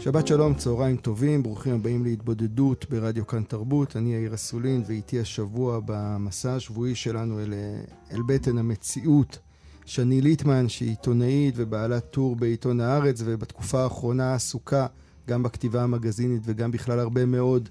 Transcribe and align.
שבת 0.00 0.26
שלום, 0.26 0.54
צהריים 0.54 0.96
טובים, 0.96 1.42
ברוכים 1.42 1.74
הבאים 1.74 2.04
להתבודדות 2.04 2.86
ברדיו 2.90 3.26
כאן 3.26 3.42
תרבות. 3.42 3.96
אני 3.96 4.14
יאיר 4.14 4.34
אסולין, 4.34 4.82
ואיתי 4.86 5.20
השבוע 5.20 5.80
במסע 5.84 6.54
השבועי 6.54 6.94
שלנו 6.94 7.40
אל, 7.40 7.54
אל 8.12 8.22
בטן 8.22 8.58
המציאות. 8.58 9.38
שני 9.86 10.20
ליטמן, 10.20 10.68
שהיא 10.68 10.88
עיתונאית 10.88 11.54
ובעלת 11.56 12.10
טור 12.10 12.36
בעיתון 12.36 12.80
הארץ, 12.80 13.22
ובתקופה 13.24 13.82
האחרונה 13.82 14.34
עסוקה 14.34 14.86
גם 15.28 15.42
בכתיבה 15.42 15.82
המגזינית 15.82 16.42
וגם 16.44 16.70
בכלל 16.70 16.98
הרבה 16.98 17.26
מאוד 17.26 17.68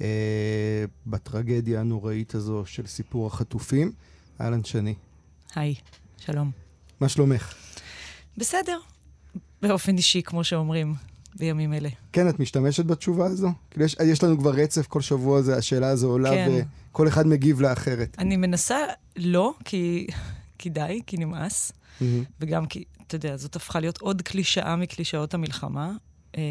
אה, 0.00 0.84
בטרגדיה 1.06 1.80
הנוראית 1.80 2.34
הזו 2.34 2.62
של 2.66 2.86
סיפור 2.86 3.26
החטופים. 3.26 3.92
אהלן 4.40 4.64
שני. 4.64 4.94
היי, 5.54 5.74
שלום. 6.18 6.50
מה 7.00 7.08
שלומך? 7.08 7.54
בסדר, 8.38 8.78
באופן 9.62 9.96
אישי, 9.96 10.22
כמו 10.22 10.44
שאומרים. 10.44 11.15
בימים 11.38 11.72
אלה. 11.72 11.88
כן, 12.12 12.28
את 12.28 12.40
משתמשת 12.40 12.84
בתשובה 12.84 13.26
הזו? 13.26 13.48
כאילו 13.70 13.84
יש, 13.84 13.96
יש 14.04 14.22
לנו 14.22 14.38
כבר 14.38 14.50
רצף 14.50 14.86
כל 14.86 15.00
שבוע, 15.00 15.42
זה, 15.42 15.56
השאלה 15.56 15.88
הזו 15.88 16.10
עולה, 16.10 16.30
כן. 16.30 16.50
וכל 16.90 17.08
אחד 17.08 17.26
מגיב 17.26 17.60
לה 17.60 17.72
אחרת. 17.72 18.16
אני 18.18 18.36
מנסה 18.36 18.78
לא, 19.16 19.54
כי, 19.64 20.06
כי 20.58 20.70
די, 20.70 21.00
כי 21.06 21.16
נמאס, 21.16 21.72
mm-hmm. 21.72 22.04
וגם 22.40 22.66
כי, 22.66 22.84
אתה 23.06 23.16
יודע, 23.16 23.36
זאת 23.36 23.56
הפכה 23.56 23.80
להיות 23.80 23.98
עוד 23.98 24.22
קלישאה 24.22 24.76
מקלישאות 24.76 25.34
המלחמה. 25.34 25.92
אה, 26.36 26.42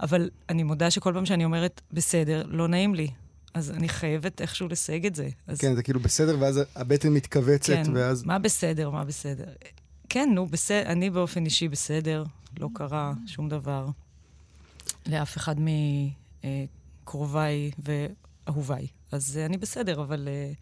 אבל 0.00 0.30
אני 0.48 0.62
מודה 0.62 0.90
שכל 0.90 1.12
פעם 1.14 1.26
שאני 1.26 1.44
אומרת, 1.44 1.80
בסדר, 1.92 2.42
לא 2.48 2.68
נעים 2.68 2.94
לי. 2.94 3.08
אז 3.54 3.70
אני 3.70 3.88
חייבת 3.88 4.40
איכשהו 4.40 4.68
לסייג 4.68 5.06
את 5.06 5.14
זה. 5.14 5.28
אז... 5.46 5.58
כן, 5.58 5.74
זה 5.74 5.82
כאילו 5.82 6.00
בסדר, 6.00 6.36
ואז 6.40 6.60
הבטן 6.76 7.08
מתכווצת, 7.08 7.72
כן, 7.72 7.82
ואז... 7.94 8.24
מה 8.24 8.38
בסדר, 8.38 8.90
מה 8.90 9.04
בסדר. 9.04 9.44
כן, 10.08 10.30
נו, 10.34 10.46
בסדר, 10.46 10.86
אני 10.86 11.10
באופן 11.10 11.44
אישי 11.44 11.68
בסדר. 11.68 12.24
לא 12.60 12.68
קרה 12.74 13.12
שום 13.26 13.48
דבר 13.48 13.86
לאף 15.06 15.36
אחד 15.36 15.54
מקרוביי 17.04 17.70
ואהוביי. 17.78 18.86
אז 19.12 19.38
אני 19.46 19.56
בסדר, 19.58 20.02
אבל 20.02 20.28
אה, 20.28 20.52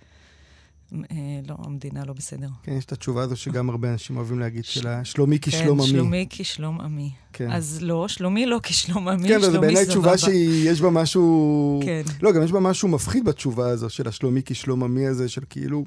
אה, 0.92 1.40
לא, 1.48 1.56
המדינה 1.58 2.04
לא 2.04 2.12
בסדר. 2.12 2.48
כן, 2.62 2.72
יש 2.72 2.84
את 2.84 2.92
התשובה 2.92 3.22
הזו 3.22 3.36
שגם 3.36 3.70
הרבה 3.70 3.92
אנשים 3.92 4.16
אוהבים 4.16 4.38
להגיד, 4.38 4.64
של 4.64 4.88
שלומי 5.04 5.38
כשלום 5.42 5.80
עמי. 5.80 5.88
כן, 5.88 5.96
שלומי 5.96 6.26
כשלום 6.30 6.80
עמי. 6.80 7.10
כן. 7.32 7.50
אז 7.50 7.78
לא, 7.82 8.08
שלומי 8.08 8.46
לא 8.46 8.60
כשלום 8.62 9.08
עמי, 9.08 9.28
כן, 9.28 9.28
שלומי 9.28 9.42
סבבה. 9.42 9.52
כן, 9.52 9.56
אבל 9.58 9.66
בעיניי 9.66 9.86
תשובה 9.86 10.18
שיש 10.18 10.80
בה 10.80 10.90
משהו... 10.90 11.80
כן. 11.84 12.02
לא, 12.22 12.32
גם 12.32 12.42
יש 12.42 12.52
בה 12.52 12.60
משהו 12.60 12.88
מפחיד 12.88 13.24
בתשובה 13.24 13.68
הזו, 13.68 13.90
של 13.90 14.08
השלומי 14.08 14.42
כשלום 14.44 14.84
עמי 14.84 15.06
הזה, 15.06 15.28
של 15.28 15.42
כאילו, 15.50 15.84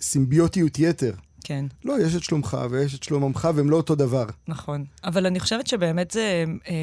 סימביוטיות 0.00 0.78
יתר. 0.78 1.14
כן. 1.44 1.64
לא, 1.84 2.00
יש 2.00 2.16
את 2.16 2.22
שלומך 2.22 2.58
ויש 2.70 2.94
את 2.94 3.02
שלום 3.02 3.24
עמך, 3.24 3.48
והם 3.54 3.70
לא 3.70 3.76
אותו 3.76 3.94
דבר. 3.94 4.26
נכון. 4.48 4.84
אבל 5.04 5.26
אני 5.26 5.40
חושבת 5.40 5.66
שבאמת 5.66 6.10
זה, 6.10 6.44
אה, 6.68 6.74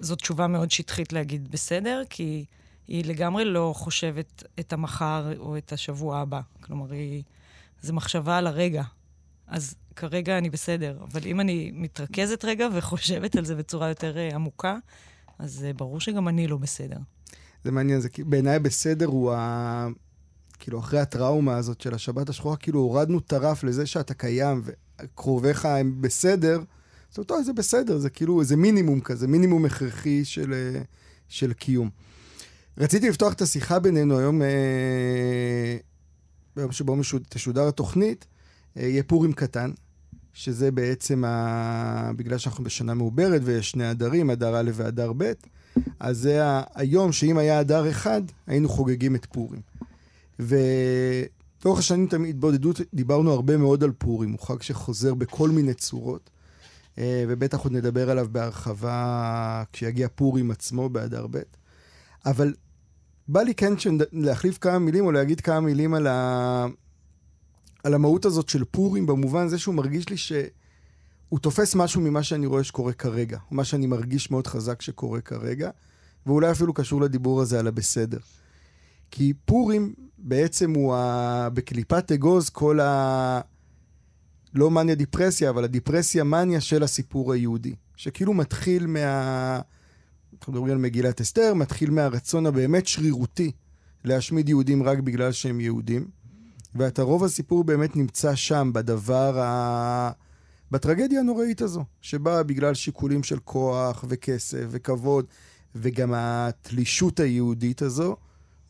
זאת 0.00 0.18
תשובה 0.18 0.46
מאוד 0.46 0.70
שטחית 0.70 1.12
להגיד 1.12 1.50
בסדר, 1.50 2.02
כי 2.10 2.44
היא 2.88 3.04
לגמרי 3.04 3.44
לא 3.44 3.72
חושבת 3.76 4.44
את 4.60 4.72
המחר 4.72 5.38
או 5.38 5.56
את 5.56 5.72
השבוע 5.72 6.18
הבא. 6.18 6.40
כלומר, 6.60 6.92
היא... 6.92 7.22
זו 7.82 7.92
מחשבה 7.92 8.38
על 8.38 8.46
הרגע. 8.46 8.82
אז 9.46 9.74
כרגע 9.96 10.38
אני 10.38 10.50
בסדר. 10.50 10.98
אבל 11.02 11.20
אם 11.26 11.40
אני 11.40 11.70
מתרכזת 11.74 12.44
רגע 12.44 12.68
וחושבת 12.74 13.36
על 13.36 13.44
זה 13.44 13.54
בצורה 13.54 13.88
יותר 13.88 14.18
אה, 14.18 14.34
עמוקה, 14.34 14.76
אז 15.38 15.64
אה, 15.64 15.72
ברור 15.72 16.00
שגם 16.00 16.28
אני 16.28 16.46
לא 16.46 16.56
בסדר. 16.56 16.96
זה 17.64 17.72
מעניין, 17.72 18.00
זה 18.00 18.08
בעיניי 18.18 18.58
בסדר 18.58 19.06
הוא 19.06 19.32
ה... 19.32 19.86
כאילו, 20.58 20.78
אחרי 20.78 21.00
הטראומה 21.00 21.56
הזאת 21.56 21.80
של 21.80 21.94
השבת 21.94 22.28
השחורה, 22.28 22.56
כאילו 22.56 22.80
הורדנו 22.80 23.18
את 23.18 23.32
הרף 23.32 23.64
לזה 23.64 23.86
שאתה 23.86 24.14
קיים 24.14 24.62
וקרוביך 24.64 25.64
הם 25.64 25.96
בסדר. 26.00 26.62
זאת 27.10 27.30
אומרת, 27.30 27.44
זה 27.44 27.52
בסדר, 27.52 27.98
זה 27.98 28.10
כאילו, 28.10 28.44
זה 28.44 28.56
מינימום 28.56 29.00
כזה, 29.00 29.28
מינימום 29.28 29.64
הכרחי 29.64 30.24
של, 30.24 30.76
של 31.28 31.52
קיום. 31.52 31.90
רציתי 32.78 33.08
לפתוח 33.08 33.32
את 33.32 33.42
השיחה 33.42 33.78
בינינו 33.78 34.18
היום, 34.18 34.42
אה, 34.42 35.76
ביום 36.56 36.72
שבו 36.72 36.96
תשודר 37.28 37.68
התוכנית, 37.68 38.26
אה, 38.76 38.82
יהיה 38.82 39.02
פורים 39.02 39.32
קטן, 39.32 39.70
שזה 40.32 40.70
בעצם, 40.70 41.24
ה... 41.24 42.10
בגלל 42.16 42.38
שאנחנו 42.38 42.64
בשנה 42.64 42.94
מעוברת 42.94 43.40
ויש 43.44 43.70
שני 43.70 43.90
אדרים, 43.90 44.30
אדר 44.30 44.60
א' 44.60 44.70
ואדר 44.74 45.12
ב', 45.16 45.32
אז 46.00 46.18
זה 46.18 46.40
היום 46.74 47.12
שאם 47.12 47.38
היה 47.38 47.60
אדר 47.60 47.90
אחד, 47.90 48.22
היינו 48.46 48.68
חוגגים 48.68 49.14
את 49.14 49.26
פורים. 49.26 49.60
ולאורך 50.38 51.78
השנים 51.78 52.06
תמיד 52.06 52.30
התבודדות, 52.30 52.80
דיברנו 52.94 53.32
הרבה 53.32 53.56
מאוד 53.56 53.84
על 53.84 53.92
פורים, 53.98 54.32
הוא 54.32 54.40
חג 54.40 54.62
שחוזר 54.62 55.14
בכל 55.14 55.50
מיני 55.50 55.74
צורות, 55.74 56.30
אה, 56.98 57.24
ובטח 57.28 57.58
עוד 57.58 57.72
נדבר 57.72 58.10
עליו 58.10 58.26
בהרחבה 58.32 59.62
כשיגיע 59.72 60.08
פורים 60.14 60.50
עצמו 60.50 60.88
באדר 60.88 61.26
ב'. 61.30 61.38
אבל 62.26 62.54
בא 63.28 63.42
לי 63.42 63.54
כן 63.54 63.74
להחליף 64.12 64.58
כמה 64.58 64.78
מילים 64.78 65.06
או 65.06 65.12
להגיד 65.12 65.40
כמה 65.40 65.60
מילים 65.60 65.94
על, 65.94 66.06
ה... 66.06 66.66
על 67.84 67.94
המהות 67.94 68.24
הזאת 68.24 68.48
של 68.48 68.64
פורים, 68.64 69.06
במובן 69.06 69.48
זה 69.48 69.58
שהוא 69.58 69.74
מרגיש 69.74 70.08
לי 70.08 70.16
שהוא 70.16 71.38
תופס 71.40 71.74
משהו 71.74 72.00
ממה 72.00 72.22
שאני 72.22 72.46
רואה 72.46 72.64
שקורה 72.64 72.92
כרגע, 72.92 73.38
מה 73.50 73.64
שאני 73.64 73.86
מרגיש 73.86 74.30
מאוד 74.30 74.46
חזק 74.46 74.82
שקורה 74.82 75.20
כרגע, 75.20 75.70
ואולי 76.26 76.50
אפילו 76.50 76.74
קשור 76.74 77.00
לדיבור 77.00 77.40
הזה 77.42 77.58
על 77.58 77.66
הבסדר. 77.66 78.18
כי 79.16 79.32
פורים 79.44 79.94
בעצם 80.18 80.74
הוא 80.74 80.94
ה... 80.94 81.48
בקליפת 81.54 82.12
אגוז 82.12 82.48
כל 82.50 82.80
ה... 82.80 83.40
לא 84.54 84.70
מניה 84.70 84.94
דיפרסיה, 84.94 85.50
אבל 85.50 85.64
הדיפרסיה 85.64 86.24
מניה 86.24 86.60
של 86.60 86.82
הסיפור 86.82 87.32
היהודי. 87.32 87.74
שכאילו 87.96 88.34
מתחיל 88.34 88.86
מה... 88.86 89.60
אנחנו 90.38 90.52
מדברים 90.52 90.72
על 90.72 90.78
מגילת 90.78 91.20
אסתר, 91.20 91.54
מתחיל 91.54 91.90
מהרצון 91.90 92.46
הבאמת 92.46 92.86
שרירותי 92.86 93.52
להשמיד 94.04 94.48
יהודים 94.48 94.82
רק 94.82 94.98
בגלל 94.98 95.32
שהם 95.32 95.60
יהודים. 95.60 96.08
ואת 96.74 96.98
הרוב 96.98 97.24
הסיפור 97.24 97.64
באמת 97.64 97.96
נמצא 97.96 98.34
שם, 98.34 98.70
בדבר 98.74 99.40
ה... 99.40 100.10
בטרגדיה 100.70 101.20
הנוראית 101.20 101.62
הזו, 101.62 101.84
שבאה 102.00 102.42
בגלל 102.42 102.74
שיקולים 102.74 103.22
של 103.22 103.38
כוח 103.38 104.04
וכסף 104.08 104.64
וכבוד, 104.70 105.26
וגם 105.74 106.12
התלישות 106.16 107.20
היהודית 107.20 107.82
הזו, 107.82 108.16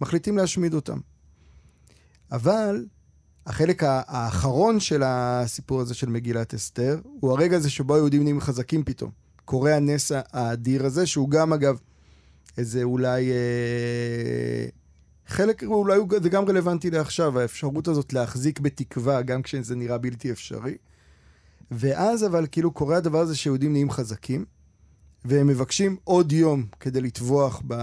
מחליטים 0.00 0.36
להשמיד 0.36 0.74
אותם. 0.74 0.98
אבל 2.32 2.86
החלק 3.46 3.82
האחרון 3.86 4.80
של 4.80 5.02
הסיפור 5.04 5.80
הזה 5.80 5.94
של 5.94 6.08
מגילת 6.08 6.54
אסתר, 6.54 7.00
הוא 7.20 7.32
הרגע 7.32 7.56
הזה 7.56 7.70
שבו 7.70 7.94
היהודים 7.94 8.22
נהיים 8.22 8.40
חזקים 8.40 8.84
פתאום. 8.84 9.10
קורה 9.44 9.76
הנס 9.76 10.12
האדיר 10.14 10.86
הזה, 10.86 11.06
שהוא 11.06 11.30
גם 11.30 11.52
אגב 11.52 11.78
איזה 12.58 12.82
אולי... 12.82 13.30
אה, 13.30 14.66
חלק, 15.26 15.64
אולי 15.64 15.98
זה 16.22 16.28
גם 16.28 16.44
רלוונטי 16.44 16.90
לעכשיו, 16.90 17.38
האפשרות 17.38 17.88
הזאת 17.88 18.12
להחזיק 18.12 18.60
בתקווה, 18.60 19.22
גם 19.22 19.42
כשזה 19.42 19.76
נראה 19.76 19.98
בלתי 19.98 20.30
אפשרי. 20.30 20.76
ואז 21.70 22.26
אבל 22.26 22.46
כאילו 22.52 22.70
קורה 22.70 22.96
הדבר 22.96 23.18
הזה 23.18 23.36
שיהודים 23.36 23.72
נהיים 23.72 23.90
חזקים, 23.90 24.44
והם 25.24 25.46
מבקשים 25.46 25.96
עוד 26.04 26.32
יום 26.32 26.66
כדי 26.80 27.00
לטבוח 27.00 27.62
ב... 27.66 27.74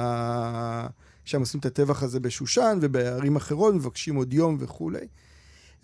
שם 1.25 1.39
עושים 1.39 1.59
את 1.59 1.65
הטבח 1.65 2.03
הזה 2.03 2.19
בשושן 2.19 2.79
ובערים 2.81 3.35
אחרות, 3.35 3.75
מבקשים 3.75 4.15
עוד 4.15 4.33
יום 4.33 4.57
וכולי. 4.59 5.07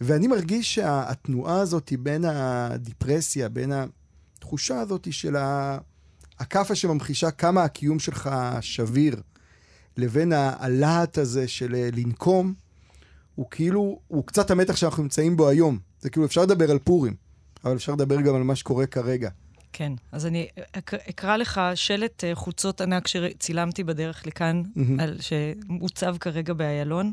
ואני 0.02 0.28
מרגיש 0.28 0.76
שהתנועה 0.76 1.62
הזאת 1.62 1.90
היא 1.90 2.00
בין 2.02 2.26
הדיפרסיה, 2.26 3.50
בין 3.50 3.72
התחושה 4.38 4.80
הזאת 4.80 5.08
של 5.12 5.36
הכאפה 6.40 6.76
שממחישה 6.76 7.32
כמה 7.32 7.64
הקיום 7.64 8.00
שלך 8.00 8.30
שביר, 8.62 9.22
לבין 9.98 10.34
הלהט 10.36 11.18
הזה 11.18 11.48
של 11.48 11.76
אה, 11.76 11.90
לנקום, 11.94 12.54
הוא 13.36 13.46
כאילו, 13.52 14.00
הוא 14.08 14.26
קצת 14.26 14.52
המתח 14.52 14.76
שאנחנו 14.76 15.04
נמצאים 15.04 15.38
בו 15.38 15.48
היום. 15.50 15.80
זה 16.00 16.10
כאילו, 16.10 16.26
אפשר 16.26 16.42
לדבר 16.42 16.72
על 16.72 16.80
פורים, 16.80 17.16
אבל 17.64 17.76
אפשר 17.76 17.92
לדבר 17.92 18.22
גם 18.22 18.36
על 18.36 18.44
מה 18.44 18.56
שקורה 18.56 18.86
כרגע. 18.86 19.30
כן, 19.74 19.94
אז 20.12 20.26
אני 20.26 20.48
אקרא 21.10 21.38
לך 21.38 21.62
שלט 21.76 22.24
אה, 22.24 22.36
חוצות 22.36 22.82
ענק 22.82 23.08
שצילמתי 23.08 23.84
בדרך 23.84 24.28
לכאן, 24.28 24.64
mm-hmm. 24.66 25.02
על, 25.02 25.18
שמוצב 25.22 26.18
כרגע 26.18 26.54
באיילון. 26.54 27.12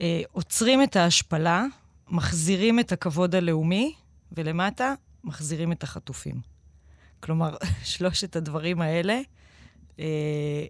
אה, 0.00 0.22
עוצרים 0.32 0.82
את 0.82 0.96
ההשפלה, 0.96 1.64
מחזירים 2.08 2.80
את 2.80 2.92
הכבוד 2.92 3.34
הלאומי 3.34 3.94
ולמטה, 4.32 4.94
מחזירים 5.24 5.72
את 5.72 5.82
החטופים. 5.82 6.40
כלומר, 7.20 7.56
שלושת 7.84 8.36
הדברים 8.36 8.80
האלה, 8.80 9.20
אה, 9.98 10.64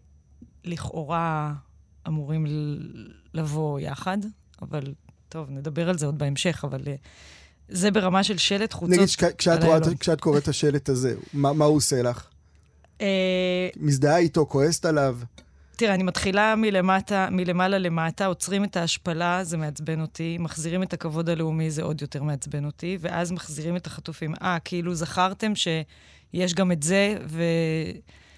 לכאורה 0.65 1.55
אמורים 2.09 2.47
לבוא 3.35 3.81
יחד, 3.81 4.19
אבל 4.63 4.95
טוב, 5.29 5.51
נדבר 5.51 5.89
על 5.89 5.99
זה 5.99 6.07
עוד 6.07 6.19
בהמשך, 6.19 6.65
אבל 6.65 6.83
אה, 6.87 6.95
זה 7.73 7.91
ברמה 7.91 8.23
של 8.25 8.39
שלט 8.39 8.73
חוצות 8.73 8.91
נגיד, 8.91 9.09
כשאת, 9.09 9.39
כשאת, 9.39 9.61
כשאת 10.01 10.21
קוראת 10.21 10.43
את 10.43 10.49
השלט 10.49 10.89
הזה, 10.89 11.15
מה, 11.35 11.53
מה 11.53 11.65
הוא 11.65 11.77
עושה 11.77 12.03
לך? 12.03 12.27
אה... 13.01 13.69
מזדהה 13.77 14.19
איתו, 14.19 14.47
כועסת 14.47 14.85
עליו? 14.85 15.19
תראה, 15.77 15.95
אני 15.95 16.03
מתחילה 16.03 16.55
מלמטה, 16.57 17.29
מלמעלה 17.31 17.79
למטה, 17.79 18.27
עוצרים 18.27 18.65
את 18.65 18.77
ההשפלה, 18.77 19.45
זה 19.45 19.57
מעצבן 19.57 20.01
אותי, 20.01 20.37
מחזירים 20.41 20.83
את 20.83 20.93
הכבוד 20.93 21.29
הלאומי, 21.29 21.71
זה 21.71 21.83
עוד 21.83 22.03
יותר 22.03 22.23
מעצבן 22.23 22.65
אותי, 22.65 22.99
ואז 23.01 23.33
מחזירים 23.33 23.77
את 23.77 23.87
החטופים. 23.87 24.35
אה, 24.43 24.59
כאילו 24.65 24.95
זכרתם 24.95 25.53
שיש 25.55 26.55
גם 26.55 26.73
את 26.73 26.83
זה, 26.83 27.17
ו... 27.27 27.43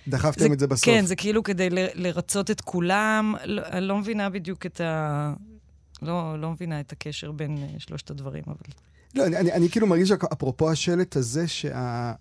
דחפתם 0.09 0.49
זה, 0.49 0.53
את 0.53 0.59
זה 0.59 0.67
בסוף. 0.67 0.85
כן, 0.85 1.07
זה 1.07 1.17
כאילו 1.17 1.43
כדי 1.43 1.71
ל, 1.71 1.79
לרצות 1.95 2.51
את 2.51 2.61
כולם. 2.61 3.35
לא, 3.45 3.63
אני 3.67 3.89
לא 3.89 3.99
מבינה 3.99 4.31
בדיוק 4.31 4.67
את 4.67 4.81
ה... 4.81 5.33
לא, 6.03 6.41
לא 6.41 6.51
מבינה 6.51 6.81
את 6.81 6.93
הקשר 6.93 7.33
בין 7.33 7.57
uh, 7.57 7.81
שלושת 7.81 8.11
הדברים, 8.11 8.43
אבל... 8.47 8.73
לא, 9.15 9.27
אני, 9.27 9.37
אני, 9.37 9.53
אני 9.53 9.69
כאילו 9.69 9.87
מרגיש, 9.87 10.11
אפרופו 10.11 10.71
השלט 10.71 11.17
הזה, 11.17 11.49
שה... 11.49 12.13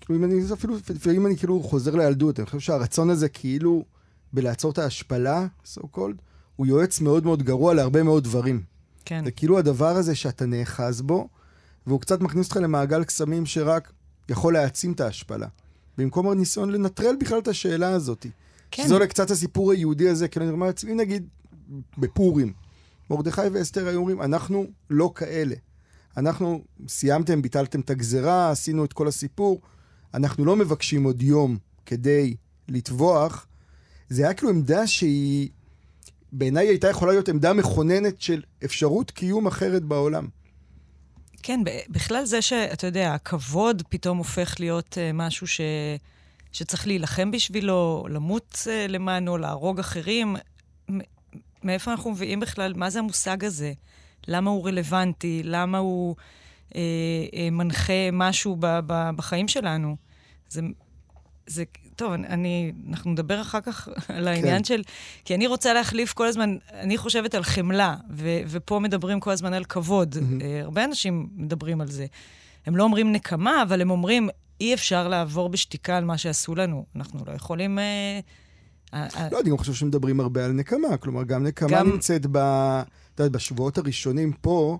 כאילו, 0.00 0.18
אם 0.18 0.24
אני 0.24 0.52
אפילו, 0.52 0.76
לפעמים 0.94 1.26
אני 1.26 1.36
כאילו 1.36 1.62
חוזר 1.62 1.96
לילדות, 1.96 2.38
אני 2.40 2.46
חושב 2.46 2.60
שהרצון 2.60 3.10
הזה 3.10 3.28
כאילו 3.28 3.84
בלעצור 4.32 4.70
את 4.70 4.78
ההשפלה, 4.78 5.46
so 5.74 5.80
called, 5.96 6.22
הוא 6.56 6.66
יועץ 6.66 7.00
מאוד 7.00 7.24
מאוד 7.24 7.42
גרוע 7.42 7.74
להרבה 7.74 8.02
מאוד 8.02 8.24
דברים. 8.24 8.62
כן. 9.04 9.24
זה 9.24 9.30
כאילו 9.30 9.58
הדבר 9.58 9.96
הזה 9.96 10.14
שאתה 10.14 10.46
נאחז 10.46 11.02
בו, 11.02 11.28
והוא 11.86 12.00
קצת 12.00 12.20
מכניס 12.20 12.46
אותך 12.46 12.56
למעגל 12.56 13.04
קסמים 13.04 13.46
שרק 13.46 13.92
יכול 14.28 14.52
להעצים 14.52 14.92
את 14.92 15.00
ההשפלה. 15.00 15.46
במקום 15.98 16.28
הניסיון 16.28 16.70
לנטרל 16.70 17.16
בכלל 17.20 17.38
את 17.38 17.48
השאלה 17.48 17.88
הזאת. 17.88 18.26
כן. 18.70 18.84
שזה 18.84 18.94
עולה 18.94 19.06
קצת 19.06 19.30
הסיפור 19.30 19.72
היהודי 19.72 20.08
הזה, 20.08 20.28
כאילו 20.28 20.46
אני 20.46 20.52
אומר 20.52 20.66
לעצמי, 20.66 20.94
נגיד, 20.94 21.28
בפורים, 21.98 22.52
מרדכי 23.10 23.48
ואסתר 23.52 23.88
היו 23.88 23.98
אומרים, 23.98 24.22
אנחנו 24.22 24.66
לא 24.90 25.12
כאלה. 25.14 25.54
אנחנו 26.16 26.64
סיימתם, 26.88 27.42
ביטלתם 27.42 27.80
את 27.80 27.90
הגזרה, 27.90 28.50
עשינו 28.50 28.84
את 28.84 28.92
כל 28.92 29.08
הסיפור, 29.08 29.60
אנחנו 30.14 30.44
לא 30.44 30.56
מבקשים 30.56 31.04
עוד 31.04 31.22
יום 31.22 31.58
כדי 31.86 32.34
לטבוח. 32.68 33.46
זה 34.08 34.22
היה 34.22 34.34
כאילו 34.34 34.50
עמדה 34.50 34.86
שהיא, 34.86 35.48
בעיניי 36.32 36.68
הייתה 36.68 36.88
יכולה 36.88 37.12
להיות 37.12 37.28
עמדה 37.28 37.52
מכוננת 37.52 38.20
של 38.20 38.42
אפשרות 38.64 39.10
קיום 39.10 39.46
אחרת 39.46 39.82
בעולם. 39.82 40.28
כן, 41.42 41.60
בכלל 41.88 42.24
זה 42.24 42.42
שאתה 42.42 42.86
יודע, 42.86 43.14
הכבוד 43.14 43.82
פתאום 43.88 44.18
הופך 44.18 44.54
להיות 44.60 44.98
uh, 44.98 45.12
משהו 45.14 45.46
ש... 45.46 45.60
שצריך 46.52 46.86
להילחם 46.86 47.30
בשבילו, 47.30 48.06
למות 48.10 48.52
uh, 48.52 48.68
למענו, 48.88 49.38
להרוג 49.38 49.78
אחרים. 49.78 50.36
מאיפה 51.64 51.90
אנחנו 51.90 52.10
מביאים 52.10 52.40
בכלל, 52.40 52.72
מה 52.76 52.90
זה 52.90 52.98
המושג 52.98 53.44
הזה? 53.44 53.72
למה 54.28 54.50
הוא 54.50 54.66
רלוונטי? 54.66 55.42
למה 55.44 55.78
הוא 55.78 56.16
אה, 56.74 56.80
אה, 57.34 57.50
מנחה 57.50 58.10
משהו 58.12 58.56
ב, 58.60 58.66
ב, 58.86 59.10
בחיים 59.16 59.48
שלנו? 59.48 59.96
זה, 60.48 60.60
זה, 61.46 61.64
טוב, 61.96 62.12
אני, 62.12 62.72
אנחנו 62.88 63.10
נדבר 63.10 63.40
אחר 63.40 63.60
כך 63.60 63.88
על 64.16 64.28
העניין 64.28 64.58
כן. 64.58 64.64
של... 64.64 64.82
כי 65.24 65.34
אני 65.34 65.46
רוצה 65.46 65.72
להחליף 65.72 66.12
כל 66.12 66.26
הזמן, 66.26 66.56
אני 66.72 66.96
חושבת 66.96 67.34
על 67.34 67.42
חמלה, 67.42 67.96
ו, 68.10 68.28
ופה 68.46 68.78
מדברים 68.78 69.20
כל 69.20 69.30
הזמן 69.30 69.52
על 69.52 69.64
כבוד. 69.64 70.14
Mm-hmm. 70.14 70.40
Uh, 70.40 70.44
הרבה 70.62 70.84
אנשים 70.84 71.28
מדברים 71.36 71.80
על 71.80 71.88
זה. 71.88 72.06
הם 72.66 72.76
לא 72.76 72.84
אומרים 72.84 73.12
נקמה, 73.12 73.62
אבל 73.62 73.80
הם 73.80 73.90
אומרים, 73.90 74.28
אי 74.60 74.74
אפשר 74.74 75.08
לעבור 75.08 75.48
בשתיקה 75.48 75.96
על 75.96 76.04
מה 76.04 76.18
שעשו 76.18 76.54
לנו. 76.54 76.84
אנחנו 76.96 77.20
לא 77.26 77.32
יכולים... 77.32 77.78
Uh, 77.78 78.43
לא, 79.32 79.40
אני 79.40 79.50
גם 79.50 79.58
חושב 79.58 79.72
שמדברים 79.74 80.20
הרבה 80.20 80.44
על 80.44 80.52
נקמה. 80.52 80.96
כלומר, 80.96 81.22
גם 81.22 81.42
נקמה 81.42 81.68
גם... 81.68 81.88
נמצאת 81.88 82.26
ב... 82.32 82.36
אתה 83.14 83.22
יודע, 83.22 83.38
בשבועות 83.38 83.78
הראשונים 83.78 84.32
פה, 84.32 84.78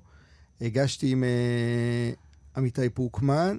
הגשתי 0.60 1.10
עם 1.10 1.24
uh, 1.24 2.58
עמיתי 2.58 2.88
פוקמן, 2.88 3.58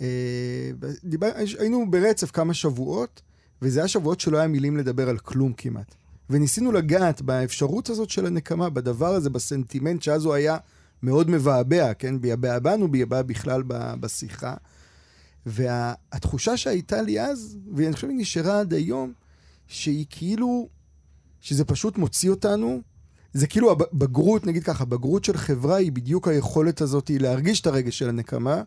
אה, 0.00 0.70
דיבר, 1.04 1.28
היינו 1.58 1.90
ברצף 1.90 2.30
כמה 2.30 2.54
שבועות, 2.54 3.22
וזה 3.62 3.80
היה 3.80 3.88
שבועות 3.88 4.20
שלא 4.20 4.38
היה 4.38 4.46
מילים 4.46 4.76
לדבר 4.76 5.08
על 5.08 5.18
כלום 5.18 5.52
כמעט. 5.52 5.94
וניסינו 6.30 6.72
לגעת 6.72 7.22
באפשרות 7.22 7.90
הזאת 7.90 8.10
של 8.10 8.26
הנקמה, 8.26 8.70
בדבר 8.70 9.14
הזה, 9.14 9.30
בסנטימנט 9.30 10.02
שאז 10.02 10.24
הוא 10.24 10.34
היה 10.34 10.56
מאוד 11.02 11.30
מבעבע, 11.30 11.94
כן? 11.94 12.20
ביבע 12.20 12.58
בנו, 12.58 12.88
ביבע 12.88 13.22
בכלל 13.22 13.62
בשיחה. 14.00 14.54
והתחושה 15.46 16.56
שהייתה 16.56 17.02
לי 17.02 17.20
אז, 17.20 17.58
ואני 17.74 17.92
חושב 17.92 18.06
שהיא 18.06 18.18
נשארה 18.18 18.60
עד 18.60 18.74
היום, 18.74 19.12
שהיא 19.68 20.06
כאילו, 20.10 20.68
שזה 21.40 21.64
פשוט 21.64 21.98
מוציא 21.98 22.30
אותנו, 22.30 22.80
זה 23.32 23.46
כאילו 23.46 23.72
הבגרות, 23.72 24.46
נגיד 24.46 24.64
ככה, 24.64 24.84
בגרות 24.84 25.24
של 25.24 25.36
חברה 25.36 25.76
היא 25.76 25.92
בדיוק 25.92 26.28
היכולת 26.28 26.80
הזאת 26.80 27.10
להרגיש 27.20 27.60
את 27.60 27.66
הרגש 27.66 27.98
של 27.98 28.08
הנקמה, 28.08 28.62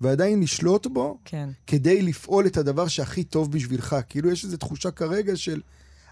ועדיין 0.00 0.40
לשלוט 0.40 0.86
בו, 0.86 1.18
כן. 1.24 1.48
כדי 1.66 2.02
לפעול 2.02 2.46
את 2.46 2.56
הדבר 2.56 2.88
שהכי 2.88 3.24
טוב 3.24 3.52
בשבילך. 3.52 3.96
כאילו 4.08 4.30
יש 4.30 4.44
איזו 4.44 4.56
תחושה 4.56 4.90
כרגע 4.90 5.36
של 5.36 5.60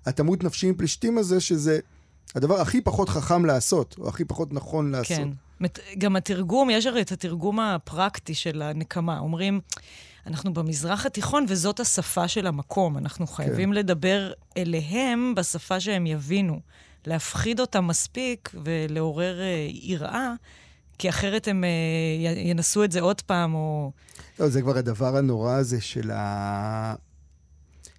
התמות 0.06 0.44
נפשי 0.44 0.68
עם 0.68 0.74
פלישתים 0.74 1.18
הזה, 1.18 1.40
שזה 1.40 1.78
הדבר 2.34 2.60
הכי 2.60 2.80
פחות 2.80 3.08
חכם 3.08 3.44
לעשות, 3.44 3.96
או 3.98 4.08
הכי 4.08 4.24
פחות 4.24 4.52
נכון 4.52 4.90
לעשות. 4.90 5.16
כן. 5.16 5.28
גם 5.98 6.16
התרגום, 6.16 6.70
יש 6.70 6.86
הרי 6.86 7.02
את 7.02 7.12
התרגום 7.12 7.60
הפרקטי 7.60 8.34
של 8.34 8.62
הנקמה. 8.62 9.18
אומרים, 9.18 9.60
אנחנו 10.26 10.54
במזרח 10.54 11.06
התיכון 11.06 11.46
וזאת 11.48 11.80
השפה 11.80 12.28
של 12.28 12.46
המקום. 12.46 12.98
אנחנו 12.98 13.26
חייבים 13.26 13.68
כן. 13.68 13.74
לדבר 13.74 14.32
אליהם 14.56 15.34
בשפה 15.36 15.80
שהם 15.80 16.06
יבינו. 16.06 16.60
להפחיד 17.06 17.60
אותם 17.60 17.86
מספיק 17.86 18.50
ולעורר 18.64 19.40
אה, 19.40 19.68
יראה. 19.70 20.34
כי 20.98 21.08
אחרת 21.08 21.48
הם 21.48 21.64
uh, 21.64 22.38
ינסו 22.38 22.84
את 22.84 22.92
זה 22.92 23.00
עוד 23.00 23.20
פעם, 23.20 23.54
או... 23.54 23.92
לא, 24.40 24.48
זה 24.48 24.62
כבר 24.62 24.78
הדבר 24.78 25.16
הנורא 25.16 25.52
הזה 25.52 25.80
של 25.80 26.10
ה... 26.10 26.94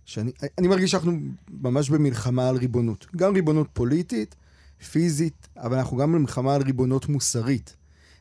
שאני 0.05 0.31
אני 0.57 0.67
מרגיש 0.67 0.91
שאנחנו 0.91 1.11
ממש 1.49 1.89
במלחמה 1.89 2.49
על 2.49 2.57
ריבונות. 2.57 3.07
גם 3.15 3.33
ריבונות 3.33 3.67
פוליטית, 3.73 4.35
פיזית, 4.91 5.47
אבל 5.57 5.77
אנחנו 5.77 5.97
גם 5.97 6.11
במלחמה 6.11 6.55
על 6.55 6.61
ריבונות 6.61 7.09
מוסרית. 7.09 7.75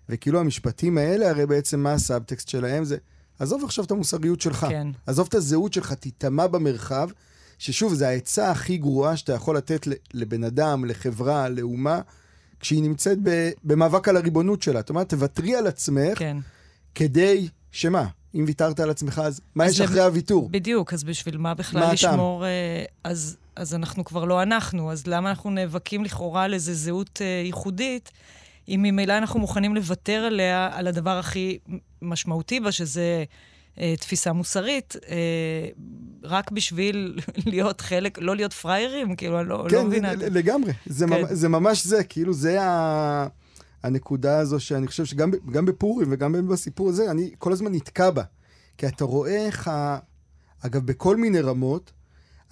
וכאילו 0.09 0.41
המשפטים 0.41 0.99
האלה, 0.99 1.31
הרי 1.31 1.47
בעצם 1.47 1.81
מה 1.81 1.93
הסאבטקסט 1.93 2.49
שלהם? 2.49 2.85
זה, 2.85 2.97
עזוב 3.39 3.65
עכשיו 3.65 3.85
את 3.85 3.91
המוסריות 3.91 4.41
שלך. 4.41 4.67
כן. 4.71 4.89
עזוב 5.07 5.27
את 5.29 5.35
הזהות 5.35 5.73
שלך, 5.73 5.93
תיטמע 5.93 6.47
במרחב, 6.47 7.09
ששוב, 7.59 7.95
זו 7.95 8.05
העצה 8.05 8.51
הכי 8.51 8.77
גרועה 8.77 9.17
שאתה 9.17 9.33
יכול 9.33 9.57
לתת 9.57 9.89
לבן 10.15 10.45
אדם, 10.45 10.85
לחברה, 10.85 11.49
לאומה. 11.49 12.01
כשהיא 12.61 12.83
נמצאת 12.83 13.19
במאבק 13.65 14.09
על 14.09 14.17
הריבונות 14.17 14.63
שלה. 14.63 14.81
זאת 14.81 14.91
אומרת, 14.91 15.09
תוותרי 15.09 15.55
על 15.57 15.67
עצמך, 15.67 16.19
כן. 16.19 16.37
כדי, 16.95 17.49
שמה? 17.71 18.07
אם 18.35 18.45
ויתרת 18.47 18.81
על 18.81 18.91
עצמך, 18.91 19.23
אז 19.25 19.41
מה 19.55 19.65
אז 19.65 19.73
יש 19.73 19.81
לב... 19.81 19.87
אחרי 19.87 20.01
הוויתור? 20.01 20.49
בדיוק, 20.51 20.93
אז 20.93 21.05
בשביל 21.05 21.37
מה 21.37 21.55
בכלל 21.55 21.81
מה 21.81 21.93
לשמור... 21.93 22.45
Uh, 22.45 22.91
אז, 23.05 23.37
אז 23.57 23.75
אנחנו 23.75 24.05
כבר 24.05 24.25
לא 24.25 24.43
אנחנו, 24.43 24.93
אז 24.93 25.07
למה 25.07 25.31
אנחנו 25.31 25.51
נאבקים 25.51 26.05
לכאורה 26.05 26.45
על 26.45 26.55
איזו 26.55 26.73
זהות 26.75 27.19
uh, 27.19 27.47
ייחודית, 27.47 28.13
אם 28.69 28.81
ממילא 28.83 29.19
אנחנו 29.19 29.41
מוכנים 29.41 29.75
לוותר 29.75 30.25
עליה, 30.27 30.71
על 30.73 30.87
הדבר 30.87 31.19
הכי 31.19 31.59
משמעותי 32.03 32.61
בה, 32.61 32.73
שזה... 32.73 33.25
אה, 33.81 33.95
תפיסה 34.01 34.33
מוסרית, 34.33 34.97
אה, 35.09 35.69
רק 36.23 36.51
בשביל 36.51 37.19
להיות 37.53 37.81
חלק, 37.81 38.19
לא 38.19 38.37
להיות 38.37 38.53
פראיירים, 38.53 39.17
כאילו, 39.17 39.41
אני 39.41 39.49
לא, 39.49 39.65
לא 39.65 39.71
כן, 39.71 39.77
לא 39.77 39.85
מבינה. 39.85 40.17
כן, 40.17 40.33
לגמרי. 40.33 40.73
זה, 40.87 41.07
כן. 41.07 41.13
ממש, 41.13 41.31
זה 41.33 41.49
ממש 41.49 41.87
זה, 41.87 42.05
כאילו, 42.05 42.33
זה 42.33 42.63
ה... 42.63 43.27
הנקודה 43.83 44.39
הזו 44.39 44.61
שאני 44.61 44.87
חושב 44.87 45.05
שגם 45.05 45.67
בפורים 45.67 46.09
וגם 46.11 46.49
בסיפור 46.49 46.89
הזה, 46.89 47.11
אני 47.11 47.31
כל 47.39 47.53
הזמן 47.53 47.73
נתקע 47.73 48.11
בה. 48.11 48.23
כי 48.79 48.87
אתה 48.87 49.05
רואה 49.05 49.47
איך, 49.47 49.69
ה... 49.69 49.99
אגב, 50.61 50.87
בכל 50.87 51.17
מיני 51.17 51.41
רמות, 51.41 51.93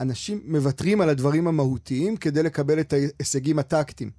אנשים 0.01 0.41
מוותרים 0.45 1.01
על 1.01 1.09
הדברים 1.09 1.49
המהותיים 1.49 2.17
כדי 2.17 2.43
לקבל 2.43 2.81
את 2.81 2.93
ההישגים 2.93 3.59
הטקטיים. 3.59 4.11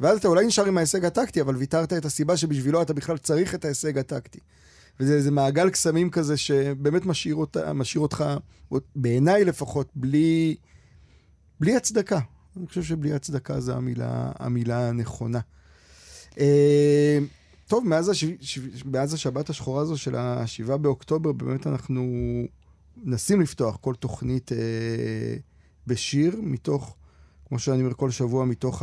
ואז 0.00 0.18
אתה 0.18 0.28
אולי 0.28 0.46
נשאר 0.46 0.64
עם 0.64 0.76
ההישג 0.76 1.04
הטקטי, 1.04 1.40
אבל 1.40 1.56
ויתרת 1.56 1.92
את 1.92 2.04
הסיבה 2.04 2.36
שבשבילו 2.36 2.82
אתה 2.82 2.94
בכלל 2.94 3.18
צריך 3.18 3.54
את 3.54 3.64
ההישג 3.64 3.98
הטקטי. 3.98 4.38
וזה 5.00 5.14
איזה 5.14 5.30
מעגל 5.30 5.70
קסמים 5.70 6.10
כזה 6.10 6.36
שבאמת 6.36 7.06
משאיר, 7.06 7.34
אותה, 7.34 7.72
משאיר 7.72 8.02
אותך, 8.02 8.24
בעיניי 8.96 9.44
לפחות, 9.44 9.88
בלי, 9.94 10.56
בלי 11.60 11.76
הצדקה. 11.76 12.20
אני 12.56 12.66
חושב 12.66 12.82
שבלי 12.82 13.12
הצדקה 13.12 13.60
זו 13.60 13.72
המילה, 13.72 14.32
המילה 14.38 14.88
הנכונה. 14.88 15.40
אה, 16.38 17.18
טוב, 17.66 17.88
מאז, 17.88 18.08
הש... 18.08 18.24
מאז 18.84 19.14
השבת 19.14 19.50
השחורה 19.50 19.82
הזו 19.82 19.98
של 19.98 20.14
ה-7 20.16 20.76
באוקטובר, 20.76 21.32
באמת 21.32 21.66
אנחנו 21.66 22.02
מנסים 22.96 23.40
לפתוח 23.40 23.76
כל 23.80 23.94
תוכנית 23.94 24.52
אה, 24.52 25.36
בשיר, 25.86 26.40
מתוך, 26.42 26.96
כמו 27.48 27.58
שאני 27.58 27.82
אומר 27.82 27.94
כל 27.94 28.10
שבוע, 28.10 28.44
מתוך 28.44 28.82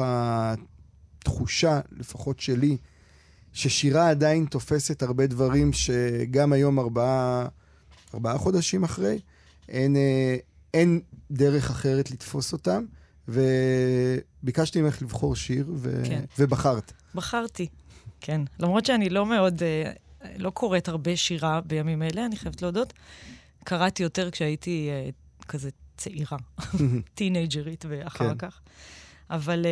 התחושה, 1.21 1.79
לפחות 1.91 2.39
שלי, 2.39 2.77
ששירה 3.53 4.09
עדיין 4.09 4.45
תופסת 4.45 5.03
הרבה 5.03 5.27
דברים 5.27 5.73
שגם 5.73 6.53
היום, 6.53 6.79
ארבעה, 6.79 7.47
ארבעה 8.13 8.37
חודשים 8.37 8.83
אחרי, 8.83 9.19
אין, 9.69 9.95
אה, 9.95 10.35
אין 10.73 11.01
דרך 11.31 11.69
אחרת 11.69 12.11
לתפוס 12.11 12.53
אותם. 12.53 12.85
וביקשתי 13.27 14.81
ממך 14.81 15.01
לבחור 15.01 15.35
שיר, 15.35 15.71
ו... 15.75 16.01
כן. 16.05 16.23
ובחרת. 16.39 16.91
בחרתי, 17.15 17.67
כן. 18.21 18.41
למרות 18.59 18.85
שאני 18.85 19.09
לא 19.09 19.25
מאוד, 19.25 19.63
אה, 19.63 19.91
לא 20.37 20.49
קוראת 20.49 20.87
הרבה 20.87 21.15
שירה 21.15 21.61
בימים 21.61 22.03
אלה, 22.03 22.25
אני 22.25 22.35
חייבת 22.35 22.61
להודות. 22.61 22.93
קראתי 23.63 24.03
יותר 24.03 24.31
כשהייתי 24.31 24.89
אה, 24.89 25.09
כזה 25.47 25.69
צעירה, 25.97 26.37
טינג'רית 27.15 27.85
ואחר 27.89 28.29
כן. 28.29 28.37
כך. 28.37 28.59
אבל, 29.29 29.65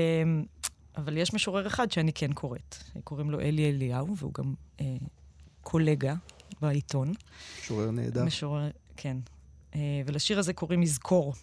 אבל 0.98 1.18
יש 1.18 1.34
משורר 1.34 1.68
אחד 1.68 1.92
שאני 1.92 2.14
כן 2.14 2.34
קוראת. 2.34 2.76
קוראים 3.04 3.32
לו 3.32 3.40
אלי 3.40 3.70
אליהו, 3.70 4.18
והוא 4.18 4.34
גם 4.34 4.54
אה, 4.82 4.86
קולגה 5.62 6.16
בעיתון. 6.62 7.14
משורר 7.62 7.92
נהדר. 7.92 8.26
משורר, 8.26 8.70
כן. 8.98 9.18
אה, 9.76 10.02
ולשיר 10.06 10.40
הזה 10.40 10.54
קוראים 10.54 10.82
מזכור. 10.82 11.34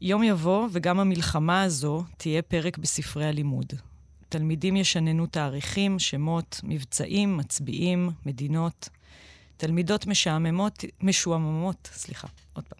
יום 0.00 0.22
יבוא, 0.22 0.68
וגם 0.72 1.00
המלחמה 1.00 1.62
הזו 1.62 2.04
תהיה 2.16 2.42
פרק 2.42 2.78
בספרי 2.78 3.26
הלימוד. 3.26 3.72
תלמידים 4.28 4.76
ישננו 4.76 5.26
תאריכים, 5.26 5.98
שמות, 5.98 6.60
מבצעים, 6.64 7.36
מצביעים, 7.36 8.10
מדינות. 8.26 8.88
תלמידות 9.56 10.06
משעממות, 10.06 10.84
משועממות, 11.00 11.90
סליחה, 11.92 12.28
עוד 12.52 12.64
פעם. 12.64 12.78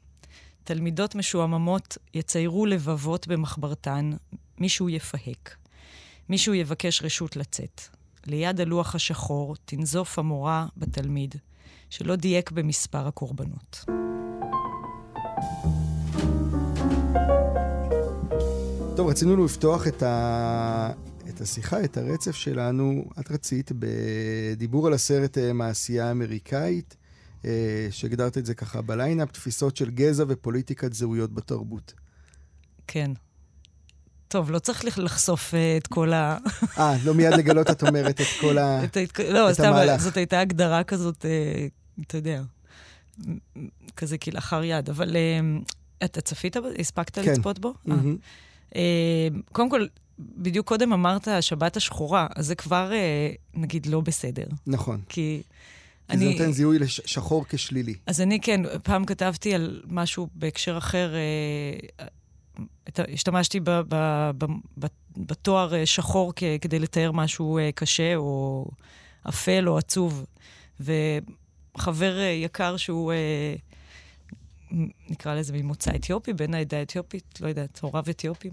תלמידות 0.64 1.14
משועממות 1.14 1.98
יציירו 2.14 2.66
לבבות 2.66 3.28
במחברתן, 3.28 4.10
מישהו 4.60 4.88
יפהק. 4.88 5.56
מישהו 6.28 6.54
יבקש 6.54 7.02
רשות 7.02 7.36
לצאת. 7.36 7.80
ליד 8.26 8.60
הלוח 8.60 8.94
השחור 8.94 9.56
תנזוף 9.64 10.18
המורה 10.18 10.66
בתלמיד, 10.76 11.34
שלא 11.90 12.16
דייק 12.16 12.50
במספר 12.50 13.06
הקורבנות. 13.06 13.84
טוב, 18.96 19.08
רצינו 19.08 19.44
לפתוח 19.44 19.86
את, 19.86 20.02
ה... 20.02 20.92
את 21.28 21.40
השיחה, 21.40 21.84
את 21.84 21.96
הרצף 21.96 22.34
שלנו. 22.34 23.04
את 23.20 23.30
רצית 23.30 23.70
בדיבור 23.78 24.86
על 24.86 24.92
הסרט 24.92 25.38
אה, 25.38 25.52
מעשייה 25.52 26.10
אמריקאית, 26.10 26.96
אה, 27.44 27.88
שהגדרת 27.90 28.38
את 28.38 28.46
זה 28.46 28.54
ככה 28.54 28.82
בליינאפ, 28.82 29.30
תפיסות 29.30 29.76
של 29.76 29.90
גזע 29.90 30.24
ופוליטיקת 30.28 30.92
זהויות 30.92 31.32
בתרבות. 31.34 31.94
כן. 32.86 33.10
טוב, 34.30 34.50
לא 34.50 34.58
צריך 34.58 34.98
לחשוף 34.98 35.54
אה, 35.54 35.76
את 35.76 35.86
כל 35.86 36.12
ה... 36.12 36.38
אה, 36.78 36.96
לא 37.04 37.14
מיד 37.14 37.34
לגלות, 37.34 37.70
את 37.70 37.82
אומרת, 37.82 38.20
את 38.20 38.26
כל 38.40 38.58
ה... 38.58 38.78
את, 38.84 38.96
ההתק... 38.96 39.20
לא, 39.20 39.50
את 39.50 39.54
סתם, 39.54 39.64
המהלך. 39.64 40.00
זאת 40.00 40.16
הייתה 40.16 40.40
הגדרה 40.40 40.84
כזאת, 40.84 41.26
אתה 42.06 42.16
יודע, 42.16 42.42
כזה 43.96 44.18
כלאחר 44.18 44.64
יד. 44.64 44.90
אבל 44.90 45.16
אתה 46.04 46.20
צפית? 46.20 46.56
הספקת 46.78 47.18
כן. 47.18 47.32
לצפות 47.32 47.58
בו? 47.58 47.74
Mm-hmm. 47.86 47.92
אה, 48.76 49.28
קודם 49.52 49.70
כל, 49.70 49.86
בדיוק 50.18 50.68
קודם 50.68 50.92
אמרת 50.92 51.28
השבת 51.28 51.76
השחורה, 51.76 52.26
אז 52.36 52.46
זה 52.46 52.54
כבר, 52.54 52.92
אה, 52.92 53.32
נגיד, 53.54 53.86
לא 53.86 54.00
בסדר. 54.00 54.46
נכון. 54.66 55.00
כי... 55.08 55.42
כי 56.08 56.16
אני... 56.16 56.24
זה 56.24 56.30
נותן 56.30 56.52
זיהוי 56.52 56.78
לשחור 56.78 57.44
כשלילי. 57.48 57.94
אז 58.06 58.20
אני 58.20 58.40
כן, 58.40 58.60
פעם 58.82 59.04
כתבתי 59.04 59.54
על 59.54 59.82
משהו 59.88 60.28
בהקשר 60.34 60.78
אחר, 60.78 61.14
אה, 61.14 62.06
השתמשתי 62.98 63.60
ב, 63.60 63.70
ב, 63.70 63.94
ב, 64.38 64.44
ב, 64.78 64.86
בתואר 65.16 65.84
שחור 65.84 66.32
כ, 66.36 66.42
כדי 66.60 66.78
לתאר 66.78 67.12
משהו 67.12 67.58
קשה 67.74 68.16
או 68.16 68.66
אפל 69.28 69.68
או 69.68 69.78
עצוב. 69.78 70.24
וחבר 70.80 72.18
יקר 72.20 72.76
שהוא 72.76 73.12
נקרא 75.10 75.34
לזה 75.34 75.52
ממוצא 75.52 75.90
אתיופי, 75.94 76.32
בן 76.32 76.54
העדה 76.54 76.78
האתיופית, 76.78 77.38
לא 77.40 77.48
יודעת, 77.48 77.78
הוריו 77.78 78.04
אתיופים, 78.10 78.52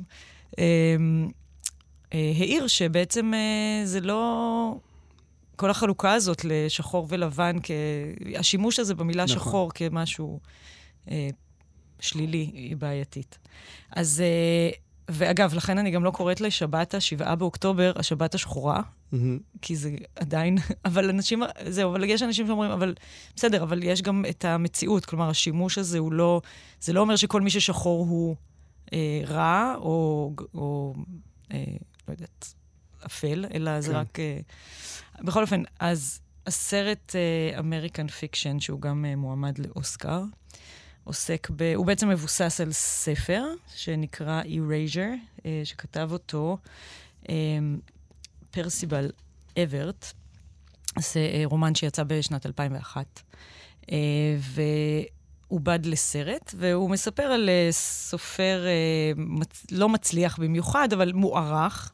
אמ, 0.57 1.29
אה, 2.13 2.31
העיר 2.39 2.67
שבעצם 2.67 3.33
אה, 3.33 3.85
זה 3.85 3.99
לא... 4.01 4.75
כל 5.55 5.69
החלוקה 5.69 6.13
הזאת 6.13 6.45
לשחור 6.45 7.07
ולבן, 7.09 7.55
כ... 7.63 7.71
השימוש 8.39 8.79
הזה 8.79 8.95
במילה 8.95 9.23
נכון. 9.23 9.35
שחור 9.35 9.71
כמשהו 9.73 10.39
אה, 11.11 11.29
שלילי, 11.99 12.51
היא 12.53 12.75
בעייתית. 12.75 13.37
אז, 13.91 14.21
אה, 14.21 14.69
ואגב, 15.09 15.53
לכן 15.53 15.77
אני 15.77 15.91
גם 15.91 16.03
לא 16.03 16.11
קוראת 16.11 16.41
לשבת 16.41 16.93
השבעה 16.93 17.35
באוקטובר, 17.35 17.91
השבת 17.95 18.35
השחורה, 18.35 18.81
mm-hmm. 18.81 19.17
כי 19.61 19.75
זה 19.75 19.91
עדיין, 20.15 20.57
אבל 20.85 21.09
אנשים, 21.09 21.43
זהו, 21.69 21.91
אבל 21.91 22.03
יש 22.03 22.21
אנשים 22.21 22.47
שאומרים, 22.47 22.71
אבל 22.71 22.93
בסדר, 23.35 23.63
אבל 23.63 23.83
יש 23.83 24.01
גם 24.01 24.25
את 24.29 24.45
המציאות, 24.45 25.05
כלומר, 25.05 25.29
השימוש 25.29 25.77
הזה 25.77 25.97
הוא 25.97 26.11
לא, 26.11 26.41
זה 26.81 26.93
לא 26.93 26.99
אומר 26.99 27.15
שכל 27.15 27.41
מי 27.41 27.49
ששחור 27.49 28.05
הוא 28.05 28.35
אה, 28.93 29.21
רע, 29.25 29.75
או, 29.77 30.33
או 30.53 30.95
אה, 31.53 31.63
לא 32.07 32.13
יודעת, 32.13 32.53
אפל, 33.05 33.45
אלא 33.53 33.71
כן. 33.71 33.81
זה 33.81 33.97
רק... 33.97 34.19
אה, 34.19 34.39
בכל 35.23 35.41
אופן, 35.41 35.63
אז 35.79 36.19
הסרט 36.47 37.15
American 37.59 38.05
אה, 38.05 38.11
Fiction, 38.11 38.59
שהוא 38.59 38.81
גם 38.81 39.05
uh, 39.05 39.15
מועמד 39.15 39.59
לאוסקר, 39.59 40.23
עוסק 41.07 41.47
ב... 41.55 41.73
הוא 41.75 41.85
בעצם 41.85 42.09
מבוסס 42.09 42.61
על 42.61 42.71
ספר 42.71 43.43
שנקרא 43.75 44.41
Erasure, 44.43 45.45
אה, 45.45 45.61
שכתב 45.63 46.09
אותו 46.11 46.57
אה, 47.29 47.35
פרסיבל 48.51 49.11
אברט. 49.63 50.13
זה 50.99 51.19
אה, 51.19 51.41
רומן 51.45 51.75
שיצא 51.75 52.03
בשנת 52.03 52.45
2001. 52.45 53.21
והוא 54.39 55.61
עובד 55.63 55.85
לסרט, 55.85 56.55
והוא 56.57 56.89
מספר 56.89 57.23
על 57.23 57.49
סופר 57.71 58.65
לא 59.71 59.89
מצליח 59.89 60.39
במיוחד, 60.39 60.93
אבל 60.93 61.11
מוערך, 61.13 61.91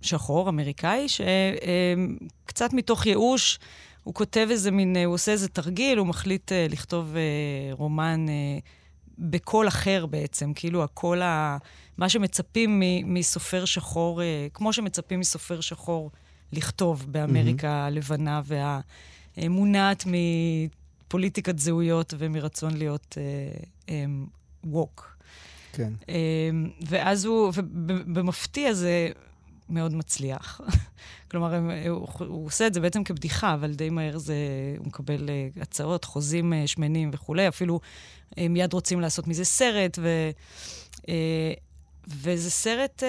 שחור, 0.00 0.48
אמריקאי, 0.48 1.06
שקצת 1.08 2.72
מתוך 2.72 3.06
ייאוש 3.06 3.58
הוא 4.06 4.14
כותב 4.14 4.46
איזה 4.50 4.70
מין, 4.70 4.96
הוא 4.96 5.14
עושה 5.14 5.32
איזה 5.32 5.48
תרגיל, 5.48 5.98
הוא 5.98 6.06
מחליט 6.06 6.52
uh, 6.52 6.72
לכתוב 6.72 7.14
uh, 7.14 7.76
רומן 7.78 8.26
uh, 8.28 8.62
בקול 9.18 9.68
אחר 9.68 10.06
בעצם, 10.06 10.52
כאילו 10.54 10.84
הקול, 10.84 11.22
ה... 11.22 11.58
מה 11.98 12.08
שמצפים 12.08 12.80
מ- 12.80 13.14
מסופר 13.14 13.64
שחור, 13.64 14.20
uh, 14.20 14.24
כמו 14.54 14.72
שמצפים 14.72 15.20
מסופר 15.20 15.60
שחור 15.60 16.10
לכתוב 16.52 17.06
באמריקה 17.08 17.66
mm-hmm. 17.66 17.86
הלבנה 17.86 18.40
והמונעת 19.36 20.04
מפוליטיקת 21.06 21.58
זהויות 21.58 22.14
ומרצון 22.18 22.76
להיות 22.76 23.18
ווק. 24.64 25.16
Uh, 25.16 25.24
um, 25.72 25.76
כן. 25.76 25.92
Um, 26.02 26.84
ואז 26.88 27.24
הוא, 27.24 27.52
ובמפתיע 27.56 28.72
זה 28.72 29.08
מאוד 29.68 29.94
מצליח. 29.94 30.60
כלומר, 31.30 31.54
הם, 31.54 31.70
הוא, 31.88 32.08
הוא 32.18 32.46
עושה 32.46 32.66
את 32.66 32.74
זה 32.74 32.80
בעצם 32.80 33.04
כבדיחה, 33.04 33.54
אבל 33.54 33.74
די 33.74 33.90
מהר 33.90 34.18
זה, 34.18 34.34
הוא 34.78 34.86
מקבל 34.86 35.28
uh, 35.28 35.62
הצעות, 35.62 36.04
חוזים 36.04 36.52
uh, 36.52 36.66
שמנים 36.66 37.10
וכולי. 37.12 37.48
אפילו 37.48 37.80
uh, 38.30 38.34
מיד 38.50 38.72
רוצים 38.72 39.00
לעשות 39.00 39.28
מזה 39.28 39.44
סרט, 39.44 39.98
ו, 40.02 40.30
uh, 40.96 41.06
וזה 42.08 42.50
סרט... 42.50 43.02
Uh, 43.02 43.06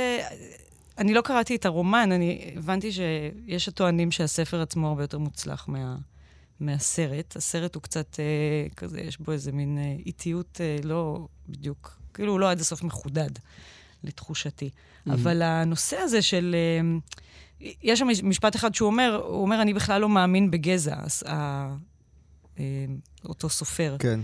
אני 0.98 1.14
לא 1.14 1.22
קראתי 1.22 1.56
את 1.56 1.66
הרומן, 1.66 2.12
אני 2.12 2.54
הבנתי 2.56 2.92
שיש 2.92 3.68
הטוענים 3.68 4.12
שהספר 4.12 4.62
עצמו 4.62 4.88
הרבה 4.88 5.04
יותר 5.04 5.18
מוצלח 5.18 5.68
מה, 5.68 5.96
מהסרט. 6.60 7.36
הסרט 7.36 7.76
הוא 7.76 7.84
קצת 7.84 8.16
uh, 8.16 8.76
כזה, 8.76 9.02
יש 9.02 9.18
בו 9.18 9.32
איזה 9.32 9.52
מין 9.52 9.78
uh, 9.78 10.06
איטיות 10.06 10.62
uh, 10.82 10.86
לא 10.86 11.28
בדיוק, 11.50 11.98
כאילו 12.14 12.32
הוא 12.32 12.40
לא 12.40 12.52
עד 12.52 12.60
הסוף 12.60 12.84
מחודד, 12.84 13.30
לתחושתי. 14.04 14.70
Mm-hmm. 14.70 15.13
אבל 15.13 15.42
הנושא 15.42 15.98
הזה 15.98 16.22
של... 16.22 16.56
Uh, 16.56 17.18
יש 17.84 18.00
שם 18.00 18.08
משפט 18.24 18.56
אחד 18.56 18.75
שהוא 18.75 18.88
אומר, 18.88 19.22
הוא 19.25 19.42
אומר, 19.42 19.62
אני 19.62 19.74
בכלל 19.74 20.01
לא 20.01 20.10
מאמין 20.10 20.51
בגזע, 20.51 20.96
אה, 21.27 21.75
אותו 23.25 23.50
סופר. 23.50 23.96
כן. 24.00 24.20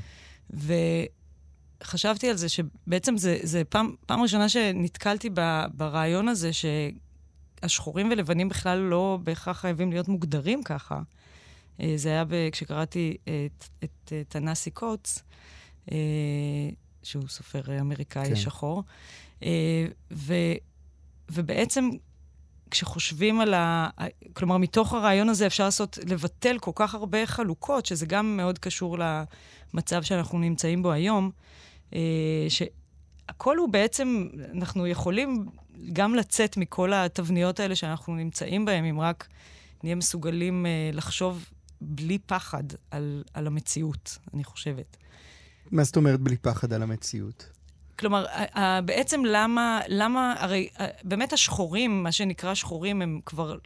וחשבתי 1.81 2.29
על 2.29 2.37
זה 2.37 2.49
שבעצם 2.49 3.17
זה, 3.17 3.37
זה 3.43 3.63
פעם, 3.63 3.95
פעם 4.05 4.21
ראשונה 4.21 4.49
שנתקלתי 4.49 5.29
ב, 5.33 5.65
ברעיון 5.73 6.27
הזה 6.27 6.51
שהשחורים 6.53 8.09
ולבנים 8.11 8.49
בכלל 8.49 8.79
לא 8.79 9.19
בהכרח 9.23 9.59
חייבים 9.59 9.91
להיות 9.91 10.07
מוגדרים 10.07 10.63
ככה. 10.63 11.01
אה, 11.79 11.93
זה 11.95 12.09
היה 12.09 12.25
ב, 12.25 12.49
כשקראתי 12.51 13.17
את, 13.23 13.65
את, 13.83 14.13
את 14.21 14.25
תנסי 14.29 14.71
קוטס, 14.71 15.23
אה, 15.91 15.97
שהוא 17.03 17.27
סופר 17.27 17.79
אמריקאי 17.79 18.29
כן. 18.29 18.35
שחור, 18.35 18.83
ו, 20.11 20.33
ובעצם 21.31 21.89
כשחושבים 22.71 23.39
על 23.39 23.53
ה... 23.53 23.89
כלומר, 24.33 24.57
מתוך 24.57 24.93
הרעיון 24.93 25.29
הזה 25.29 25.47
אפשר 25.47 25.65
לעשות, 25.65 25.97
לבטל 26.07 26.57
כל 26.59 26.71
כך 26.75 26.95
הרבה 26.95 27.25
חלוקות, 27.25 27.85
שזה 27.85 28.05
גם 28.05 28.37
מאוד 28.37 28.59
קשור 28.59 28.97
למצב 29.73 30.03
שאנחנו 30.03 30.39
נמצאים 30.39 30.83
בו 30.83 30.91
היום, 30.91 31.31
אה, 31.93 32.47
שהכל 32.49 33.57
הוא 33.57 33.69
בעצם, 33.69 34.27
אנחנו 34.53 34.87
יכולים 34.87 35.45
גם 35.93 36.15
לצאת 36.15 36.57
מכל 36.57 36.93
התבניות 36.93 37.59
האלה 37.59 37.75
שאנחנו 37.75 38.15
נמצאים 38.15 38.65
בהן, 38.65 38.85
אם 38.85 38.99
רק 38.99 39.27
נהיה 39.83 39.95
מסוגלים 39.95 40.65
uh, 40.65 40.95
לחשוב 40.95 41.45
בלי 41.81 42.17
פחד 42.17 42.63
על, 42.91 43.23
על 43.33 43.47
המציאות, 43.47 44.17
אני 44.33 44.43
חושבת. 44.43 44.97
מה 45.71 45.83
זאת 45.83 45.95
אומרת 45.95 46.19
בלי 46.19 46.37
פחד 46.37 46.73
על 46.73 46.83
המציאות? 46.83 47.49
כלומר, 47.99 48.25
בעצם 48.85 49.25
למה, 49.25 49.81
למה, 49.87 50.35
הרי 50.37 50.67
באמת 51.03 51.33
השחורים, 51.33 52.03
מה 52.03 52.11
שנקרא 52.11 52.53
שחורים, 52.53 53.01
הם 53.01 53.19
כבר 53.25 53.57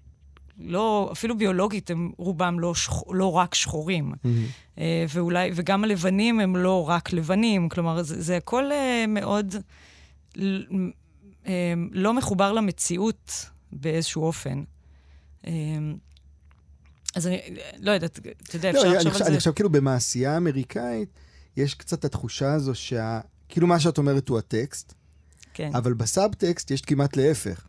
לא, 0.59 1.09
אפילו 1.11 1.37
ביולוגית, 1.37 1.89
הם 1.89 2.11
רובם 2.17 2.59
לא, 2.59 2.75
שח, 2.75 3.03
לא 3.09 3.31
רק 3.31 3.55
שחורים. 3.55 4.13
Mm-hmm. 4.13 4.79
ואולי, 5.09 5.51
וגם 5.55 5.83
הלבנים 5.83 6.39
הם 6.39 6.55
לא 6.55 6.89
רק 6.89 7.13
לבנים. 7.13 7.69
כלומר, 7.69 8.03
זה, 8.03 8.21
זה 8.21 8.37
הכל 8.37 8.69
uh, 8.71 9.07
מאוד 9.07 9.55
uh, 10.33 10.39
לא 11.91 12.13
מחובר 12.13 12.53
למציאות 12.53 13.45
באיזשהו 13.71 14.23
אופן. 14.23 14.63
אז 17.15 17.27
אני 17.27 17.41
לא 17.79 17.91
יודעת, 17.91 18.19
אתה 18.19 18.55
יודע, 18.55 18.71
לא, 18.71 18.77
אפשר 18.79 18.89
לחשוב 18.93 19.11
על 19.11 19.17
זה. 19.17 19.27
אני 19.27 19.37
חושב 19.37 19.51
כאילו 19.51 19.69
במעשייה 19.69 20.33
האמריקאית, 20.33 21.09
יש 21.57 21.73
קצת 21.73 22.05
התחושה 22.05 22.53
הזו 22.53 22.75
שה... 22.75 23.19
כאילו 23.49 23.67
מה 23.67 23.79
שאת 23.79 23.97
אומרת 23.97 24.29
הוא 24.29 24.37
הטקסט, 24.37 24.93
כן. 25.53 25.71
אבל 25.73 25.93
בסאבטקסט 25.93 26.71
יש 26.71 26.81
כמעט 26.81 27.17
להפך. 27.17 27.67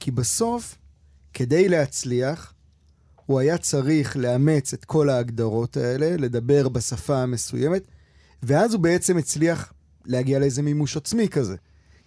כי 0.00 0.10
בסוף, 0.10 0.78
כדי 1.34 1.68
להצליח, 1.68 2.52
הוא 3.26 3.40
היה 3.40 3.58
צריך 3.58 4.16
לאמץ 4.16 4.72
את 4.72 4.84
כל 4.84 5.08
ההגדרות 5.08 5.76
האלה, 5.76 6.16
לדבר 6.16 6.68
בשפה 6.68 7.22
המסוימת, 7.22 7.82
ואז 8.42 8.74
הוא 8.74 8.80
בעצם 8.80 9.18
הצליח 9.18 9.72
להגיע 10.06 10.38
לאיזה 10.38 10.62
מימוש 10.62 10.96
עצמי 10.96 11.28
כזה. 11.28 11.56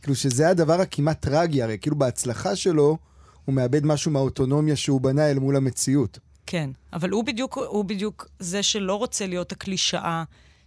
כאילו 0.02 0.16
שזה 0.16 0.50
הדבר 0.50 0.82
הכמעט 0.82 1.22
טרגי, 1.22 1.62
הרי 1.62 1.78
כאילו 1.82 1.96
בהצלחה 1.96 2.56
שלו, 2.56 2.98
הוא 3.46 3.56
מאבד 3.56 3.86
משהו 3.86 4.12
מהאוטונומיה 4.12 4.76
שהוא 4.76 5.02
בנה 5.02 5.32
אל 5.32 5.40
מול 5.40 5.56
המציאות. 5.56 6.20
כן, 6.46 6.70
אבל 6.94 7.10
הוא 7.10 7.24
בדיוק, 7.24 7.58
הוא 7.58 7.86
בדיוק 7.86 8.28
זה 8.40 8.64
שלא 8.64 8.96
רוצה 8.96 9.28
להיות 9.28 9.52
הקלישאה 9.52 10.24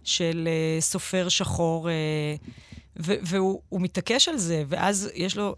של 0.09 0.47
uh, 0.47 0.81
סופר 0.81 1.29
שחור, 1.29 1.89
uh, 1.89 3.03
והוא 3.05 3.81
מתעקש 3.81 4.27
על 4.27 4.37
זה, 4.37 4.63
ואז 4.67 5.09
יש 5.15 5.37
לו 5.37 5.55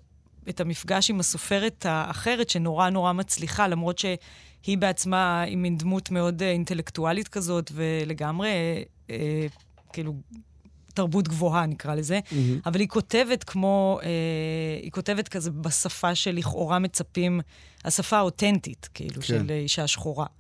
את 0.50 0.60
המפגש 0.60 1.10
עם 1.10 1.20
הסופרת 1.20 1.86
האחרת, 1.86 2.50
שנורא 2.50 2.90
נורא 2.90 3.14
מצליחה, 3.14 3.68
למרות 3.68 3.98
שהיא 3.98 4.78
בעצמה 4.78 5.42
היא 5.42 5.58
מין 5.58 5.78
דמות 5.78 6.12
מאוד 6.12 6.42
uh, 6.42 6.46
אינטלקטואלית 6.46 7.28
כזאת, 7.28 7.72
ולגמרי, 7.76 8.50
uh, 9.08 9.12
כאילו, 9.94 10.14
תרבות 10.94 11.28
גבוהה, 11.28 11.66
נקרא 11.66 11.96
לזה, 11.96 12.20
mm-hmm. 12.20 12.36
אבל 12.66 12.80
היא 12.80 12.88
כותבת 12.88 13.44
כמו, 13.44 14.00
אה, 14.04 14.10
היא 14.82 14.92
כותבת 14.92 15.28
כזה 15.28 15.52
בשפה 15.52 16.16
שלכאורה 16.16 16.80
מצפים, 16.80 17.42
השפה 17.86 18.18
האותנטית, 18.18 18.90
כאילו, 18.94 19.16
כן. 19.16 19.22
של 19.22 19.52
אישה 19.52 19.88
שחורה. 19.88 20.26
אה, 20.26 20.32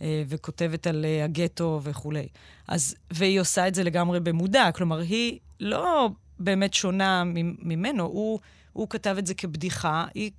וכותבת 0.00 0.86
על 0.86 1.04
אה, 1.04 1.24
הגטו 1.24 1.80
וכולי. 1.82 2.28
אז, 2.68 2.94
והיא 3.10 3.40
עושה 3.40 3.68
את 3.68 3.74
זה 3.74 3.84
לגמרי 3.84 4.20
במודע, 4.20 4.70
כלומר, 4.74 4.98
היא 4.98 5.38
לא 5.60 6.08
באמת 6.38 6.74
שונה 6.74 7.22
ממנו, 7.62 8.04
הוא, 8.04 8.38
הוא 8.72 8.88
כתב 8.90 9.16
את 9.18 9.26
זה 9.26 9.34
כבדיחה, 9.34 10.06
היא 10.14 10.30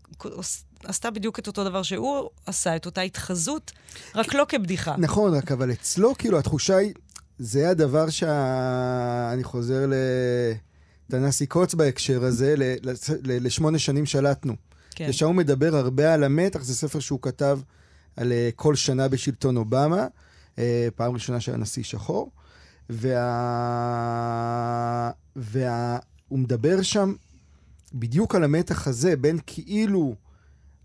עשתה 0.84 1.12
בדיוק 1.12 1.40
את 1.40 1.48
אותו 1.48 1.64
דבר 1.64 1.84
שהוא 1.84 2.30
עשה, 2.46 2.76
את 2.76 2.86
אותה 2.86 3.02
התחזות, 3.02 3.72
רק 4.16 4.34
לא 4.34 4.46
כבדיחה. 4.50 4.96
נכון, 4.98 5.34
רק 5.34 5.52
אבל 5.52 5.72
אצלו, 5.72 6.16
כאילו, 6.18 6.40
התחושה 6.40 6.78
היא, 6.78 6.94
זה 7.40 7.70
הדבר 7.70 8.10
שה... 8.10 9.34
חוזר 9.44 9.86
לתנסי 11.10 11.46
קוץ 11.46 11.74
בהקשר 11.74 12.24
הזה, 12.24 12.56
לשמונה 13.24 13.80
שנים 13.80 14.06
שלטנו. 14.06 14.56
כן. 14.96 15.06
ושם 15.10 15.26
הוא 15.26 15.36
מדבר 15.36 15.76
הרבה 15.76 16.14
על 16.14 16.24
המתח, 16.24 16.64
זה 16.64 16.76
ספר 16.76 17.00
שהוא 17.00 17.20
כתב 17.22 17.60
על 18.18 18.32
uh, 18.32 18.56
כל 18.56 18.76
שנה 18.76 19.08
בשלטון 19.08 19.58
אובמה, 19.58 20.08
uh, 20.56 20.60
פעם 20.96 21.14
ראשונה 21.14 21.40
שהיה 21.40 21.58
נשיא 21.58 21.84
שחור, 21.84 22.32
וה... 22.90 23.22
וה... 25.36 25.98
הוא 26.28 26.40
מדבר 26.40 26.82
שם 26.82 27.14
בדיוק 27.94 28.36
על 28.36 28.44
המתח 28.44 28.88
הזה 28.88 29.16
בין 29.16 29.40
כאילו 29.46 30.16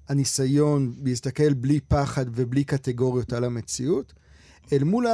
הניסיון 0.09 0.95
להסתכל 1.05 1.53
בלי 1.55 1.81
פחד 1.81 2.27
ובלי 2.35 2.65
קטגוריות 2.65 3.33
על 3.33 3.45
המציאות, 3.45 4.13
אל 4.73 4.85
מול 4.85 5.07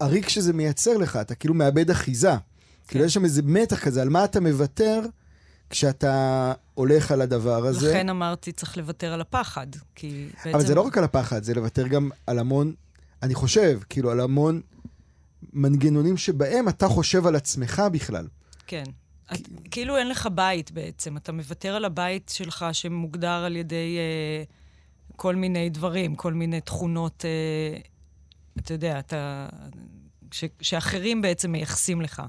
הריק 0.00 0.28
שזה 0.28 0.52
מייצר 0.52 0.96
לך, 0.96 1.16
אתה 1.16 1.34
כאילו 1.34 1.54
מאבד 1.54 1.90
אחיזה. 1.90 2.30
כן. 2.30 2.38
כאילו 2.88 3.04
יש 3.04 3.14
שם 3.14 3.24
איזה 3.24 3.42
מתח 3.42 3.84
כזה, 3.84 4.02
על 4.02 4.08
מה 4.08 4.24
אתה 4.24 4.40
מוותר 4.40 5.00
כשאתה 5.70 6.52
הולך 6.74 7.10
על 7.10 7.20
הדבר 7.20 7.66
הזה. 7.66 7.90
לכן 7.90 8.08
אמרתי, 8.08 8.52
צריך 8.52 8.76
לוותר 8.76 9.12
על 9.12 9.20
הפחד, 9.20 9.66
כי 9.94 10.28
בעצם... 10.36 10.50
אבל 10.54 10.66
זה 10.66 10.74
לא 10.74 10.80
רק 10.80 10.98
על 10.98 11.04
הפחד, 11.04 11.42
זה 11.42 11.54
לוותר 11.54 11.88
גם 11.88 12.10
על 12.26 12.38
המון, 12.38 12.74
אני 13.22 13.34
חושב, 13.34 13.80
כאילו, 13.88 14.10
על 14.10 14.20
המון 14.20 14.60
מנגנונים 15.52 16.16
שבהם 16.16 16.68
אתה 16.68 16.88
חושב 16.88 17.26
על 17.26 17.36
עצמך 17.36 17.82
בכלל. 17.92 18.26
כן. 18.66 18.84
את, 19.32 19.38
כאילו 19.70 19.96
אין 19.96 20.08
לך 20.08 20.28
בית 20.34 20.70
בעצם, 20.70 21.16
אתה 21.16 21.32
מוותר 21.32 21.74
על 21.74 21.84
הבית 21.84 22.30
שלך 22.34 22.66
שמוגדר 22.72 23.44
על 23.44 23.56
ידי 23.56 23.96
אה, 23.98 24.44
כל 25.16 25.34
מיני 25.34 25.70
דברים, 25.70 26.16
כל 26.16 26.32
מיני 26.32 26.60
תכונות, 26.60 27.24
אה, 27.24 27.80
אתה 28.58 28.74
יודע, 28.74 28.98
אתה... 28.98 29.48
ש, 30.32 30.44
שאחרים 30.60 31.22
בעצם 31.22 31.52
מייחסים 31.52 32.00
לך. 32.00 32.22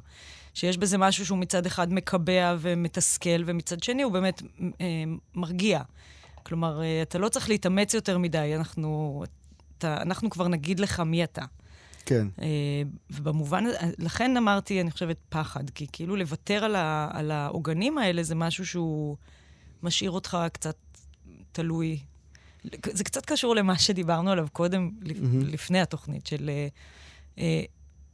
שיש 0.60 0.78
בזה 0.78 0.98
משהו 0.98 1.26
שהוא 1.26 1.38
מצד 1.38 1.66
אחד 1.66 1.94
מקבע 1.94 2.56
ומתסכל, 2.60 3.44
ומצד 3.46 3.84
שני 3.84 4.04
הוא 4.04 4.12
באמת 4.12 4.42
אה, 4.82 4.86
מרגיע. 5.36 5.82
כלומר, 6.44 6.82
אה, 6.82 7.02
אתה 7.02 7.18
לא 7.18 7.30
צריך 7.30 7.50
להתאמץ 7.50 7.94
יותר 7.94 8.18
מדי, 8.18 8.54
אנחנו, 8.56 9.24
אתה, 9.78 10.02
אנחנו 10.02 10.30
כבר 10.30 10.48
נגיד 10.48 10.80
לך 10.80 11.00
מי 11.00 11.24
אתה. 11.24 11.46
כן. 12.06 12.28
אה, 12.42 12.48
ובמובן, 13.12 13.64
לכן 13.98 14.38
אמרתי, 14.38 14.82
אני 14.82 14.92
חושבת, 14.92 15.18
פחד, 15.30 15.70
כי 15.70 15.88
כאילו 15.92 16.16
לוותר 16.16 16.64
על, 16.64 16.76
ה, 16.76 17.10
על 17.14 17.32
העוגנים 17.32 17.98
האלה 17.98 18.24
זה 18.24 18.36
משהו 18.36 18.66
שהוא 18.66 19.18
משאיר 19.84 20.12
אותך 20.12 20.38
קצת 20.54 20.78
תלוי. 21.52 22.00
זה 22.92 23.04
קצת 23.04 23.26
קשור 23.26 23.56
למה 23.56 23.78
שדיברנו 23.78 24.32
עליו 24.32 24.48
קודם, 24.54 24.92
mm-hmm. 25.02 25.08
לפני 25.34 25.82
התוכנית, 25.82 26.28
של 26.28 26.50
אה, 26.50 26.68
אה, 27.38 27.64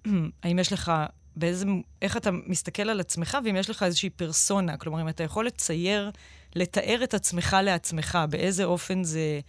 האם 0.43 0.59
יש 0.59 0.73
לך 0.73 0.91
באיזה, 1.35 1.65
איך 2.01 2.17
אתה 2.17 2.29
מסתכל 2.31 2.89
על 2.89 2.99
עצמך, 2.99 3.37
ואם 3.43 3.55
יש 3.55 3.69
לך 3.69 3.83
איזושהי 3.83 4.09
פרסונה. 4.09 4.77
כלומר, 4.77 5.01
אם 5.01 5.09
אתה 5.09 5.23
יכול 5.23 5.45
לצייר, 5.45 6.11
לתאר 6.55 7.03
את 7.03 7.13
עצמך 7.13 7.57
לעצמך, 7.63 8.17
באיזה 8.29 8.63
אופן 8.63 9.03
זה 9.03 9.39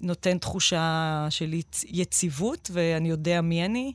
נותן 0.00 0.38
תחושה 0.38 1.26
של 1.30 1.54
יציבות, 1.86 2.70
ואני 2.72 3.08
יודע 3.08 3.40
מי 3.40 3.64
אני, 3.64 3.92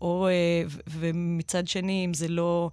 או, 0.00 0.28
אה, 0.28 0.62
ומצד 0.90 1.68
שני, 1.68 2.04
אם 2.04 2.14
זה 2.14 2.28
לא 2.28 2.70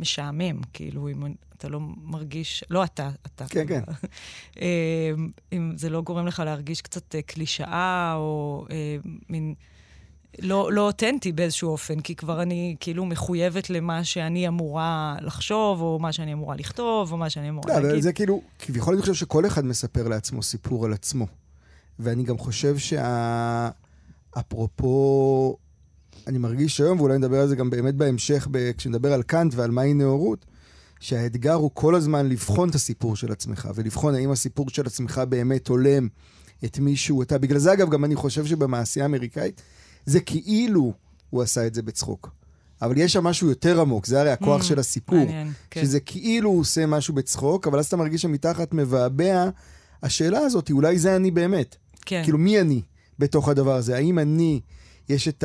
משעמם, 0.00 0.60
כאילו, 0.72 1.08
אם 1.08 1.34
אתה 1.56 1.68
לא 1.68 1.80
מרגיש, 2.02 2.64
לא 2.70 2.84
אתה, 2.84 3.10
אתה. 3.26 3.44
כן, 3.48 3.66
כן. 3.68 3.80
אה, 4.60 5.10
אם 5.52 5.72
זה 5.76 5.90
לא 5.90 6.00
גורם 6.02 6.26
לך 6.26 6.42
להרגיש 6.44 6.80
קצת 6.80 7.14
אה, 7.14 7.22
קלישאה, 7.22 8.14
או 8.14 8.66
מין... 9.28 9.54
לא, 10.42 10.72
לא 10.72 10.86
אותנטי 10.86 11.32
באיזשהו 11.32 11.70
אופן, 11.70 12.00
כי 12.00 12.14
כבר 12.14 12.42
אני 12.42 12.76
כאילו 12.80 13.04
מחויבת 13.04 13.70
למה 13.70 14.04
שאני 14.04 14.48
אמורה 14.48 15.16
לחשוב, 15.20 15.80
או 15.80 15.98
מה 15.98 16.12
שאני 16.12 16.32
אמורה 16.32 16.56
לכתוב, 16.56 17.12
או 17.12 17.16
מה 17.16 17.30
שאני 17.30 17.48
אמורה 17.48 17.80
לא, 17.80 17.88
להגיד. 17.88 18.02
זה 18.02 18.12
כאילו, 18.12 18.42
כביכול 18.58 18.94
אני 18.94 19.00
חושב 19.00 19.14
שכל 19.14 19.46
אחד 19.46 19.64
מספר 19.64 20.08
לעצמו 20.08 20.42
סיפור 20.42 20.84
על 20.84 20.92
עצמו. 20.92 21.26
ואני 21.98 22.22
גם 22.22 22.38
חושב 22.38 22.76
שאפרופו, 24.36 25.56
אני 26.26 26.38
מרגיש 26.38 26.80
היום, 26.80 27.00
ואולי 27.00 27.18
נדבר 27.18 27.40
על 27.40 27.48
זה 27.48 27.56
גם 27.56 27.70
באמת 27.70 27.94
בהמשך, 27.94 28.48
כשנדבר 28.76 29.12
על 29.12 29.22
קאנט 29.22 29.54
ועל 29.54 29.70
מהי 29.70 29.94
נאורות, 29.94 30.46
שהאתגר 31.00 31.54
הוא 31.54 31.70
כל 31.74 31.94
הזמן 31.94 32.28
לבחון 32.28 32.68
את 32.68 32.74
הסיפור 32.74 33.16
של 33.16 33.32
עצמך, 33.32 33.68
ולבחון 33.74 34.14
האם 34.14 34.30
הסיפור 34.30 34.70
של 34.70 34.86
עצמך 34.86 35.20
באמת 35.28 35.68
הולם 35.68 36.08
את 36.64 36.78
מישהו, 36.78 37.22
אתה. 37.22 37.38
בגלל 37.38 37.58
זה, 37.58 37.72
אגב, 37.72 37.90
גם 37.90 38.04
אני 38.04 38.16
חושב 38.16 38.46
שבמעשייה 38.46 39.04
האמריקאית, 39.04 39.62
זה 40.06 40.20
כאילו 40.20 40.92
הוא 41.30 41.42
עשה 41.42 41.66
את 41.66 41.74
זה 41.74 41.82
בצחוק. 41.82 42.30
אבל 42.82 42.98
יש 42.98 43.12
שם 43.12 43.24
משהו 43.24 43.48
יותר 43.48 43.80
עמוק, 43.80 44.06
זה 44.06 44.20
הרי 44.20 44.30
הכוח 44.30 44.60
mm, 44.60 44.64
של 44.64 44.78
הסיפור. 44.78 45.18
מעניין, 45.18 45.52
כן. 45.70 45.80
שזה 45.80 46.00
כאילו 46.00 46.50
הוא 46.50 46.60
עושה 46.60 46.86
משהו 46.86 47.14
בצחוק, 47.14 47.66
אבל 47.66 47.78
אז 47.78 47.86
אתה 47.86 47.96
מרגיש 47.96 48.22
שמתחת 48.22 48.74
מבעבע, 48.74 49.48
השאלה 50.02 50.38
הזאת, 50.38 50.70
אולי 50.70 50.98
זה 50.98 51.16
אני 51.16 51.30
באמת. 51.30 51.76
כן. 52.06 52.20
כאילו, 52.24 52.38
מי 52.38 52.60
אני 52.60 52.82
בתוך 53.18 53.48
הדבר 53.48 53.74
הזה? 53.74 53.96
האם 53.96 54.18
אני, 54.18 54.60
יש 55.08 55.28
את 55.28 55.44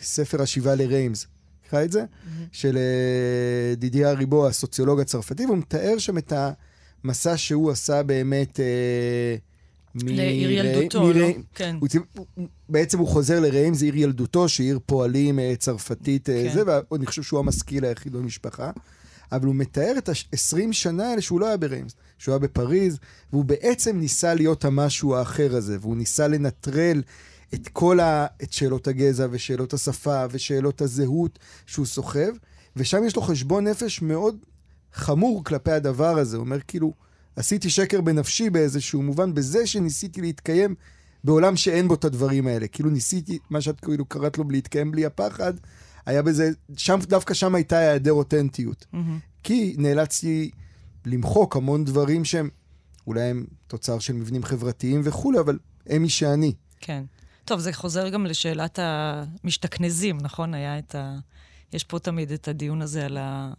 הספר 0.00 0.42
השיבה 0.42 0.74
לריימס, 0.74 1.26
קרא 1.70 1.84
את 1.84 1.92
זה? 1.92 2.02
Mm-hmm. 2.02 2.28
של 2.52 2.76
אה, 2.76 3.74
דידיה 3.74 4.12
ריבו, 4.12 4.46
הסוציולוג 4.46 5.00
הצרפתי, 5.00 5.46
והוא 5.46 5.58
מתאר 5.58 5.98
שם 5.98 6.18
את 6.18 6.32
המסע 7.04 7.36
שהוא 7.36 7.70
עשה 7.70 8.02
באמת... 8.02 8.60
אה, 8.60 9.36
לעיר 10.04 10.50
ילדותו, 10.50 11.12
לא? 11.12 11.26
כן. 11.54 11.76
בעצם 12.68 12.98
הוא 12.98 13.08
חוזר 13.08 13.40
לרעים, 13.40 13.74
זה 13.74 13.84
עיר 13.84 13.96
ילדותו, 13.96 14.48
שהיא 14.48 14.66
עיר 14.66 14.78
פועלים 14.86 15.38
אה, 15.38 15.54
צרפתית, 15.58 16.30
אה, 16.30 16.44
כן. 16.48 16.54
זה, 16.54 16.62
ואני 16.90 17.06
חושב 17.06 17.22
שהוא 17.22 17.40
המשכיל 17.40 17.84
היחיד 17.84 18.12
במשפחה. 18.12 18.70
אבל 19.32 19.46
הוא 19.46 19.54
מתאר 19.54 19.94
את 19.98 20.08
ה-20 20.08 20.72
שנה 20.72 21.10
האלה 21.10 21.22
שהוא 21.22 21.40
לא 21.40 21.46
היה 21.46 21.56
בריימס. 21.56 21.94
שהוא 22.18 22.32
היה 22.32 22.38
בפריז, 22.38 22.98
והוא 23.32 23.44
בעצם 23.44 23.98
ניסה 23.98 24.34
להיות 24.34 24.64
המשהו 24.64 25.16
האחר 25.16 25.56
הזה, 25.56 25.76
והוא 25.80 25.96
ניסה 25.96 26.28
לנטרל 26.28 27.02
את 27.54 27.68
כל 27.68 28.00
ה... 28.00 28.26
את 28.42 28.52
שאלות 28.52 28.88
הגזע 28.88 29.26
ושאלות 29.30 29.74
השפה 29.74 30.24
ושאלות 30.30 30.80
הזהות 30.80 31.38
שהוא 31.66 31.86
סוחב, 31.86 32.30
ושם 32.76 33.04
יש 33.06 33.16
לו 33.16 33.22
חשבון 33.22 33.66
נפש 33.66 34.02
מאוד 34.02 34.36
חמור 34.92 35.44
כלפי 35.44 35.70
הדבר 35.70 36.18
הזה. 36.18 36.36
הוא 36.36 36.44
אומר 36.44 36.58
כאילו, 36.68 36.92
עשיתי 37.36 37.70
שקר 37.70 38.00
בנפשי 38.00 38.50
באיזשהו 38.50 39.02
מובן, 39.02 39.34
בזה 39.34 39.66
שניסיתי 39.66 40.20
להתקיים 40.20 40.74
בעולם 41.24 41.56
שאין 41.56 41.88
בו 41.88 41.94
את 41.94 42.04
הדברים 42.04 42.46
האלה. 42.46 42.68
כאילו 42.68 42.90
ניסיתי, 42.90 43.38
מה 43.50 43.60
שאת 43.60 43.80
כאילו 43.80 44.04
קראת 44.04 44.38
לו 44.38 44.44
להתקיים 44.50 44.90
בלי 44.90 45.06
הפחד, 45.06 45.52
היה 46.06 46.22
בזה, 46.22 46.50
שם, 46.76 46.98
דווקא 47.02 47.34
שם 47.34 47.54
הייתה 47.54 47.78
היעדר 47.78 48.12
אותנטיות. 48.12 48.86
Mm-hmm. 48.94 48.96
כי 49.42 49.74
נאלצתי 49.78 50.50
למחוק 51.06 51.56
המון 51.56 51.84
דברים 51.84 52.24
שהם, 52.24 52.48
אולי 53.06 53.22
הם 53.22 53.46
תוצר 53.66 53.98
של 53.98 54.12
מבנים 54.12 54.42
חברתיים 54.42 55.00
וכולי, 55.04 55.38
אבל 55.40 55.58
הם 55.86 56.02
מי 56.02 56.08
שאני. 56.08 56.52
כן. 56.80 57.04
טוב, 57.44 57.60
זה 57.60 57.72
חוזר 57.72 58.08
גם 58.08 58.26
לשאלת 58.26 58.78
המשתכנזים, 58.82 60.18
נכון? 60.20 60.54
היה 60.54 60.78
את 60.78 60.94
ה... 60.94 61.18
יש 61.76 61.84
פה 61.84 61.98
תמיד 61.98 62.32
את 62.32 62.48
הדיון 62.48 62.82
הזה 62.82 63.04
על 63.04 63.16
ה... 63.16 63.52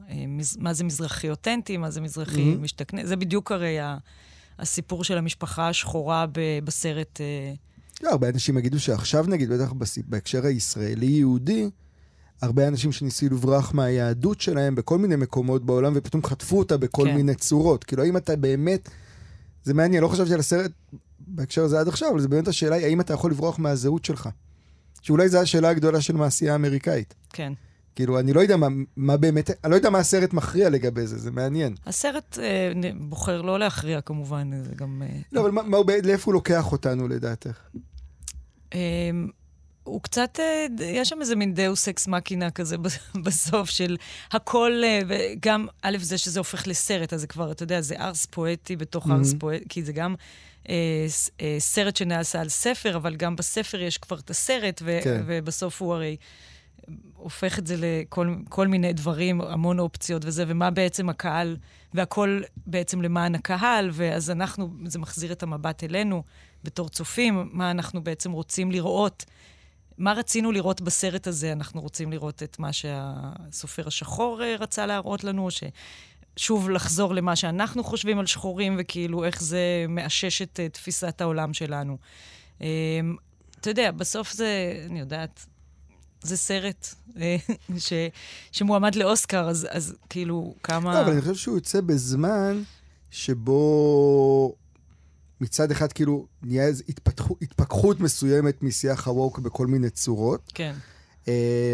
מה 0.60 0.73
זה 0.73 0.84
מזרחי 0.84 1.30
אותנטי, 1.30 1.77
מה 1.77 1.91
זה 1.91 2.01
מזרחי 2.01 2.53
mm-hmm. 2.53 2.58
משתכנז. 2.58 3.08
זה 3.08 3.15
בדיוק 3.15 3.51
הרי 3.51 3.80
ה... 3.80 3.97
הסיפור 4.60 5.03
של 5.03 5.17
המשפחה 5.17 5.69
השחורה 5.69 6.25
ב... 6.32 6.39
בסרט. 6.63 7.21
אה, 7.21 7.53
לא, 8.03 8.10
הרבה 8.10 8.30
אנשים 8.30 8.58
יגידו 8.58 8.80
שעכשיו, 8.80 9.25
נגיד, 9.27 9.49
בטח 9.49 9.73
בהקשר 10.08 10.45
הישראלי-יהודי, 10.45 11.69
הרבה 12.41 12.67
אנשים 12.67 12.91
שניסו 12.91 13.25
לברוח 13.25 13.73
מהיהדות 13.73 14.41
שלהם 14.41 14.75
בכל 14.75 14.97
מיני 14.97 15.15
מקומות 15.15 15.65
בעולם, 15.65 15.93
ופתאום 15.95 16.23
חטפו 16.23 16.60
אותה 16.60 16.77
בכל 16.77 17.03
כן. 17.08 17.15
מיני 17.15 17.36
צורות. 17.36 17.84
כאילו, 17.84 18.03
האם 18.03 18.17
אתה 18.17 18.36
באמת... 18.36 18.89
זה 19.63 19.73
מעניין, 19.73 20.03
לא 20.03 20.08
חשבתי 20.08 20.34
על 20.34 20.39
הסרט 20.39 20.71
בהקשר 21.19 21.63
הזה 21.63 21.80
עד 21.80 21.88
עכשיו, 21.88 22.12
אבל 22.12 22.19
זה 22.19 22.27
באמת 22.27 22.47
השאלה 22.47 22.75
היא, 22.75 22.86
האם 22.86 23.01
אתה 23.01 23.13
יכול 23.13 23.32
לברוח 23.32 23.60
מהזהות 23.60 24.06
שלך? 24.06 24.30
שאולי 25.01 25.30
זו 25.30 25.39
השאלה 25.39 25.69
הגדולה 25.69 26.01
של 26.01 26.15
מעשייה 26.15 26.53
האמריקאית. 26.53 27.13
כן. 27.30 27.53
כאילו, 27.98 28.20
אני 28.20 28.34
לא 28.34 28.40
יודע 28.40 28.58
מה, 28.58 28.68
מה 28.98 29.18
באמת, 29.18 29.50
אני 29.64 29.72
לא 29.72 29.76
יודע 29.76 29.90
מה 29.90 30.00
הסרט 30.00 30.34
מכריע 30.34 30.70
לגבי 30.70 31.08
זה, 31.08 31.18
זה 31.18 31.32
מעניין. 31.32 31.76
הסרט 31.86 32.38
אה, 32.42 32.72
בוחר 32.96 33.42
לא 33.42 33.60
להכריע 33.60 34.02
כמובן, 34.02 34.64
זה 34.64 34.76
גם... 34.76 35.04
אה, 35.06 35.18
לא, 35.32 35.42
אבל 35.42 35.52
מה, 35.52 35.64
מה, 35.64 35.78
לאיפה 36.04 36.32
הוא 36.32 36.34
לוקח 36.34 36.72
אותנו 36.72 37.08
לדעתך? 37.08 37.60
אה, 38.74 38.80
הוא 39.84 40.02
קצת, 40.02 40.40
אה, 40.40 40.66
יש 40.80 41.10
שם 41.10 41.22
איזה 41.22 41.36
מין 41.36 41.54
דאוס 41.54 41.88
אקס 41.88 42.08
מקינה 42.08 42.52
כזה 42.52 42.76
בסוף 43.26 43.70
של 43.70 43.98
הכל, 44.32 44.82
אה, 44.84 45.34
גם, 45.40 45.68
א', 45.82 45.98
זה 46.02 46.18
שזה 46.18 46.40
הופך 46.40 46.68
לסרט, 46.68 47.14
אז 47.14 47.22
זה 47.22 47.28
כבר, 47.28 47.52
אתה 47.52 47.64
יודע, 47.64 47.82
זה 47.82 47.96
ארס 48.00 48.26
פואטי 48.26 48.76
בתוך 48.76 49.08
אהמ. 49.08 49.12
ארס 49.12 49.34
פואטי, 49.40 49.66
כי 49.70 49.84
זה 49.84 49.94
גם 49.94 50.16
אה, 50.70 51.06
אה, 51.42 51.56
סרט 51.60 51.96
שנעשה 51.96 52.42
על 52.42 52.50
ספר, 52.50 52.98
אבל 52.98 53.16
גם 53.16 53.36
בספר 53.36 53.82
יש 53.82 53.98
כבר 53.98 54.20
את 54.20 54.30
הסרט, 54.30 54.82
ו- 54.86 55.00
כן. 55.04 55.24
ובסוף 55.26 55.82
הוא 55.82 55.94
הרי 55.94 56.18
הופך 57.28 57.60
את 57.60 57.68
זה 57.68 57.76
לכל 57.78 58.68
מיני 58.68 58.94
דברים, 58.94 59.42
המון 59.42 59.80
אופציות 59.80 60.26
וזה, 60.26 60.44
ומה 60.48 60.72
בעצם 60.72 61.10
הקהל, 61.10 61.58
והכל 61.94 62.42
בעצם 62.66 63.02
למען 63.02 63.36
הקהל, 63.36 63.90
ואז 63.94 64.32
אנחנו, 64.32 64.70
זה 64.86 65.00
מחזיר 65.00 65.32
את 65.32 65.44
המבט 65.44 65.84
אלינו 65.84 66.24
בתור 66.63 66.90
צופים, 66.90 67.50
מה 67.52 67.72
אנחנו 67.72 68.04
בעצם 68.04 68.32
רוצים 68.32 68.72
לראות. 68.72 69.26
מה 69.98 70.13
רצינו 70.13 70.52
לראות 70.52 70.82
בסרט 70.82 71.28
הזה? 71.28 71.52
אנחנו 71.52 71.82
רוצים 71.82 72.12
לראות 72.12 72.44
את 72.44 72.60
מה 72.60 72.74
שהסופר 72.74 73.88
השחור 73.88 74.44
אה, 74.44 74.56
רצה 74.60 74.86
להראות 74.86 75.24
לנו, 75.24 75.52
ש... 75.52 75.63
שוב 76.38 76.70
לחזור 76.70 77.13
למה 77.13 77.36
שאנחנו 77.36 77.84
חושבים 77.84 78.20
על 78.20 78.26
שחורים, 78.26 78.76
וכאילו 78.80 79.26
איך 79.26 79.42
זה 79.42 79.86
מאשש 79.90 80.42
את 80.42 80.60
uh, 80.60 80.74
תפיסת 80.74 81.22
העולם 81.22 81.54
שלנו. 81.54 81.98
Um, 82.60 82.63
אתה 83.60 83.70
יודע, 83.70 83.92
בסוף 83.92 84.32
זה, 84.32 84.84
אני 84.90 85.00
יודעת, 85.00 85.46
זה 86.28 86.38
סרט 86.38 86.88
אה, 87.18 87.38
ש, 87.78 87.94
שמועמד 88.52 88.96
לאוסקר, 88.96 89.50
אז, 89.50 89.68
אז 89.70 89.96
כאילו, 90.10 90.56
כמה... 90.63 90.94
לא, 90.94 91.02
אבל 91.02 91.12
אני 91.12 91.22
חושב 91.22 91.36
שהוא 91.36 91.56
יוצא 91.56 91.82
בזמן 91.82 92.62
שבו 93.12 94.56
מצד 95.42 95.72
אחד 95.72 95.92
כאילו 95.92 96.28
נהיה 96.44 96.66
איזו 96.66 96.84
התפתחות, 96.90 97.38
התפכחות 97.42 98.00
מסוימת 98.00 98.63
משיח 98.63 99.08
הווק 99.08 99.40
בכל 99.40 99.68
מיני 99.68 99.90
צורות. 99.90 100.52
כן. 100.54 100.74
Uh, 101.26 101.30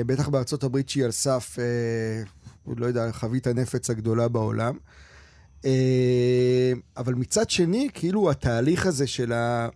בטח 0.06 0.28
בארצות 0.30 0.64
הברית 0.64 0.90
שהיא 0.90 1.06
על 1.06 1.12
סף, 1.12 1.58
uh, 2.68 2.72
לא 2.78 2.86
יודע, 2.86 3.12
חבית 3.12 3.48
הנפץ 3.48 3.90
הגדולה 3.90 4.28
בעולם. 4.28 4.78
Uh, 5.62 5.66
אבל 6.98 7.14
מצד 7.14 7.50
שני, 7.50 7.90
כאילו 7.94 8.32
התהליך 8.32 8.86
הזה 8.86 9.08
של 9.08 9.34
ה... 9.34 9.70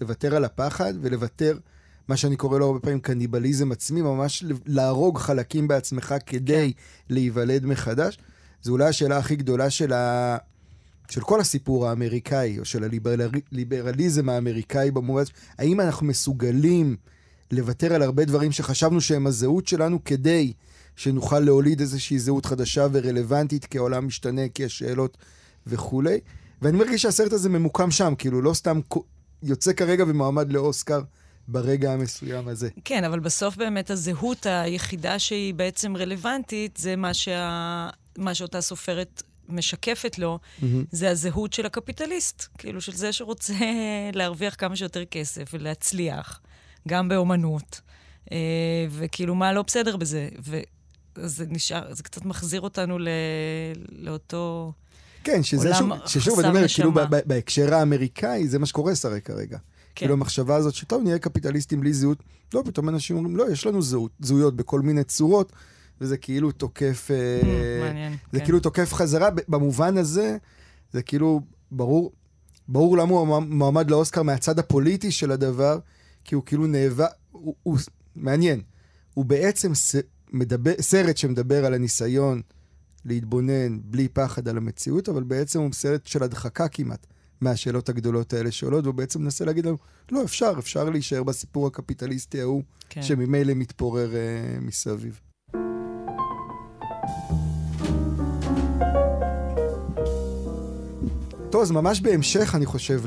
לוותר 0.00 0.36
על 0.36 0.44
הפחד 0.44 0.94
ולוותר, 1.00 1.58
מה 2.08 2.16
שאני 2.16 2.36
קורא 2.36 2.58
לו 2.58 2.66
הרבה 2.66 2.80
פעמים 2.80 3.00
קניבליזם 3.00 3.72
עצמי, 3.72 4.02
ממש 4.02 4.44
להרוג 4.66 5.18
חלקים 5.18 5.68
בעצמך 5.68 6.14
כדי 6.26 6.72
כן. 6.72 7.14
להיוולד 7.14 7.66
מחדש, 7.66 8.18
זו 8.62 8.72
אולי 8.72 8.84
השאלה 8.84 9.18
הכי 9.18 9.36
גדולה 9.36 9.70
של 9.70 9.92
ה... 9.92 10.36
של 11.10 11.20
כל 11.20 11.40
הסיפור 11.40 11.88
האמריקאי, 11.88 12.58
או 12.58 12.64
של 12.64 12.84
הליברליזם 12.84 14.28
האמריקאי 14.28 14.90
במובן, 14.90 15.22
האם 15.58 15.80
אנחנו 15.80 16.06
מסוגלים 16.06 16.96
לוותר 17.50 17.94
על 17.94 18.02
הרבה 18.02 18.24
דברים 18.24 18.52
שחשבנו 18.52 19.00
שהם 19.00 19.26
הזהות 19.26 19.66
שלנו 19.66 20.04
כדי 20.04 20.52
שנוכל 20.96 21.40
להוליד 21.40 21.80
איזושהי 21.80 22.18
זהות 22.18 22.46
חדשה 22.46 22.86
ורלוונטית, 22.92 23.64
כי 23.64 23.78
העולם 23.78 24.06
משתנה, 24.06 24.48
כי 24.54 24.62
יש 24.62 24.78
שאלות 24.78 25.18
וכולי. 25.66 26.20
ואני 26.62 26.78
מרגיש 26.78 27.02
שהסרט 27.02 27.32
הזה 27.32 27.48
ממוקם 27.48 27.90
שם, 27.90 28.14
כאילו 28.18 28.42
לא 28.42 28.54
סתם 28.54 28.80
יוצא 29.42 29.72
כרגע 29.72 30.04
ומועמד 30.08 30.52
לאוסקר 30.52 31.00
ברגע 31.48 31.92
המסוים 31.92 32.48
הזה. 32.48 32.68
כן, 32.84 33.04
אבל 33.04 33.20
בסוף 33.20 33.56
באמת 33.56 33.90
הזהות 33.90 34.46
היחידה 34.46 35.18
שהיא 35.18 35.54
בעצם 35.54 35.96
רלוונטית, 35.96 36.76
זה 36.76 36.96
מה, 36.96 37.14
שה... 37.14 37.88
מה 38.18 38.34
שאותה 38.34 38.60
סופרת 38.60 39.22
משקפת 39.48 40.18
לו, 40.18 40.38
mm-hmm. 40.38 40.64
זה 40.92 41.10
הזהות 41.10 41.52
של 41.52 41.66
הקפיטליסט. 41.66 42.46
כאילו, 42.58 42.80
של 42.80 42.92
זה 42.92 43.12
שרוצה 43.12 43.54
להרוויח 44.18 44.54
כמה 44.58 44.76
שיותר 44.76 45.04
כסף 45.04 45.50
ולהצליח, 45.52 46.40
גם 46.88 47.08
באומנות. 47.08 47.80
אה, 48.32 48.36
וכאילו, 48.90 49.34
מה 49.34 49.52
לא 49.52 49.62
בסדר 49.62 49.96
בזה? 49.96 50.28
וזה 51.16 51.44
נשאר, 51.48 51.94
זה 51.94 52.02
קצת 52.02 52.24
מחזיר 52.24 52.60
אותנו 52.60 52.98
ל... 52.98 53.08
לאותו... 53.98 54.72
כן, 55.24 55.42
שזה 55.42 55.74
שוב, 55.74 55.90
ששוב, 56.06 56.38
אני 56.38 56.48
אומר, 56.48 56.68
כאילו, 56.74 56.92
בהקשר 57.26 57.74
האמריקאי, 57.74 58.48
זה 58.48 58.58
מה 58.58 58.66
שקורה 58.66 58.94
שרי 58.94 59.20
כרגע. 59.20 59.58
כן. 59.98 60.06
כאילו, 60.06 60.14
המחשבה 60.14 60.56
הזאת 60.56 60.74
שטוב, 60.74 61.02
נהיה 61.02 61.18
קפיטליסטים 61.18 61.80
בלי 61.80 61.92
זהות, 61.92 62.22
לא, 62.54 62.62
פתאום 62.64 62.88
אנשים 62.88 63.16
אומרים, 63.16 63.36
לא, 63.36 63.50
יש 63.52 63.66
לנו 63.66 63.82
זהות, 63.82 64.10
זהויות 64.20 64.56
בכל 64.56 64.80
מיני 64.80 65.04
צורות. 65.04 65.52
וזה 66.00 66.16
כאילו 66.16 66.52
תוקף... 66.52 67.10
אה, 67.10 67.40
mm, 67.42 67.84
מעניין, 67.84 68.12
זה 68.32 68.38
כן. 68.38 68.44
כאילו 68.44 68.60
תוקף 68.60 68.92
חזרה. 68.92 69.28
במובן 69.48 69.98
הזה, 69.98 70.36
זה 70.92 71.02
כאילו 71.02 71.40
ברור, 71.70 72.12
ברור 72.68 72.96
למה 72.96 73.12
הוא 73.12 73.38
מועמד 73.42 73.90
לאוסקר 73.90 74.22
מהצד 74.22 74.58
הפוליטי 74.58 75.10
של 75.10 75.30
הדבר, 75.30 75.78
כי 76.24 76.34
הוא 76.34 76.42
כאילו 76.46 76.66
נאבק, 76.66 77.06
הוא, 77.30 77.54
הוא 77.62 77.78
מעניין. 78.16 78.60
הוא 79.14 79.24
בעצם 79.24 79.74
ס, 79.74 79.96
מדבר, 80.32 80.72
סרט 80.80 81.16
שמדבר 81.16 81.64
על 81.64 81.74
הניסיון 81.74 82.42
להתבונן 83.04 83.78
בלי 83.84 84.08
פחד 84.08 84.48
על 84.48 84.56
המציאות, 84.56 85.08
אבל 85.08 85.22
בעצם 85.22 85.60
הוא 85.60 85.72
סרט 85.72 86.06
של 86.06 86.22
הדחקה 86.22 86.68
כמעט 86.68 87.06
מהשאלות 87.40 87.88
הגדולות 87.88 88.32
האלה 88.32 88.50
שעולות, 88.50 88.84
והוא 88.84 88.94
בעצם 88.94 89.22
מנסה 89.22 89.44
להגיד 89.44 89.66
לנו, 89.66 89.76
לא, 90.12 90.24
אפשר, 90.24 90.52
אפשר 90.58 90.90
להישאר 90.90 91.22
בסיפור 91.22 91.66
הקפיטליסטי 91.66 92.40
ההוא, 92.40 92.62
כן. 92.88 93.02
שממילא 93.02 93.54
מתפורר 93.54 94.10
uh, 94.10 94.64
מסביב. 94.64 95.20
טוב, 101.50 101.62
אז 101.62 101.70
ממש 101.70 102.00
בהמשך, 102.00 102.54
אני 102.54 102.66
חושב, 102.66 103.02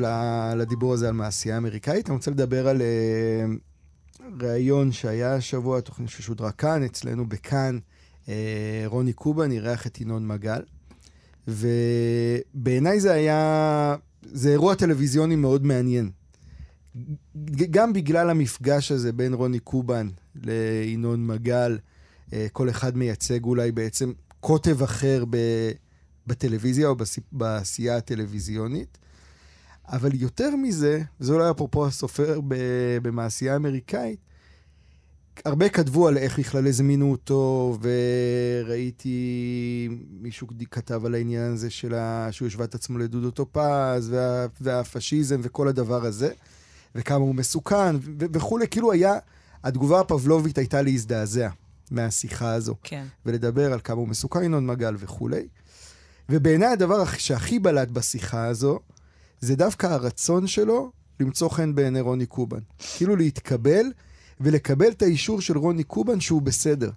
לדיבור 0.55 0.93
הזה 0.93 1.07
על 1.07 1.13
מעשייה 1.13 1.57
אמריקאית, 1.57 2.09
אני 2.09 2.15
רוצה 2.15 2.31
לדבר 2.31 2.67
על 2.67 2.81
uh, 2.81 4.21
ראיון 4.41 4.91
שהיה 4.91 5.35
השבוע, 5.35 5.81
תוכנית 5.81 6.09
ששודרה 6.09 6.51
כאן, 6.51 6.83
אצלנו 6.83 7.29
בכאן, 7.29 7.79
uh, 8.25 8.29
רוני 8.85 9.13
קובן 9.13 9.51
אירח 9.51 9.87
את 9.87 10.01
ינון 10.01 10.27
מגל, 10.27 10.61
ובעיניי 11.47 12.99
זה 12.99 13.13
היה, 13.13 13.95
זה 14.21 14.49
אירוע 14.49 14.75
טלוויזיוני 14.75 15.35
מאוד 15.35 15.65
מעניין. 15.65 16.11
גם 17.71 17.93
בגלל 17.93 18.29
המפגש 18.29 18.91
הזה 18.91 19.11
בין 19.11 19.33
רוני 19.33 19.59
קובן 19.59 20.09
לינון 20.35 21.27
מגל, 21.27 21.77
uh, 22.29 22.33
כל 22.51 22.69
אחד 22.69 22.97
מייצג 22.97 23.43
אולי 23.43 23.71
בעצם 23.71 24.11
קוטב 24.39 24.83
אחר. 24.83 25.23
בטלוויזיה 26.27 26.87
או 26.87 26.95
בעשייה 27.31 27.97
הטלוויזיונית. 27.97 28.97
אבל 29.87 30.09
יותר 30.13 30.55
מזה, 30.55 31.01
וזה 31.19 31.33
אולי 31.33 31.51
אפרופו 31.51 31.87
הסופר 31.87 32.39
במעשייה 33.01 33.53
האמריקאית, 33.53 34.19
הרבה 35.45 35.69
כתבו 35.69 36.07
על 36.07 36.17
איך 36.17 36.39
בכלל 36.39 36.67
הזמינו 36.67 37.11
אותו, 37.11 37.77
וראיתי 37.81 39.89
מישהו 40.11 40.47
כתב 40.71 41.05
על 41.05 41.13
העניין 41.13 41.51
הזה 41.51 41.69
של 41.69 41.93
ה... 41.93 42.27
שהוא 42.31 42.47
השווה 42.47 42.65
את 42.65 42.75
עצמו 42.75 42.97
לדודו 42.97 43.31
טופז, 43.31 44.09
וה... 44.09 44.45
והפשיזם 44.61 45.39
וכל 45.43 45.67
הדבר 45.67 46.05
הזה, 46.05 46.29
וכמה 46.95 47.25
הוא 47.25 47.35
מסוכן 47.35 47.95
ו... 47.95 48.25
וכולי, 48.33 48.67
כאילו 48.67 48.91
היה, 48.91 49.13
התגובה 49.63 49.99
הפבלובית 49.99 50.57
הייתה 50.57 50.81
להזדעזע 50.81 51.49
מהשיחה 51.91 52.53
הזו. 52.53 52.75
כן. 52.83 53.05
ולדבר 53.25 53.73
על 53.73 53.79
כמה 53.83 53.99
הוא 53.99 54.07
מסוכן, 54.07 54.43
ינון 54.43 54.67
מגל 54.67 54.95
וכולי. 54.99 55.47
ובעיניי 56.29 56.67
הדבר 56.67 57.05
שהכי 57.05 57.59
בלט 57.59 57.87
בשיחה 57.87 58.45
הזו, 58.45 58.79
זה 59.39 59.55
דווקא 59.55 59.87
הרצון 59.87 60.47
שלו 60.47 60.91
למצוא 61.19 61.49
חן 61.49 61.75
בעיני 61.75 62.01
רוני 62.01 62.25
קובן. 62.25 62.59
כאילו 62.97 63.15
להתקבל 63.15 63.85
ולקבל 64.43 64.87
את 64.87 65.01
האישור 65.01 65.41
של 65.41 65.57
רוני 65.57 65.83
קובן 65.83 66.19
שהוא 66.19 66.41
בסדר. 66.41 66.91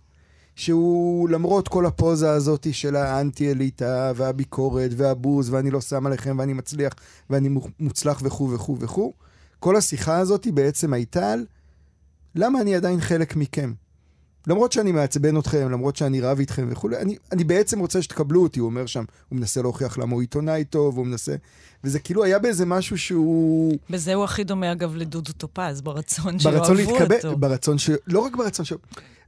שהוא 0.57 1.29
למרות 1.29 1.69
כל 1.69 1.87
הפוזה 1.87 2.31
הזאת 2.31 2.67
של 2.73 2.97
האנטי-אליטה 2.97 4.13
והביקורת 4.17 4.91
והבוז 4.97 5.51
ואני 5.51 5.71
לא 5.71 5.81
שם 5.81 6.07
עליכם 6.07 6.37
ואני 6.39 6.53
מצליח 6.53 6.93
ואני 7.31 7.49
מוצלח 7.81 8.21
וכו' 8.25 8.51
וכו' 8.51 8.77
וכו', 8.81 9.13
כל 9.61 9.77
השיחה 9.77 10.19
הזאת 10.19 10.47
בעצם 10.47 10.93
הייתה 10.93 11.33
על 11.33 11.47
למה 12.35 12.61
אני 12.61 12.75
עדיין 12.77 13.01
חלק 13.01 13.37
מכם. 13.37 13.73
למרות 14.47 14.73
שאני 14.73 14.93
מעצבן 14.93 15.39
אתכם, 15.39 15.71
למרות 15.71 15.97
שאני 15.97 16.21
רב 16.21 16.39
איתכם 16.39 16.67
וכולי, 16.71 16.97
אני, 16.97 17.17
אני 17.33 17.45
בעצם 17.45 17.79
רוצה 17.79 18.03
שתקבלו 18.03 18.43
אותי, 18.43 18.61
הוא 18.61 18.67
אומר 18.67 18.87
שם. 18.87 19.05
הוא 19.29 19.39
מנסה 19.39 19.63
להוכיח 19.63 19.99
למה 19.99 20.13
הוא 20.13 20.21
עיתונאי 20.21 20.65
טוב, 20.65 20.97
הוא 20.97 21.07
מנסה... 21.07 21.35
וזה 21.85 21.99
כאילו 21.99 22.25
היה 22.25 22.39
באיזה 22.39 22.67
משהו 22.67 22.99
שהוא... 22.99 23.79
בזה 23.91 24.15
הוא 24.15 24.25
הכי 24.25 24.45
דומה, 24.45 24.73
אגב, 24.73 24.97
לדודו 24.97 25.33
טופז, 25.33 25.81
ברצון 25.81 26.39
שיאהבו 26.39 26.75
להתקבל, 26.75 27.17
אותו. 27.17 27.37
ברצון 27.37 27.79
ש... 27.79 27.91
לא 28.07 28.21
רק 28.21 28.37
ברצון 28.37 28.65
ש... 28.65 28.73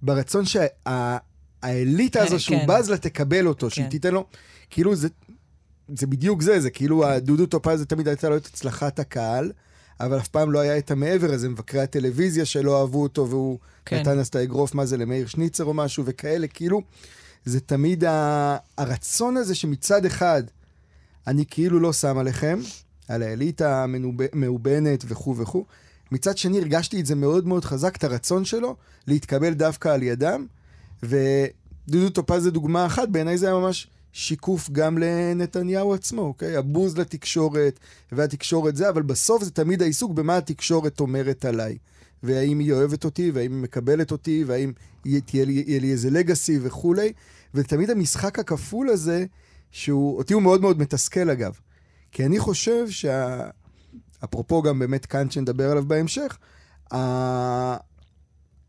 ברצון 0.02 0.44
שהאליטה 0.44 2.18
שה... 2.18 2.24
הזו 2.24 2.40
שהוא 2.40 2.58
כן. 2.58 2.66
בז 2.66 2.90
לה 2.90 2.96
תקבל 2.96 3.46
אותו, 3.46 3.70
שהיא 3.70 3.84
כן. 3.84 3.90
תיתן 3.90 4.14
לו... 4.14 4.26
כאילו 4.70 4.94
זה... 4.96 5.08
זה 5.94 6.06
בדיוק 6.06 6.42
זה, 6.42 6.60
זה 6.60 6.70
כאילו 6.70 7.06
הדודו 7.06 7.46
טופז 7.46 7.78
זה 7.78 7.86
תמיד 7.86 8.08
הייתה 8.08 8.28
לו 8.28 8.36
את 8.36 8.46
הצלחת 8.46 8.98
הקהל, 8.98 9.52
אבל 10.00 10.18
אף 10.18 10.28
פעם 10.28 10.52
לא 10.52 10.58
היה 10.58 10.78
את 10.78 10.90
המעבר 10.90 11.32
הזה, 11.32 11.48
מבקרי 11.48 11.80
הטלוויזיה 11.80 12.44
שלא 12.44 12.80
אהבו 12.80 13.02
אותו, 13.02 13.30
והוא 13.30 13.58
כן. 13.84 14.00
נתן 14.00 14.18
אז 14.18 14.26
את 14.26 14.36
האגרוף, 14.36 14.74
מה 14.74 14.86
זה, 14.86 14.96
למאיר 14.96 15.26
שניצר 15.26 15.64
או 15.64 15.74
משהו, 15.74 16.04
וכאלה, 16.06 16.46
כאילו, 16.46 16.82
זה 17.44 17.60
תמיד 17.60 18.04
ה... 18.04 18.56
הרצון 18.78 19.36
הזה 19.36 19.54
שמצד 19.54 20.04
אחד, 20.04 20.42
אני 21.26 21.44
כאילו 21.50 21.80
לא 21.80 21.92
שם 21.92 22.18
עליכם, 22.18 22.58
על 23.08 23.22
האליטה 23.22 23.84
המאובנת 24.32 25.04
וכו' 25.08 25.36
וכו', 25.36 25.64
מצד 26.12 26.38
שני 26.38 26.58
הרגשתי 26.58 27.00
את 27.00 27.06
זה 27.06 27.14
מאוד 27.14 27.46
מאוד 27.46 27.64
חזק, 27.64 27.96
את 27.96 28.04
הרצון 28.04 28.44
שלו 28.44 28.76
להתקבל 29.06 29.54
דווקא 29.54 29.88
על 29.88 30.02
ידם, 30.02 30.46
ודודו 31.02 32.10
טופז 32.12 32.42
זה 32.42 32.50
דוגמה 32.50 32.86
אחת, 32.86 33.08
בעיניי 33.08 33.38
זה 33.38 33.46
היה 33.46 33.54
ממש 33.54 33.88
שיקוף 34.16 34.70
גם 34.70 34.98
לנתניהו 34.98 35.94
עצמו, 35.94 36.22
אוקיי? 36.22 36.56
הבוז 36.56 36.98
לתקשורת, 36.98 37.80
והתקשורת 38.12 38.76
זה, 38.76 38.88
אבל 38.88 39.02
בסוף 39.02 39.44
זה 39.44 39.50
תמיד 39.50 39.82
העיסוק 39.82 40.12
במה 40.12 40.36
התקשורת 40.36 41.00
אומרת 41.00 41.44
עליי. 41.44 41.78
והאם 42.22 42.58
היא 42.58 42.72
אוהבת 42.72 43.04
אותי, 43.04 43.30
והאם 43.30 43.52
היא 43.52 43.62
מקבלת 43.62 44.12
אותי, 44.12 44.44
והאם 44.46 44.72
תהיה 45.02 45.44
לי, 45.44 45.64
יהיה 45.66 45.80
לי 45.80 45.92
איזה 45.92 46.10
לגאסי 46.10 46.58
וכולי. 46.62 47.12
ותמיד 47.54 47.90
המשחק 47.90 48.38
הכפול 48.38 48.88
הזה, 48.88 49.24
שהוא, 49.70 50.18
אותי 50.18 50.34
הוא 50.34 50.42
מאוד 50.42 50.60
מאוד 50.60 50.78
מתסכל 50.78 51.30
אגב. 51.30 51.58
כי 52.12 52.26
אני 52.26 52.38
חושב 52.38 52.90
שה... 52.90 53.48
אפרופו 54.24 54.62
גם 54.62 54.78
באמת 54.78 55.06
כאן 55.06 55.30
שנדבר 55.30 55.70
עליו 55.70 55.84
בהמשך. 55.84 56.38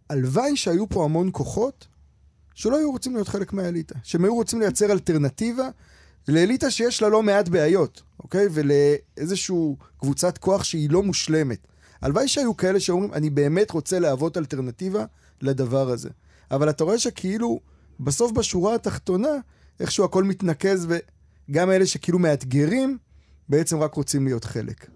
הלוואי 0.09 0.55
שהיו 0.55 0.89
פה 0.89 1.03
המון 1.03 1.29
כוחות 1.31 1.87
שלא 2.57 2.77
היו 2.77 2.91
רוצים 2.91 3.13
להיות 3.13 3.27
חלק 3.27 3.53
מהאליטה. 3.53 3.95
שהם 4.03 4.23
היו 4.23 4.35
רוצים 4.35 4.59
לייצר 4.59 4.91
אלטרנטיבה 4.91 5.69
לאליטה 6.27 6.71
שיש 6.71 7.01
לה 7.01 7.09
לא 7.09 7.23
מעט 7.23 7.49
בעיות, 7.49 8.01
אוקיי? 8.19 8.47
ולאיזושהי 8.51 9.55
קבוצת 9.97 10.37
כוח 10.37 10.63
שהיא 10.63 10.89
לא 10.89 11.03
מושלמת. 11.03 11.67
הלוואי 12.01 12.27
שהיו 12.27 12.57
כאלה 12.57 12.79
שאומרים, 12.79 13.13
אני 13.13 13.29
באמת 13.29 13.71
רוצה 13.71 13.99
להוות 13.99 14.37
אלטרנטיבה 14.37 15.05
לדבר 15.41 15.89
הזה. 15.89 16.09
אבל 16.51 16.69
אתה 16.69 16.83
רואה 16.83 16.99
שכאילו, 16.99 17.59
בסוף 17.99 18.31
בשורה 18.31 18.75
התחתונה, 18.75 19.33
איכשהו 19.79 20.05
הכל 20.05 20.23
מתנקז, 20.23 20.87
וגם 21.49 21.71
אלה 21.71 21.85
שכאילו 21.85 22.19
מאתגרים, 22.19 22.97
בעצם 23.49 23.79
רק 23.79 23.93
רוצים 23.93 24.25
להיות 24.25 24.45
חלק. 24.45 24.89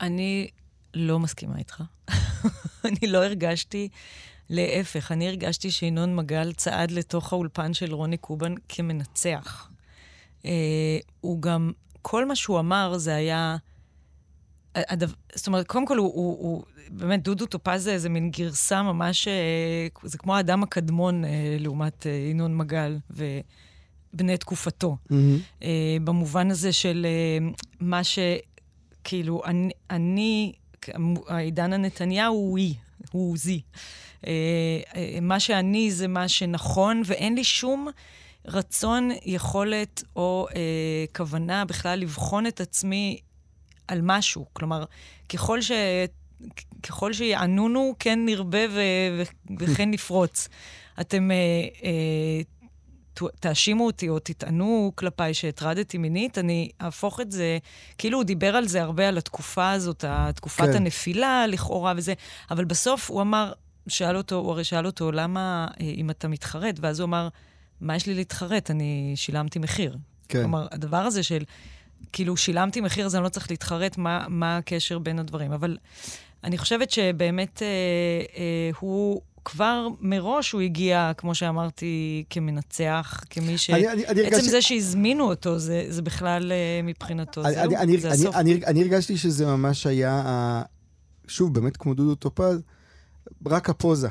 אני 0.00 0.48
לא 0.94 1.18
מסכימה 1.18 1.58
איתך. 1.58 1.82
אני 2.84 3.06
לא 3.06 3.24
הרגשתי, 3.24 3.88
להפך, 4.50 5.12
אני 5.12 5.28
הרגשתי 5.28 5.70
שינון 5.70 6.16
מגל 6.16 6.52
צעד 6.52 6.90
לתוך 6.90 7.32
האולפן 7.32 7.74
של 7.74 7.94
רוני 7.94 8.16
קובן 8.16 8.54
כמנצח. 8.68 9.70
Uh, 10.42 10.46
הוא 11.20 11.42
גם, 11.42 11.72
כל 12.02 12.24
מה 12.24 12.36
שהוא 12.36 12.58
אמר 12.58 12.98
זה 12.98 13.14
היה... 13.14 13.56
הדו, 14.74 15.06
זאת 15.34 15.46
אומרת, 15.46 15.66
קודם 15.66 15.86
כל 15.86 15.96
הוא, 15.98 16.12
הוא, 16.14 16.38
הוא 16.38 16.64
באמת, 16.90 17.22
דודו 17.22 17.46
טופז 17.46 17.82
זה 17.82 17.92
איזה 17.92 18.08
מין 18.08 18.30
גרסה 18.30 18.82
ממש, 18.82 19.28
זה 20.02 20.18
כמו 20.18 20.36
האדם 20.36 20.62
הקדמון 20.62 21.24
לעומת 21.58 22.06
ינון 22.30 22.56
מגל 22.56 22.98
ובני 23.10 24.36
תקופתו. 24.36 24.96
Mm-hmm. 24.96 25.64
במובן 26.04 26.50
הזה 26.50 26.72
של 26.72 27.06
מה 27.80 28.00
שכאילו, 28.04 29.42
אני, 29.44 29.70
אני 29.90 30.52
העידן 31.28 31.72
הנתניהו 31.72 32.34
הוא 32.34 32.58
היא, 32.58 32.74
הוא 33.12 33.36
זי. 33.36 33.60
מה 35.22 35.40
שאני 35.40 35.90
זה 35.90 36.08
מה 36.08 36.28
שנכון, 36.28 37.02
ואין 37.04 37.34
לי 37.34 37.44
שום... 37.44 37.88
רצון, 38.48 39.10
יכולת 39.24 40.02
או 40.16 40.46
אה, 40.56 41.04
כוונה 41.16 41.64
בכלל 41.64 41.98
לבחון 41.98 42.46
את 42.46 42.60
עצמי 42.60 43.20
על 43.88 44.00
משהו. 44.02 44.46
כלומר, 44.52 44.84
ככל, 45.28 45.60
ש... 45.60 45.72
ככל 46.82 47.12
שיענונו, 47.12 47.94
כן 47.98 48.18
נרבה 48.24 48.58
ו... 48.70 48.80
ו... 49.18 49.22
וכן 49.58 49.90
נפרוץ. 49.90 50.48
אתם 51.00 51.30
אה, 51.30 51.36
אה, 51.84 52.40
תאשימו 53.40 53.86
אותי 53.86 54.08
או 54.08 54.18
תטענו 54.18 54.92
כלפיי 54.94 55.34
שהטרדתי 55.34 55.98
מינית, 55.98 56.38
אני 56.38 56.70
אהפוך 56.80 57.20
את 57.20 57.32
זה, 57.32 57.58
כאילו 57.98 58.18
הוא 58.18 58.24
דיבר 58.24 58.56
על 58.56 58.68
זה 58.68 58.82
הרבה, 58.82 59.08
על 59.08 59.18
התקופה 59.18 59.70
הזאת, 59.70 60.04
תקופת 60.34 60.64
כן. 60.64 60.76
הנפילה 60.76 61.46
לכאורה 61.46 61.92
וזה, 61.96 62.14
אבל 62.50 62.64
בסוף 62.64 63.10
הוא 63.10 63.20
אמר, 63.20 63.52
שאל 63.88 64.16
אותו, 64.16 64.36
הוא 64.36 64.50
הרי 64.50 64.64
שאל 64.64 64.86
אותו, 64.86 65.12
למה 65.12 65.68
אה, 65.80 65.86
אם 65.86 66.10
אתה 66.10 66.28
מתחרט? 66.28 66.78
ואז 66.80 67.00
הוא 67.00 67.06
אמר, 67.06 67.28
מה 67.80 67.96
יש 67.96 68.06
לי 68.06 68.14
להתחרט? 68.14 68.70
אני 68.70 69.12
שילמתי 69.16 69.58
מחיר. 69.58 69.96
כן. 70.28 70.40
כלומר, 70.40 70.66
הדבר 70.70 70.96
הזה 70.96 71.22
של, 71.22 71.44
כאילו, 72.12 72.36
שילמתי 72.36 72.80
מחיר, 72.80 73.06
אז 73.06 73.14
אני 73.14 73.24
לא 73.24 73.28
צריך 73.28 73.50
להתחרט, 73.50 73.98
מה, 73.98 74.26
מה 74.28 74.56
הקשר 74.56 74.98
בין 74.98 75.18
הדברים. 75.18 75.52
אבל 75.52 75.76
אני 76.44 76.58
חושבת 76.58 76.90
שבאמת 76.90 77.62
אה, 77.62 77.68
אה, 78.36 78.70
הוא... 78.78 79.20
כבר 79.48 79.88
מראש 80.00 80.52
הוא 80.52 80.60
הגיע, 80.60 81.12
כמו 81.16 81.34
שאמרתי, 81.34 82.24
כמנצח, 82.30 83.24
כמי 83.30 83.58
ש... 83.58 83.70
אני, 83.70 83.88
אני, 83.88 84.06
אני 84.06 84.20
עצם 84.20 84.20
הרגשתי... 84.20 84.50
זה 84.50 84.62
שהזמינו 84.62 85.24
אותו, 85.24 85.58
זה, 85.58 85.84
זה 85.88 86.02
בכלל 86.02 86.52
מבחינתו, 86.84 87.44
אני, 87.44 87.54
זהו, 87.54 87.64
אני, 87.64 87.76
אני, 87.76 87.98
זה 87.98 88.08
אני, 88.08 88.14
הסוף. 88.14 88.34
אני, 88.34 88.54
אני, 88.54 88.66
אני 88.66 88.82
הרגשתי 88.82 89.16
שזה 89.16 89.46
ממש 89.46 89.86
היה, 89.86 90.62
שוב, 91.28 91.54
באמת 91.54 91.76
כמו 91.76 91.94
דודו 91.94 92.14
טופז, 92.14 92.62
רק 93.46 93.70
הפוזה. 93.70 94.08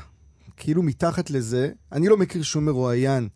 כאילו 0.58 0.84
מתחת 0.84 1.30
לזה, 1.30 1.71
אני 1.91 2.08
לא 2.08 2.17
מכיר 2.17 2.43
שום 2.43 2.65
מרואיין 2.65 3.28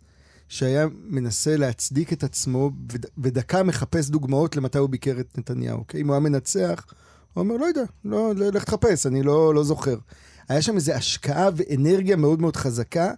שהיה 0.49 0.87
מנסה 1.07 1.57
להצדיק 1.57 2.13
את 2.13 2.23
עצמו, 2.23 2.71
ודווקא 3.17 3.63
מחפש 3.63 4.09
דוגמאות 4.09 4.55
למתי 4.55 4.77
הוא 4.77 4.89
ביקר 4.89 5.19
את 5.19 5.37
נתניהו. 5.37 5.77
אוקיי? 5.77 6.01
אם 6.01 6.07
הוא 6.07 6.13
היה 6.13 6.19
מנצח, 6.19 6.85
הוא 7.33 7.43
אומר, 7.43 7.57
לא 7.57 7.65
יודע, 7.65 7.83
לא, 8.05 8.33
לך 8.35 8.63
תחפש, 8.63 9.05
אני 9.05 9.23
לא, 9.23 9.53
לא 9.53 9.63
זוכר. 9.63 9.97
היה 10.49 10.61
שם 10.61 10.75
איזו 10.75 10.93
השקעה 10.93 11.49
ואנרגיה 11.55 12.15
מאוד 12.15 12.41
מאוד 12.41 12.55
חזקה 12.55 13.11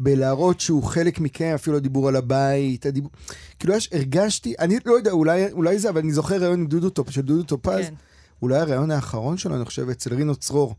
בלהראות 0.00 0.60
שהוא 0.60 0.82
חלק 0.82 1.20
מכם, 1.20 1.52
אפילו 1.54 1.76
הדיבור 1.76 2.08
על 2.08 2.16
הבית, 2.16 2.86
הדיבור... 2.86 3.10
כאילו, 3.58 3.74
יש, 3.74 3.88
הרגשתי, 3.92 4.54
אני 4.58 4.78
לא 4.86 4.92
יודע, 4.92 5.10
אולי, 5.10 5.52
אולי 5.52 5.78
זה, 5.78 5.90
אבל 5.90 6.00
אני 6.00 6.12
זוכר 6.12 6.36
ראיון 6.36 6.60
עם 6.60 6.66
דודו 6.66 6.90
טופ, 6.90 7.10
של 7.10 7.20
דודו 7.20 7.42
טופז, 7.42 7.84
כן. 7.84 7.94
אולי 8.42 8.58
הראיון 8.58 8.90
האחרון 8.90 9.36
שלו, 9.36 9.56
אני 9.56 9.64
חושב, 9.64 9.88
אצל 9.88 10.14
רינו 10.14 10.36
צרור, 10.36 10.74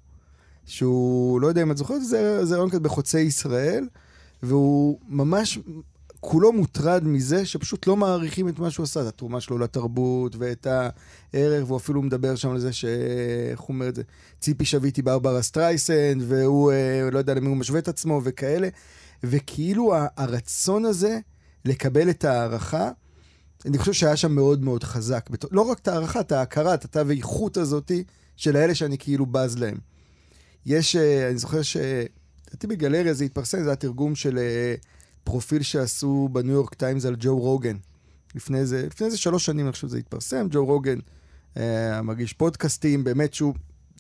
שהוא, 0.70 1.42
לא 1.42 1.48
יודע 1.48 1.62
אם 1.62 1.72
את 1.72 1.78
זוכרת, 1.78 2.06
זה, 2.06 2.46
זה 2.46 2.56
ראיון 2.56 2.70
כזה 2.70 2.80
בחוצי 2.80 3.20
ישראל, 3.20 3.88
והוא 4.44 5.00
ממש 5.08 5.60
כולו 6.20 6.52
מוטרד 6.52 7.04
מזה 7.04 7.46
שפשוט 7.46 7.88
לא 7.88 7.96
מעריכים 7.96 8.50
את 8.50 8.60
מה 8.60 8.72
שהוא 8.72 8.84
עשה, 8.84 9.02
את 9.02 9.06
התרומה 9.06 9.42
שלו 9.42 9.58
לתרבות 9.58 10.36
ואת 10.36 10.68
הערך, 10.68 11.64
והוא 11.68 11.78
אפילו 11.78 12.02
מדבר 12.02 12.36
שם 12.36 12.50
על 12.50 12.60
זה 12.60 12.74
ש... 12.74 12.86
איך 13.52 13.60
הוא 13.60 13.74
אומר 13.74 13.90
את 13.90 13.96
זה? 13.96 14.02
ציפי 14.40 14.66
שביט 14.66 14.88
היא 14.88 15.02
ברברה 15.02 15.42
סטרייסנד, 15.42 16.24
והוא 16.28 16.72
אה, 16.72 17.10
לא 17.12 17.18
יודע 17.18 17.34
למי 17.34 17.48
הוא 17.48 17.58
משווה 17.58 17.80
את 17.80 17.88
עצמו 17.88 18.22
וכאלה. 18.24 18.70
וכאילו 19.24 19.94
הרצון 20.18 20.86
הזה 20.86 21.20
לקבל 21.66 22.10
את 22.10 22.26
הערכה, 22.26 22.92
אני 23.66 23.78
חושב 23.78 23.94
שהיה 23.94 24.16
שם 24.16 24.32
מאוד 24.32 24.64
מאוד 24.64 24.84
חזק. 24.84 25.30
לא 25.52 25.62
רק 25.62 25.80
את 25.80 25.88
הערכה, 25.88 26.20
את 26.20 26.32
ההכרה, 26.32 26.74
את 26.74 26.86
התו 26.86 27.10
האיכות 27.10 27.58
הזאתי 27.58 28.04
של 28.36 28.56
האלה 28.56 28.76
שאני 28.76 28.98
כאילו 28.98 29.26
בז 29.26 29.58
להם. 29.58 29.78
יש, 30.66 30.96
אני 30.96 31.38
זוכר 31.38 31.62
ש... 31.62 31.78
לדעתי 32.48 32.68
בגלריה 32.68 33.14
זה 33.14 33.24
התפרסם, 33.24 33.64
זה 33.64 33.70
היה 33.70 33.76
תרגום 33.76 34.16
של 34.16 34.38
אה, 34.38 34.76
פרופיל 35.24 35.62
שעשו 35.62 36.30
בניו 36.32 36.54
יורק 36.54 36.74
טיימס 36.74 37.06
על 37.06 37.16
ג'ו 37.20 37.40
רוגן. 37.40 37.78
לפני 38.36 38.66
זה, 38.66 38.88
לפני 38.88 39.06
איזה 39.08 39.18
שלוש 39.18 39.46
שנים 39.46 39.66
אני 39.66 39.72
חושב 39.72 39.88
שזה 39.88 39.98
התפרסם, 39.98 40.48
ג'ו 40.52 40.66
רוגן 40.66 41.00
אה, 41.58 42.02
מגיש 42.02 42.34
פודקאסטים, 42.34 43.04
באמת 43.04 43.34
שהוא 43.34 43.54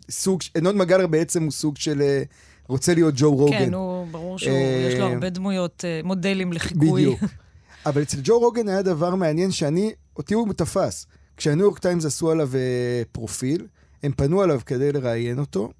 סוג, 0.10 0.41
ינון 0.58 0.78
מגל 0.78 1.06
בעצם 1.06 1.43
הוא 1.43 1.52
סוג 1.52 1.78
של 1.78 2.02
אה, 2.02 2.24
רוצה 2.67 2.93
להיות 2.93 3.13
ג'ו 3.17 3.36
רוגן. 3.36 3.58
כן, 3.58 3.74
הוא, 3.74 4.08
ברור 4.12 4.39
שיש 4.39 4.95
לו 5.00 5.06
אה, 5.06 5.13
הרבה 5.13 5.30
דמויות, 5.30 5.86
אה, 5.88 6.02
מודלים 6.04 6.54
לחיקוי. 6.54 7.02
בדיוק. 7.02 7.19
אבל 7.86 8.02
אצל 8.02 8.17
ג'ו 8.24 8.39
רוגן 8.39 8.67
היה 8.67 8.82
דבר 8.82 9.15
מעניין 9.15 9.52
שאני, 9.52 9.93
אותי 10.17 10.34
הוא 10.34 10.54
תפס. 10.54 11.08
כשהניו 11.38 11.65
יורק 11.65 11.80
טיימס 11.80 12.06
עשו 12.06 12.32
עליו 12.32 12.56
אה, 12.56 13.02
פרופיל, 13.12 13.67
הם 14.04 14.12
פנו 14.12 14.41
עליו 14.41 14.62
כדי 14.65 14.91
לראיין 14.91 15.39
אותו, 15.39 15.72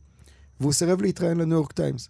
והוא 0.60 0.74
סירב 0.74 1.02
להתראיין 1.02 1.38
לניו 1.38 1.58
יורק 1.58 1.72
טיימס. 1.72 2.10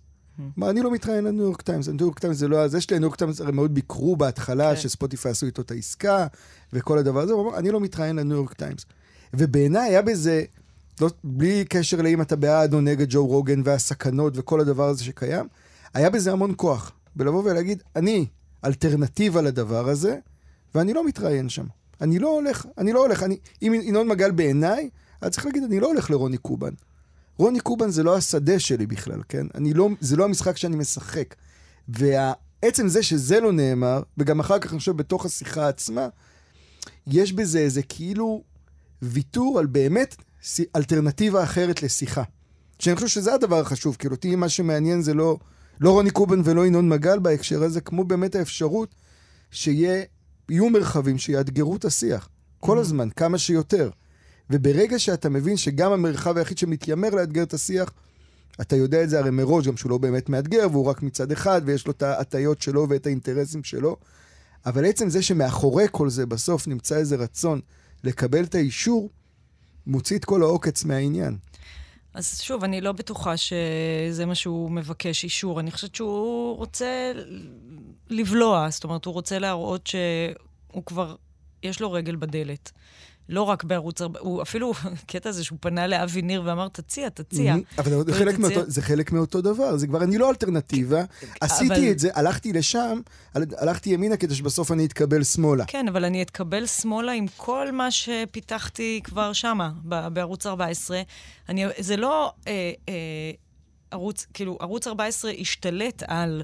מה, 0.58 0.70
אני 0.70 0.82
לא 0.82 0.92
מתראיין 0.92 1.24
לניו 1.24 1.44
יורק 1.44 1.62
טיימס, 1.62 1.88
הניו 1.88 2.06
יורק 2.06 2.20
טיימס 2.20 2.38
זה 2.38 2.48
לא 2.48 2.60
הזה 2.60 2.82
שלי, 2.82 2.96
הניו 2.96 3.06
יורק 3.06 3.16
טיימס 3.16 3.42
הרי 3.42 3.52
מאוד 3.52 3.74
ביקרו 3.74 4.16
בהתחלה, 4.16 4.76
כן. 4.76 4.82
שספוטיפיי 4.82 5.32
עשו 5.32 5.46
איתו 5.46 5.62
את 5.62 5.72
העסקה, 5.72 6.28
וכל 6.74 6.98
הדבר 6.98 7.20
הזה, 7.20 7.34
הוא 7.34 7.50
אמר, 7.50 7.58
אני 7.58 7.72
לא 7.72 7.80
מתראיין 7.80 8.16
לניו 8.16 8.38
יורק 8.38 8.54
טיימס. 8.54 8.86
ובעיניי 9.34 9.90
היה 9.90 10.02
בזה, 10.02 10.44
לא, 11.02 11.10
בלי 11.24 11.66
קשר 11.70 12.02
לאם 12.02 12.22
אתה 12.22 12.36
בעד 12.36 12.74
או 12.74 12.82
נגד 12.82 13.08
ג'ו 13.10 13.28
רוגן 13.28 13.62
והסכנות 13.66 14.34
וכל 14.36 14.60
הדבר 14.60 14.90
הזה 14.90 15.04
שקיים, 15.04 15.48
היה 15.94 16.10
בזה 16.10 16.32
המון 16.32 16.54
כוח. 16.58 16.92
בלבוא 17.16 17.44
ולהגיד, 17.44 17.84
אני 17.96 18.26
אלטרנטיבה 18.66 19.42
לדבר 19.42 19.90
הזה, 19.90 20.18
ואני 20.76 20.94
לא 20.94 21.06
מתראיין 21.06 21.50
שם. 21.50 21.66
אני 22.02 22.20
לא 22.20 22.28
הולך, 22.34 22.66
אני 22.78 22.94
לא 22.94 23.06
הולך, 23.06 23.24
אני, 23.24 23.38
אם 23.62 23.74
ינון 23.84 24.08
מגל 24.08 24.32
בעיניי, 24.32 24.90
אז 25.22 25.32
צריך 25.32 25.46
להגיד, 25.46 25.64
אני 25.64 25.80
לא 25.80 25.88
הולך 25.88 26.10
לרוני 26.10 26.38
קובן. 26.38 26.72
רוני 27.40 27.60
קובן 27.60 27.90
זה 27.90 28.04
לא 28.04 28.18
השדה 28.18 28.60
שלי 28.60 28.86
בכלל, 28.86 29.22
כן? 29.30 29.48
אני 29.56 29.74
לא, 29.74 29.90
זה 30.00 30.16
לא 30.16 30.26
המשחק 30.26 30.58
שאני 30.58 30.76
משחק. 30.76 31.36
ועצם 31.88 32.88
זה 32.88 33.04
שזה 33.04 33.40
לא 33.40 33.52
נאמר, 33.52 34.02
וגם 34.18 34.40
אחר 34.40 34.60
כך 34.60 34.72
אני 34.72 34.80
חושב 34.80 34.98
בתוך 34.98 35.26
השיחה 35.26 35.68
עצמה, 35.68 36.08
יש 37.08 37.34
בזה 37.34 37.60
איזה 37.60 37.82
כאילו 37.82 38.44
ויתור 39.02 39.60
על 39.60 39.66
באמת 39.66 40.16
אלטרנטיבה 40.76 41.44
אחרת 41.44 41.84
לשיחה. 41.84 42.24
שאני 42.80 42.96
חושב 42.96 43.08
שזה 43.08 43.34
הדבר 43.34 43.60
החשוב, 43.60 43.96
כאילו 44.00 44.16
אותי 44.16 44.36
מה 44.36 44.50
שמעניין 44.50 45.02
זה 45.02 45.14
לא, 45.14 45.38
לא 45.80 45.92
רוני 45.92 46.12
קובן 46.12 46.42
ולא 46.44 46.68
ינון 46.68 46.90
מגל 46.90 47.20
בהקשר 47.20 47.64
הזה, 47.64 47.82
כמו 47.82 48.04
באמת 48.04 48.36
האפשרות 48.36 48.96
שיהיו 49.52 50.70
מרחבים 50.72 51.18
שיאתגרו 51.18 51.76
את 51.76 51.86
השיח. 51.86 52.30
כל 52.60 52.80
הזמן, 52.80 53.10
כמה 53.10 53.38
שיותר. 53.38 53.90
וברגע 54.50 55.00
שאתה 55.00 55.30
מבין 55.30 55.58
שגם 55.58 55.92
המרחב 55.92 56.38
היחיד 56.38 56.58
שמתיימר 56.58 57.10
לאתגר 57.10 57.44
את 57.44 57.54
השיח, 57.54 57.92
אתה 58.62 58.76
יודע 58.76 59.04
את 59.04 59.10
זה 59.10 59.20
הרי 59.20 59.30
מראש, 59.30 59.68
גם 59.68 59.78
שהוא 59.78 59.90
לא 59.90 59.98
באמת 59.98 60.30
מאתגר, 60.30 60.68
והוא 60.72 60.86
רק 60.86 61.04
מצד 61.04 61.32
אחד, 61.32 61.62
ויש 61.66 61.88
לו 61.88 61.92
את 61.92 62.04
ההטיות 62.04 62.62
שלו 62.62 62.90
ואת 62.90 63.06
האינטרסים 63.06 63.64
שלו. 63.64 63.98
אבל 64.66 64.86
עצם 64.86 65.10
זה 65.10 65.22
שמאחורי 65.22 65.86
כל 65.92 66.10
זה 66.10 66.26
בסוף 66.26 66.68
נמצא 66.68 66.98
איזה 66.98 67.16
רצון 67.16 67.62
לקבל 68.04 68.44
את 68.44 68.56
האישור, 68.56 69.10
מוציא 69.88 70.18
את 70.18 70.26
כל 70.26 70.42
העוקץ 70.42 70.84
מהעניין. 70.84 71.38
אז 72.14 72.42
שוב, 72.42 72.64
אני 72.64 72.82
לא 72.82 72.92
בטוחה 72.92 73.38
שזה 73.38 74.26
מה 74.26 74.36
שהוא 74.36 74.72
מבקש 74.72 75.24
אישור. 75.24 75.60
אני 75.60 75.72
חושבת 75.72 75.96
שהוא 75.96 76.58
רוצה 76.58 77.12
לבלוע, 78.10 78.70
זאת 78.70 78.84
אומרת, 78.84 79.06
הוא 79.06 79.14
רוצה 79.14 79.40
להראות 79.40 79.88
שהוא 79.88 80.84
כבר, 80.86 81.16
יש 81.64 81.82
לו 81.82 81.92
רגל 81.92 82.16
בדלת. 82.16 82.72
לא 83.30 83.44
רק 83.44 83.64
בערוץ 83.64 84.02
4, 84.02 84.20
הוא 84.20 84.42
אפילו, 84.42 84.74
קטע 85.08 85.30
הזה 85.30 85.44
שהוא 85.44 85.58
פנה 85.62 85.88
לאבי 85.88 86.22
ניר 86.22 86.42
ואמר, 86.46 86.68
תציע, 86.68 87.10
תציע. 87.10 87.56
אבל 87.78 88.04
זה 88.06 88.14
חלק. 88.14 88.40
מאותו, 88.40 88.62
זה 88.68 88.82
חלק 88.82 89.12
מאותו 89.12 89.42
דבר, 89.42 89.78
זה 89.78 89.88
כבר, 89.88 90.04
אני 90.04 90.18
לא 90.18 90.30
אלטרנטיבה, 90.30 91.04
עשיתי 91.42 91.74
אבל- 91.76 91.92
את 91.92 92.00
זה, 92.00 92.10
הלכתי 92.14 92.54
לשם, 92.54 93.00
הל- 93.36 93.44
הלכתי 93.58 93.90
ימינה 93.90 94.18
כדי 94.18 94.36
שבסוף 94.36 94.72
אני 94.72 94.86
אתקבל 94.86 95.24
שמאלה. 95.24 95.66
כן, 95.68 95.88
אבל 95.88 96.06
אני 96.06 96.22
אתקבל 96.22 96.66
שמאלה 96.66 97.12
עם 97.12 97.26
כל 97.38 97.72
מה 97.72 97.92
שפיתחתי 97.92 99.02
כבר 99.04 99.34
שמה, 99.34 99.72
בערוץ 100.14 100.46
14. 100.46 101.02
אני, 101.50 101.66
זה 101.80 101.98
לא 101.98 102.34
אה, 102.48 102.72
אה, 102.90 102.94
ערוץ, 103.92 104.26
כאילו, 104.34 104.58
ערוץ 104.62 104.88
14 104.88 105.32
השתלט 105.40 106.04
על, 106.08 106.44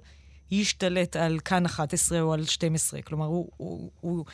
ישתלט 0.51 1.15
על 1.15 1.39
כאן 1.39 1.65
11 1.65 2.21
או 2.21 2.33
על 2.33 2.45
12. 2.45 3.01
כלומר, 3.01 3.25
הוא, 3.25 3.49
הוא, 3.57 3.89
הוא, 4.01 4.25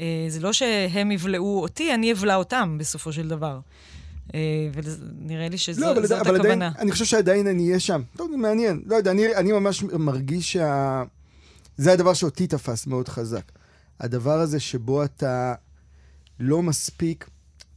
אה, 0.00 0.26
זה 0.28 0.40
לא 0.40 0.52
שהם 0.52 1.10
יבלעו 1.10 1.62
אותי, 1.62 1.94
אני 1.94 2.12
אבלע 2.12 2.36
אותם 2.36 2.76
בסופו 2.80 3.12
של 3.12 3.28
דבר. 3.28 3.60
אה, 4.34 4.40
ונראה 4.74 5.48
לי 5.48 5.58
שזאת 5.58 5.82
לא, 5.82 5.92
אבל, 5.92 6.06
זאת 6.06 6.20
אבל 6.20 6.34
עדיין, 6.34 6.40
הכוונה. 6.40 6.72
אני 6.78 6.92
חושב 6.92 7.04
שעדיין 7.04 7.46
אני 7.46 7.66
אהיה 7.66 7.80
שם. 7.80 8.02
טוב, 8.16 8.30
זה 8.30 8.36
מעניין. 8.36 8.82
לא 8.86 8.96
יודע, 8.96 9.10
אני, 9.10 9.34
אני 9.34 9.52
ממש 9.52 9.82
מרגיש 9.82 10.52
שה... 10.52 11.02
זה 11.76 11.92
הדבר 11.92 12.14
שאותי 12.14 12.46
תפס 12.46 12.86
מאוד 12.86 13.08
חזק. 13.08 13.52
הדבר 14.00 14.40
הזה 14.40 14.60
שבו 14.60 15.04
אתה 15.04 15.54
לא 16.40 16.62
מספיק, 16.62 17.28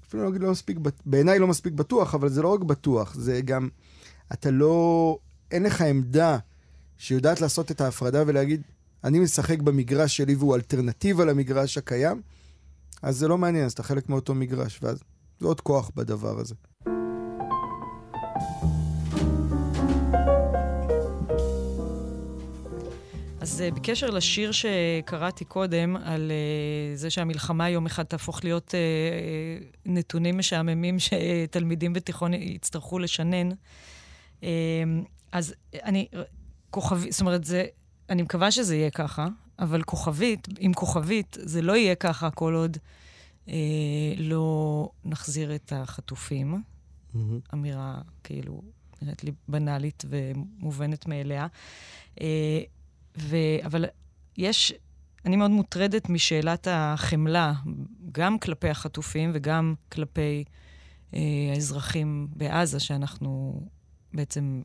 אפילו 0.08 0.24
לא 0.24 0.30
אגיד 0.30 0.42
לא 0.42 0.52
מספיק, 0.52 0.78
בעיניי 1.06 1.40
לא 1.40 1.48
מספיק 1.48 1.74
בטוח, 1.74 2.16
אבל 2.16 2.30
זה 2.30 2.42
לא 2.42 2.54
רק 2.54 2.60
בטוח, 2.60 3.14
זה 3.14 3.42
גם, 3.42 3.70
אתה 4.34 4.52
לא, 4.52 5.18
אין 5.52 5.64
לך 5.64 5.82
עמדה 5.82 6.38
שיודעת 6.98 7.42
לעשות 7.42 7.72
את 7.72 7.82
ההפרדה 7.82 8.24
ולהגיד, 8.28 8.62
אני 9.04 9.20
משחק 9.20 9.60
במגרש 9.60 10.18
שלי 10.18 10.36
והוא 10.36 10.56
אלטרנטיבה 10.56 11.26
למגרש 11.26 11.78
הקיים, 11.78 12.22
אז 13.02 13.18
זה 13.18 13.28
לא 13.28 13.38
מעניין, 13.38 13.66
אז 13.66 13.72
אתה 13.72 13.84
חלק 13.84 14.10
מאותו 14.10 14.36
מגרש, 14.36 14.80
ואז 14.82 15.00
זה 15.40 15.48
עוד 15.48 15.62
כוח 15.62 15.92
בדבר 15.96 16.40
הזה. 16.40 16.56
אז 23.42 23.62
אה, 23.62 23.72
בקשר 23.72 24.10
לשיר 24.10 24.52
שקראתי 24.52 25.46
קודם, 25.46 25.96
על 25.96 26.32
אה, 26.32 26.96
זה 26.96 27.10
שהמלחמה 27.10 27.70
יום 27.70 27.86
אחד 27.86 28.04
תהפוך 28.04 28.44
להיות 28.44 28.76
אה, 28.76 28.80
נתונים 29.86 30.38
משעממים 30.38 30.98
שתלמידים 31.00 31.94
בתיכון 31.94 32.34
יצטרכו 32.34 33.00
לשנן, 33.00 33.50
אה, 34.44 34.50
אז 35.32 35.54
אני, 35.84 36.08
כוכבית, 36.72 37.12
זאת 37.12 37.22
אומרת, 37.22 37.44
זה, 37.44 37.66
אני 38.10 38.22
מקווה 38.22 38.52
שזה 38.52 38.76
יהיה 38.76 38.90
ככה, 38.90 39.28
אבל 39.60 39.84
כוכבית, 39.84 40.48
עם 40.60 40.74
כוכבית, 40.74 41.38
זה 41.40 41.62
לא 41.62 41.76
יהיה 41.76 41.96
ככה 41.96 42.32
כל 42.32 42.54
עוד 42.54 42.78
אה, 43.50 44.14
לא 44.18 44.90
נחזיר 45.06 45.56
את 45.56 45.74
החטופים. 45.76 46.64
אמירה 47.54 48.02
כאילו 48.24 48.62
נראית 49.02 49.24
לי 49.24 49.32
בנאלית 49.48 50.06
ומובנת 50.10 51.08
מאליה. 51.08 51.48
אה, 52.22 52.62
ו... 53.18 53.38
אבל 53.66 53.86
יש, 54.38 54.74
אני 55.26 55.36
מאוד 55.36 55.52
מוטרדת 55.52 56.10
משאלת 56.10 56.68
החמלה, 56.72 57.54
גם 58.12 58.40
כלפי 58.40 58.70
החטופים 58.70 59.32
וגם 59.34 59.76
כלפי 59.92 60.44
אה, 61.14 61.20
האזרחים 61.54 62.28
בעזה, 62.36 62.80
שאנחנו 62.80 63.62
בעצם, 64.14 64.62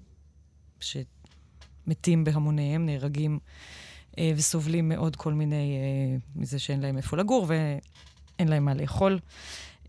שמתים 1.84 2.24
בהמוניהם, 2.24 2.86
נהרגים 2.86 3.38
אה, 4.18 4.32
וסובלים 4.36 4.88
מאוד 4.88 5.16
כל 5.16 5.32
מיני, 5.32 5.76
אה, 5.76 6.16
מזה 6.36 6.58
שאין 6.58 6.80
להם 6.80 6.96
איפה 6.96 7.16
לגור 7.16 7.46
ואין 7.48 8.48
להם 8.48 8.64
מה 8.64 8.74
לאכול. 8.74 9.18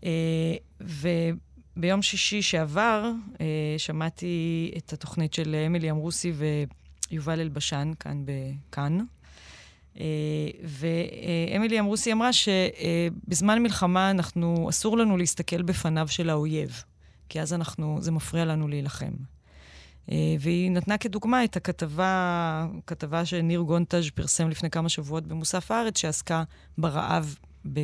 אה, 0.04 0.54
וביום 0.80 2.02
שישי 2.02 2.42
שעבר 2.42 3.12
אה, 3.40 3.74
שמעתי 3.78 4.70
את 4.76 4.92
התוכנית 4.92 5.34
של 5.34 5.56
אמילי 5.66 5.90
אמרוסי 5.90 6.32
ויובל 7.10 7.40
אלבשן, 7.40 7.92
כאן 8.00 8.24
בכאן. 8.24 8.98
אה, 10.00 10.04
ואמילי 10.64 11.80
אמרוסי 11.80 12.12
אמרה 12.12 12.30
שבזמן 12.32 13.62
מלחמה 13.62 14.10
אנחנו, 14.10 14.66
אסור 14.70 14.98
לנו 14.98 15.16
להסתכל 15.16 15.62
בפניו 15.62 16.08
של 16.08 16.30
האויב, 16.30 16.82
כי 17.28 17.40
אז 17.40 17.52
אנחנו, 17.52 17.98
זה 18.00 18.10
מפריע 18.10 18.44
לנו 18.44 18.68
להילחם. 18.68 19.12
אה, 20.12 20.16
והיא 20.40 20.70
נתנה 20.70 20.98
כדוגמה 20.98 21.44
את 21.44 21.56
הכתבה, 21.56 22.66
כתבה 22.86 23.24
שניר 23.24 23.60
גונטז' 23.60 24.10
פרסם 24.14 24.48
לפני 24.48 24.70
כמה 24.70 24.88
שבועות 24.88 25.26
במוסף 25.26 25.70
הארץ, 25.70 25.98
שעסקה 25.98 26.42
ברעב 26.78 27.36
ב, 27.72 27.80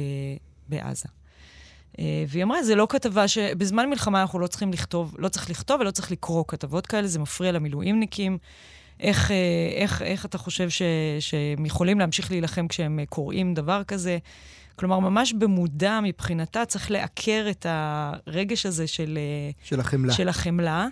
בעזה. 0.68 1.08
אה, 1.98 2.24
והיא 2.28 2.42
אמרה, 2.44 2.62
זה 2.62 2.74
לא 2.74 2.86
כתבה 2.90 3.28
ש... 3.28 3.38
בזמן 3.38 3.88
מלחמה 3.90 4.20
אנחנו 4.20 4.38
לא 4.38 4.46
צריכים 4.46 4.72
לכתוב, 4.72 5.14
לא 5.18 5.28
צריך 5.28 5.50
לכתוב 5.50 5.80
ולא 5.80 5.90
צריך 5.90 6.12
לקרוא 6.12 6.44
כתבות 6.48 6.86
כאלה, 6.86 7.06
זה 7.08 7.18
מפריע 7.18 7.52
למילואימניקים. 7.52 8.38
איך, 9.00 9.30
אה, 9.30 9.36
איך, 9.74 10.02
איך 10.02 10.26
אתה 10.26 10.38
חושב 10.38 10.70
ש, 10.70 10.82
שהם 11.20 11.66
יכולים 11.66 11.98
להמשיך 11.98 12.30
להילחם 12.30 12.68
כשהם 12.68 13.00
קוראים 13.08 13.54
דבר 13.54 13.84
כזה? 13.84 14.18
כלומר, 14.80 14.98
ממש 14.98 15.32
במודע 15.32 16.00
מבחינתה 16.02 16.64
צריך 16.64 16.90
לעקר 16.90 17.46
את 17.50 17.66
הרגש 17.68 18.66
הזה 18.66 18.86
של, 18.86 19.18
אה, 19.18 19.50
של 19.64 19.80
החמלה. 19.80 20.12
של 20.12 20.28
החמלה. 20.28 20.86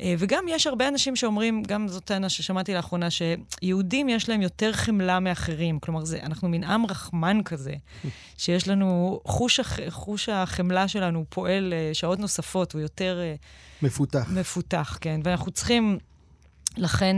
אה, 0.00 0.14
וגם 0.18 0.44
יש 0.48 0.66
הרבה 0.66 0.88
אנשים 0.88 1.16
שאומרים, 1.16 1.62
גם 1.62 1.88
זאת 1.88 2.04
טענה 2.04 2.28
ששמעתי 2.28 2.74
לאחרונה, 2.74 3.08
שיהודים 3.10 4.08
יש 4.08 4.28
להם 4.28 4.42
יותר 4.42 4.72
חמלה 4.72 5.20
מאחרים. 5.20 5.78
כלומר, 5.78 6.04
זה, 6.04 6.20
אנחנו 6.22 6.48
מין 6.48 6.64
עם 6.64 6.86
רחמן 6.86 7.40
כזה, 7.44 7.74
שיש 8.38 8.68
לנו, 8.68 9.20
חוש, 9.24 9.60
חוש 9.88 10.28
החמלה 10.28 10.88
שלנו 10.88 11.24
פועל 11.28 11.72
אה, 11.72 11.90
שעות 11.94 12.18
נוספות, 12.18 12.72
הוא 12.72 12.80
יותר 12.80 13.20
מפותח. 13.82 14.26
מפותח, 14.30 14.98
כן. 15.00 15.20
ואנחנו 15.24 15.52
צריכים 15.52 15.98
לכן, 16.76 17.16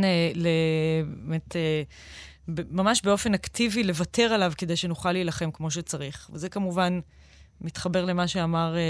באמת, 1.25 1.57
ממש 2.49 3.03
באופן 3.03 3.35
אקטיבי 3.35 3.83
לוותר 3.83 4.23
עליו 4.23 4.53
כדי 4.59 4.77
שנוכל 4.77 5.13
להילחם 5.13 5.51
כמו 5.51 5.71
שצריך. 5.71 6.31
וזה 6.33 6.49
כמובן 6.49 7.01
מתחבר 7.61 8.05
למה 8.05 8.29
שאמר 8.29 8.77
אה, 8.77 8.81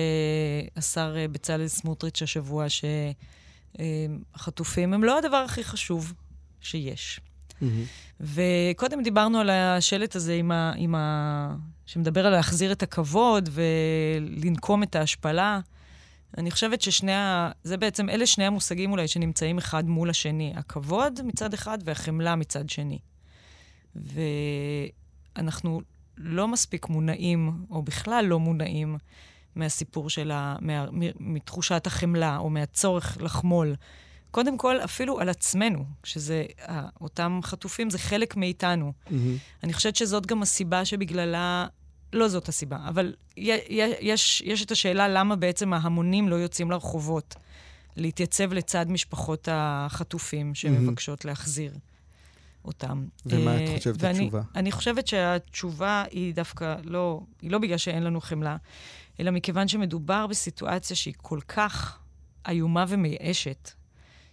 השר 0.76 1.14
אה, 1.16 1.28
בצלאל 1.28 1.68
סמוטריץ' 1.68 2.22
השבוע, 2.22 2.66
שהחטופים 3.78 4.90
אה, 4.90 4.94
הם 4.94 5.04
לא 5.04 5.18
הדבר 5.18 5.36
הכי 5.36 5.64
חשוב 5.64 6.12
שיש. 6.60 7.20
Mm-hmm. 7.20 7.64
וקודם 8.20 9.02
דיברנו 9.02 9.38
על 9.38 9.50
השלט 9.50 10.16
הזה 10.16 10.34
עם 10.34 10.52
ה, 10.52 10.72
עם 10.76 10.94
ה... 10.94 11.56
שמדבר 11.86 12.26
על 12.26 12.32
להחזיר 12.32 12.72
את 12.72 12.82
הכבוד 12.82 13.48
ולנקום 13.52 14.82
את 14.82 14.96
ההשפלה. 14.96 15.60
אני 16.38 16.50
חושבת 16.50 16.80
ששני 16.80 17.12
ה... 17.12 17.50
זה 17.64 17.76
בעצם, 17.76 18.10
אלה 18.10 18.26
שני 18.26 18.44
המושגים 18.44 18.90
אולי 18.92 19.08
שנמצאים 19.08 19.58
אחד 19.58 19.88
מול 19.88 20.10
השני. 20.10 20.52
הכבוד 20.56 21.20
מצד 21.24 21.54
אחד 21.54 21.78
והחמלה 21.84 22.36
מצד 22.36 22.68
שני. 22.68 22.98
ואנחנו 25.36 25.80
לא 26.16 26.48
מספיק 26.48 26.88
מונעים, 26.88 27.52
או 27.70 27.82
בכלל 27.82 28.24
לא 28.28 28.38
מונעים, 28.40 28.96
מהסיפור 29.54 30.10
של 30.10 30.30
ה... 30.30 30.56
מה... 30.60 30.86
מתחושת 31.20 31.86
החמלה, 31.86 32.36
או 32.36 32.50
מהצורך 32.50 33.18
לחמול. 33.20 33.74
קודם 34.30 34.58
כל, 34.58 34.76
אפילו 34.84 35.20
על 35.20 35.28
עצמנו, 35.28 35.84
שזה, 36.04 36.44
אותם 37.00 37.40
חטופים 37.42 37.90
זה 37.90 37.98
חלק 37.98 38.36
מאיתנו. 38.36 38.92
Mm-hmm. 38.92 39.12
אני 39.62 39.72
חושבת 39.72 39.96
שזאת 39.96 40.26
גם 40.26 40.42
הסיבה 40.42 40.84
שבגללה, 40.84 41.66
לא 42.12 42.28
זאת 42.28 42.48
הסיבה, 42.48 42.78
אבל 42.88 43.14
יש, 43.36 44.42
יש 44.46 44.64
את 44.64 44.70
השאלה 44.70 45.08
למה 45.08 45.36
בעצם 45.36 45.72
ההמונים 45.72 46.28
לא 46.28 46.34
יוצאים 46.34 46.70
לרחובות 46.70 47.34
להתייצב 47.96 48.52
לצד 48.52 48.90
משפחות 48.90 49.48
החטופים 49.52 50.54
שמבקשות 50.54 51.20
mm-hmm. 51.20 51.28
להחזיר. 51.28 51.72
אותם. 52.66 53.06
ומה 53.26 53.56
את 53.56 53.68
אה, 53.68 53.76
חושבת 53.76 53.96
ואני, 53.98 54.18
התשובה? 54.18 54.42
אני 54.54 54.72
חושבת 54.72 55.06
שהתשובה 55.06 56.04
היא 56.10 56.34
דווקא 56.34 56.76
לא, 56.84 57.20
היא 57.42 57.50
לא 57.50 57.58
בגלל 57.58 57.78
שאין 57.78 58.02
לנו 58.02 58.20
חמלה, 58.20 58.56
אלא 59.20 59.30
מכיוון 59.30 59.68
שמדובר 59.68 60.26
בסיטואציה 60.26 60.96
שהיא 60.96 61.14
כל 61.16 61.40
כך 61.48 61.98
איומה 62.48 62.84
ומייאשת, 62.88 63.70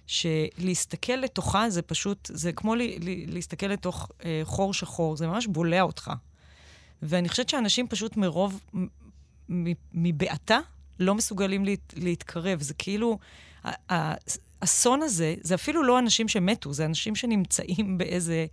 שלהסתכל 0.07 1.13
לתוכה 1.13 1.69
זה 1.69 1.81
פשוט, 1.81 2.31
זה 2.33 2.51
כמו 2.51 2.75
לי, 2.75 2.99
לי, 2.99 3.25
להסתכל 3.25 3.65
לתוך 3.65 4.11
אה, 4.25 4.41
חור 4.43 4.73
שחור, 4.73 5.17
זה 5.17 5.27
ממש 5.27 5.47
בולע 5.47 5.81
אותך. 5.81 6.11
ואני 7.01 7.29
חושבת 7.29 7.49
שאנשים 7.49 7.87
פשוט 7.87 8.17
מרוב, 8.17 8.59
מבעתה, 9.93 10.59
לא 10.99 11.15
מסוגלים 11.15 11.65
להת, 11.65 11.93
להתקרב. 11.97 12.61
זה 12.61 12.73
כאילו, 12.73 13.19
האסון 14.63 15.01
הזה, 15.01 15.35
זה 15.41 15.55
אפילו 15.55 15.83
לא 15.83 15.99
אנשים 15.99 16.27
שמתו, 16.27 16.73
זה 16.73 16.85
אנשים 16.85 17.15
שנמצאים 17.15 17.97
באיזה 17.97 18.45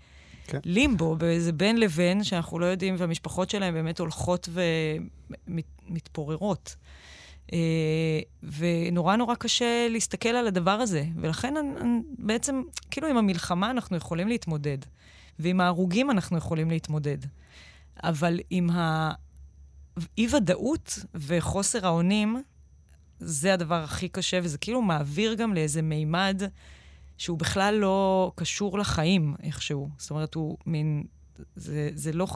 כן. 0.46 0.58
לימבו, 0.64 1.16
באיזה 1.16 1.52
בין 1.52 1.80
לבין, 1.80 2.24
שאנחנו 2.24 2.58
לא 2.58 2.66
יודעים, 2.66 2.94
והמשפחות 2.98 3.50
שלהם 3.50 3.74
באמת 3.74 4.00
הולכות 4.00 4.48
ומתפוררות. 5.88 6.76
Uh, 7.46 7.52
ונורא 8.58 9.16
נורא 9.16 9.34
קשה 9.34 9.86
להסתכל 9.90 10.28
על 10.28 10.46
הדבר 10.46 10.70
הזה. 10.70 11.04
ולכן 11.20 11.54
בעצם, 12.18 12.62
כאילו 12.90 13.08
עם 13.08 13.16
המלחמה 13.16 13.70
אנחנו 13.70 13.96
יכולים 13.96 14.28
להתמודד, 14.28 14.78
ועם 15.38 15.60
ההרוגים 15.60 16.10
אנחנו 16.10 16.38
יכולים 16.38 16.70
להתמודד. 16.70 17.18
אבל 18.02 18.40
עם 18.50 18.70
האי-ודאות 19.96 20.98
וחוסר 21.14 21.86
האונים, 21.86 22.42
זה 23.20 23.54
הדבר 23.54 23.82
הכי 23.84 24.08
קשה, 24.08 24.40
וזה 24.42 24.58
כאילו 24.58 24.82
מעביר 24.82 25.34
גם 25.34 25.54
לאיזה 25.54 25.82
מימד 25.82 26.42
שהוא 27.18 27.38
בכלל 27.38 27.74
לא 27.74 28.32
קשור 28.34 28.78
לחיים 28.78 29.34
איכשהו. 29.42 29.88
זאת 29.98 30.10
אומרת, 30.10 30.34
הוא 30.34 30.56
מין... 30.66 31.04
זה, 31.56 31.90
זה 31.94 32.12
לא... 32.12 32.26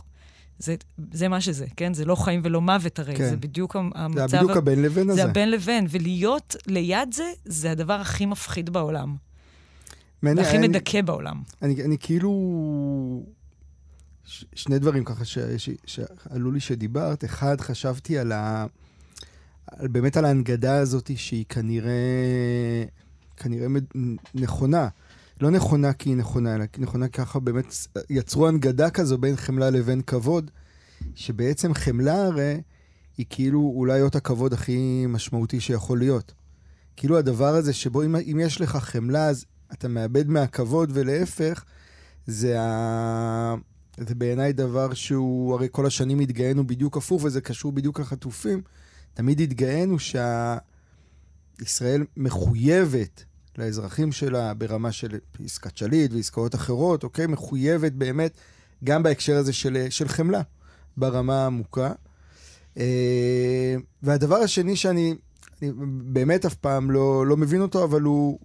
זה, 0.59 0.75
זה 1.13 1.29
מה 1.29 1.41
שזה, 1.41 1.67
כן? 1.77 1.95
זה 1.95 2.05
לא 2.05 2.15
חיים 2.15 2.41
ולא 2.45 2.61
מוות 2.61 2.99
הרי, 2.99 3.17
כן. 3.17 3.31
זה 3.31 3.37
בדיוק 3.37 3.77
המצב... 3.77 4.27
זה 4.27 4.37
בדיוק 4.37 4.57
הבין 4.57 4.83
לבין 4.83 5.11
הזה. 5.11 5.23
זה 5.23 5.29
הבין 5.29 5.51
לבין, 5.51 5.87
ולהיות 5.91 6.57
ליד 6.67 7.13
זה, 7.13 7.25
זה 7.45 7.71
הדבר 7.71 8.01
הכי 8.01 8.27
מפחיד 8.27 8.71
בעולם. 8.71 9.17
מעניין, 10.23 10.47
והכי 10.47 10.59
אני, 10.59 10.69
מדכא 10.69 11.03
בעולם. 11.03 11.43
אני, 11.63 11.85
אני 11.85 11.97
כאילו... 12.01 12.33
ש, 14.25 14.45
שני 14.55 14.79
דברים 14.79 15.05
ככה 15.05 15.25
שעלו 15.87 16.53
לי 16.53 16.61
שדיברת. 16.61 17.25
אחד, 17.25 17.61
חשבתי 17.61 18.19
על 18.19 18.33
ה... 18.33 18.67
באמת 19.83 20.17
על 20.17 20.25
ההנגדה 20.25 20.77
הזאת 20.77 21.11
שהיא 21.17 21.45
כנראה, 21.49 21.93
כנראה 23.37 23.67
נכונה. 24.35 24.89
לא 25.41 25.51
נכונה 25.51 25.93
כי 25.93 26.11
היא 26.11 26.17
נכונה, 26.17 26.55
אלא 26.55 26.65
נכונה 26.79 27.09
ככה 27.09 27.41
באמת 27.41 27.75
יצרו 28.11 28.49
הנגדה 28.49 28.91
כזו 28.91 29.19
בין 29.19 29.37
חמלה 29.37 29.71
לבין 29.71 30.03
כבוד, 30.03 30.51
שבעצם 31.15 31.75
חמלה 31.75 32.25
הרי 32.27 32.61
היא 33.19 33.27
כאילו 33.31 33.73
אולי 33.77 34.03
אות 34.03 34.17
הכבוד 34.17 34.53
הכי 34.53 35.07
משמעותי 35.09 35.61
שיכול 35.61 35.99
להיות. 35.99 36.33
כאילו 36.97 37.19
הדבר 37.19 37.55
הזה 37.55 37.73
שבו 37.73 38.03
אם, 38.03 38.17
אם 38.17 38.41
יש 38.43 38.61
לך 38.61 38.77
חמלה 38.77 39.29
אז 39.29 39.45
אתה 39.73 39.89
מאבד 39.89 40.29
מהכבוד 40.29 40.91
ולהפך, 40.95 41.65
זה, 42.27 42.61
ה... 42.61 43.55
זה 43.97 44.15
בעיניי 44.15 44.53
דבר 44.53 44.95
שהוא, 44.95 45.55
הרי 45.55 45.69
כל 45.71 45.87
השנים 45.87 46.21
התגאינו 46.21 46.67
בדיוק 46.67 46.97
הפוך 46.97 47.25
וזה 47.25 47.41
קשור 47.41 47.73
בדיוק 47.73 48.01
לחטופים. 48.01 48.63
תמיד 49.15 49.41
התגאינו 49.41 49.97
שישראל 49.99 52.05
מחויבת 52.17 53.25
לאזרחים 53.59 54.13
שלה 54.13 54.55
ברמה 54.55 54.93
של 54.93 55.19
עסקת 55.45 55.77
שליט 55.77 56.13
ועסקאות 56.13 56.55
אחרות, 56.55 57.05
אוקיי? 57.05 57.27
מחויבת 57.27 57.93
באמת 57.93 58.33
גם 58.85 59.03
בהקשר 59.03 59.37
הזה 59.37 59.53
של, 59.53 59.87
של 59.91 60.09
חמלה 60.09 60.43
ברמה 60.97 61.43
העמוקה. 61.43 61.93
אה, 62.79 63.77
והדבר 64.03 64.37
השני 64.37 64.77
שאני 64.77 65.15
באמת 65.87 66.45
אף 66.45 66.55
פעם 66.55 66.91
לא, 66.91 67.27
לא 67.27 67.37
מבין 67.37 67.61
אותו, 67.61 67.85
אבל 67.85 68.03
הוא, 68.03 68.39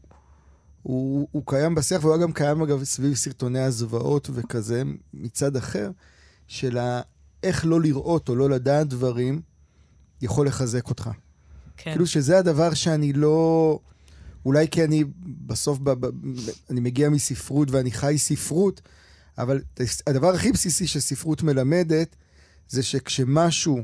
הוא, 0.84 1.28
הוא 1.32 1.44
קיים 1.46 1.76
בשיח, 1.76 2.04
והוא 2.04 2.18
גם 2.18 2.32
קיים 2.32 2.62
אגב 2.62 2.84
סביב 2.84 3.14
סרטוני 3.14 3.60
הזוועות 3.60 4.30
וכזה, 4.34 4.84
מצד 5.14 5.56
אחר, 5.56 5.92
של 6.48 6.78
איך 7.44 7.66
לא 7.66 7.82
לראות 7.82 8.30
או 8.30 8.36
לא 8.36 8.50
לדעת 8.50 8.88
דברים 8.88 9.42
יכול 10.22 10.48
לחזק 10.48 10.90
אותך. 10.90 11.10
כן. 11.78 11.92
כאילו 11.92 12.08
שזה 12.08 12.38
הדבר 12.38 12.74
שאני 12.74 13.14
לא... 13.14 13.80
אולי 14.46 14.68
כי 14.68 14.84
אני 14.84 15.04
בסוף, 15.26 15.80
ב, 15.80 15.90
ב, 15.90 16.10
אני 16.70 16.80
מגיע 16.80 17.10
מספרות 17.10 17.72
ואני 17.72 17.92
חי 17.92 18.16
ספרות, 18.18 18.82
אבל 19.38 19.62
הדבר 20.08 20.34
הכי 20.34 20.52
בסיסי 20.52 20.88
שספרות 20.88 21.44
מלמדת, 21.44 22.16
זה 22.70 22.84
שכשמשהו 22.84 23.84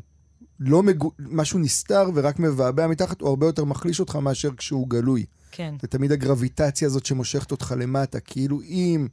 לא 0.59 0.83
מגו... 0.83 1.11
משהו 1.19 1.59
נסתר 1.59 2.09
ורק 2.15 2.39
מבעבע 2.39 2.87
מתחת, 2.87 3.21
הוא 3.21 3.29
הרבה 3.29 3.45
יותר 3.45 3.63
מחליש 3.63 3.99
אותך 3.99 4.15
מאשר 4.15 4.49
כשהוא 4.57 4.89
גלוי. 4.89 5.25
כן. 5.51 5.75
זה 5.81 5.87
תמיד 5.87 6.11
הגרביטציה 6.11 6.87
הזאת 6.87 7.05
שמושכת 7.05 7.51
אותך 7.51 7.73
למטה. 7.77 8.19
כאילו 8.19 8.61
אם... 8.61 9.07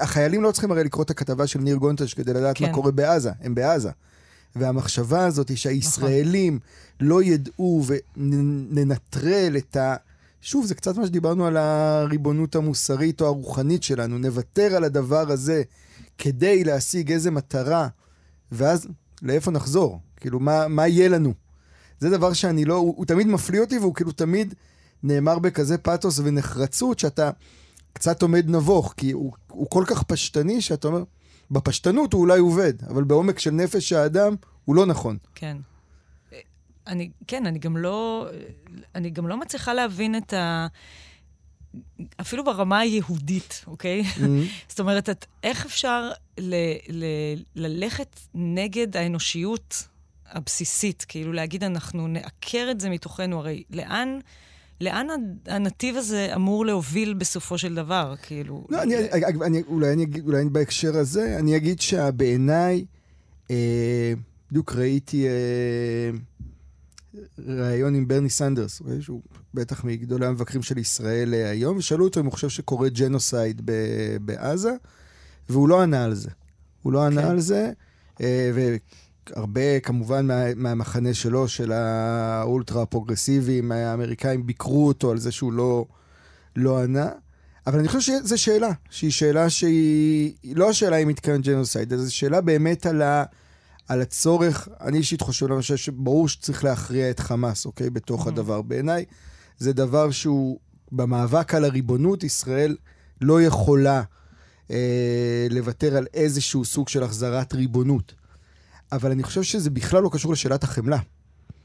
החיילים 0.00 0.42
לא 0.42 0.52
צריכים 0.52 0.70
הרי 0.70 0.84
לקרוא 0.84 1.04
את 1.04 1.10
הכתבה 1.10 1.46
של 1.46 1.58
ניר 1.58 1.76
גונטש 1.76 2.14
כדי 2.14 2.32
לדעת 2.32 2.58
כן. 2.58 2.66
מה 2.66 2.74
קורה 2.74 2.90
בעזה, 2.90 3.30
הם 3.40 3.54
בעזה. 3.54 3.90
והמחשבה 4.56 5.26
הזאת 5.26 5.48
היא 5.48 5.56
שהישראלים 5.56 6.54
נכון. 6.54 7.08
לא 7.08 7.22
ידעו 7.22 7.82
וננטרל 8.16 9.56
את 9.56 9.76
ה... 9.76 9.96
שוב, 10.40 10.66
זה 10.66 10.74
קצת 10.74 10.96
מה 10.96 11.06
שדיברנו 11.06 11.46
על 11.46 11.56
הריבונות 11.56 12.56
המוסרית 12.56 13.20
או 13.20 13.26
הרוחנית 13.26 13.82
שלנו. 13.82 14.18
נוותר 14.18 14.76
על 14.76 14.84
הדבר 14.84 15.30
הזה 15.30 15.62
כדי 16.18 16.64
להשיג 16.64 17.12
איזה 17.12 17.30
מטרה, 17.30 17.88
ואז 18.52 18.86
לאיפה 19.22 19.50
נחזור? 19.50 20.00
כאילו, 20.16 20.40
מה, 20.40 20.68
מה 20.68 20.88
יהיה 20.88 21.08
לנו? 21.08 21.34
זה 22.00 22.10
דבר 22.10 22.32
שאני 22.32 22.64
לא... 22.64 22.74
הוא, 22.74 22.94
הוא 22.96 23.06
תמיד 23.06 23.26
מפליא 23.26 23.60
אותי, 23.60 23.78
והוא 23.78 23.94
כאילו 23.94 24.12
תמיד 24.12 24.54
נאמר 25.02 25.38
בכזה 25.38 25.78
פתוס 25.78 26.20
ונחרצות, 26.24 26.98
שאתה 26.98 27.30
קצת 27.92 28.22
עומד 28.22 28.48
נבוך, 28.48 28.94
כי 28.96 29.12
הוא, 29.12 29.32
הוא 29.48 29.66
כל 29.70 29.84
כך 29.86 30.02
פשטני, 30.02 30.60
שאתה 30.60 30.88
אומר, 30.88 31.02
בפשטנות 31.50 32.12
הוא 32.12 32.20
אולי 32.20 32.38
עובד, 32.38 32.84
אבל 32.84 33.04
בעומק 33.04 33.38
של 33.38 33.50
נפש 33.50 33.92
האדם 33.92 34.34
הוא 34.64 34.76
לא 34.76 34.86
נכון. 34.86 35.18
כן. 35.34 35.56
אני, 36.86 37.10
כן, 37.26 37.46
אני 37.46 37.58
גם 37.58 37.76
לא, 37.76 38.28
אני 38.94 39.10
גם 39.10 39.28
לא 39.28 39.36
מצליחה 39.36 39.74
להבין 39.74 40.16
את 40.16 40.32
ה... 40.32 40.66
אפילו 42.20 42.44
ברמה 42.44 42.78
היהודית, 42.78 43.64
אוקיי? 43.66 44.02
Mm-hmm. 44.02 44.20
זאת 44.68 44.80
אומרת, 44.80 45.10
את, 45.10 45.26
איך 45.42 45.66
אפשר 45.66 46.10
ל, 46.38 46.54
ל, 46.88 47.04
ללכת 47.56 48.20
נגד 48.34 48.96
האנושיות 48.96 49.88
הבסיסית? 50.26 51.04
כאילו, 51.08 51.32
להגיד, 51.32 51.64
אנחנו 51.64 52.08
נעקר 52.08 52.68
את 52.70 52.80
זה 52.80 52.90
מתוכנו, 52.90 53.38
הרי 53.38 53.62
לאן... 53.70 54.18
לאן 54.80 55.06
הנתיב 55.46 55.96
הזה 55.96 56.32
אמור 56.34 56.66
להוביל 56.66 57.14
בסופו 57.14 57.58
של 57.58 57.74
דבר? 57.74 58.14
כאילו... 58.22 58.66
לא, 58.70 58.82
אני, 58.82 58.96
אני, 58.96 59.24
אני, 59.46 59.62
אולי, 59.62 59.92
אני, 59.92 60.06
אולי 60.26 60.44
בהקשר 60.44 60.96
הזה, 60.96 61.36
אני 61.38 61.56
אגיד 61.56 61.80
שבעיניי, 61.80 62.84
אה, 63.50 64.12
בדיוק 64.50 64.74
ראיתי 64.74 65.26
אה, 65.28 66.10
ראיון 67.38 67.94
עם 67.94 68.08
ברני 68.08 68.30
סנדרס, 68.30 68.80
אוקיי? 68.80 69.02
שהוא 69.02 69.22
בטח 69.54 69.84
מגדולי 69.84 70.26
המבקרים 70.26 70.62
של 70.62 70.78
ישראל 70.78 71.34
אה, 71.34 71.50
היום, 71.50 71.76
ושאלו 71.76 72.04
אותו 72.04 72.20
אם 72.20 72.24
הוא 72.24 72.32
חושב 72.32 72.48
שקורה 72.48 72.88
genocide 72.88 73.62
ב- 73.64 74.16
בעזה, 74.20 74.72
והוא 75.48 75.68
לא 75.68 75.82
ענה 75.82 76.04
על 76.04 76.14
זה. 76.14 76.30
הוא 76.82 76.92
לא 76.92 77.06
ענה 77.06 77.22
כן. 77.22 77.28
על 77.28 77.40
זה, 77.40 77.72
אה, 78.20 78.76
והרבה, 79.36 79.80
כמובן, 79.80 80.26
מה, 80.26 80.54
מהמחנה 80.54 81.14
שלו, 81.14 81.48
של 81.48 81.72
האולטרה 81.72 82.82
הפרוגרסיביים, 82.82 83.72
האמריקאים 83.72 84.46
ביקרו 84.46 84.88
אותו 84.88 85.10
על 85.10 85.18
זה 85.18 85.32
שהוא 85.32 85.52
לא, 85.52 85.84
לא 86.56 86.82
ענה. 86.82 87.08
אבל 87.66 87.78
אני 87.78 87.88
חושב 87.88 88.00
שזו 88.00 88.38
שאלה, 88.42 88.70
שהיא 88.90 89.10
שאלה 89.10 89.50
שהיא 89.50 90.34
היא 90.42 90.56
לא 90.56 90.70
השאלה 90.70 90.96
אם 90.96 91.08
מתקיים 91.08 91.40
genocide, 91.40 91.92
אלא 91.92 92.02
זו 92.02 92.14
שאלה 92.14 92.40
באמת 92.40 92.86
על, 92.86 93.02
ה, 93.02 93.24
על 93.88 94.00
הצורך, 94.00 94.68
אני 94.80 94.98
אישית 94.98 95.20
חושב 95.20 95.46
למשל 95.46 95.76
שברור 95.76 96.28
שצריך 96.28 96.64
להכריע 96.64 97.10
את 97.10 97.20
חמאס, 97.20 97.66
אוקיי? 97.66 97.90
בתוך 97.90 98.26
Mhm. 98.26 98.28
הדבר. 98.28 98.62
בעיניי 98.62 99.04
זה 99.58 99.72
דבר 99.72 100.10
שהוא, 100.10 100.58
במאבק 100.92 101.54
על 101.54 101.64
הריבונות, 101.64 102.24
ישראל 102.24 102.76
לא 103.20 103.42
יכולה 103.42 104.02
אה, 104.70 105.46
לוותר 105.50 105.96
על 105.96 106.06
איזשהו 106.14 106.64
סוג 106.64 106.88
של 106.88 107.02
החזרת 107.02 107.54
ריבונות. 107.54 108.19
אבל 108.92 109.10
אני 109.10 109.22
חושב 109.22 109.42
שזה 109.42 109.70
בכלל 109.70 110.02
לא 110.02 110.10
קשור 110.12 110.32
לשאלת 110.32 110.64
החמלה. 110.64 110.98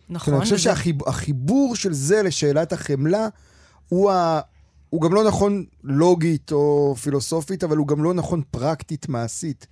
נכון. 0.09 0.33
אני 0.33 0.43
חושב 0.43 0.55
וזה- 0.55 0.63
שהחיבור 0.63 1.75
של 1.75 1.93
זה 1.93 2.23
לשאלת 2.23 2.73
החמלה 2.73 3.27
הוא, 3.89 4.11
ה... 4.11 4.39
הוא 4.89 5.01
גם 5.01 5.13
לא 5.13 5.23
נכון 5.27 5.65
לוגית 5.83 6.51
או 6.51 6.95
פילוסופית, 7.01 7.63
אבל 7.63 7.77
הוא 7.77 7.87
גם 7.87 8.03
לא 8.03 8.13
נכון 8.13 8.41
פרקטית 8.51 9.09
מעשית. 9.09 9.67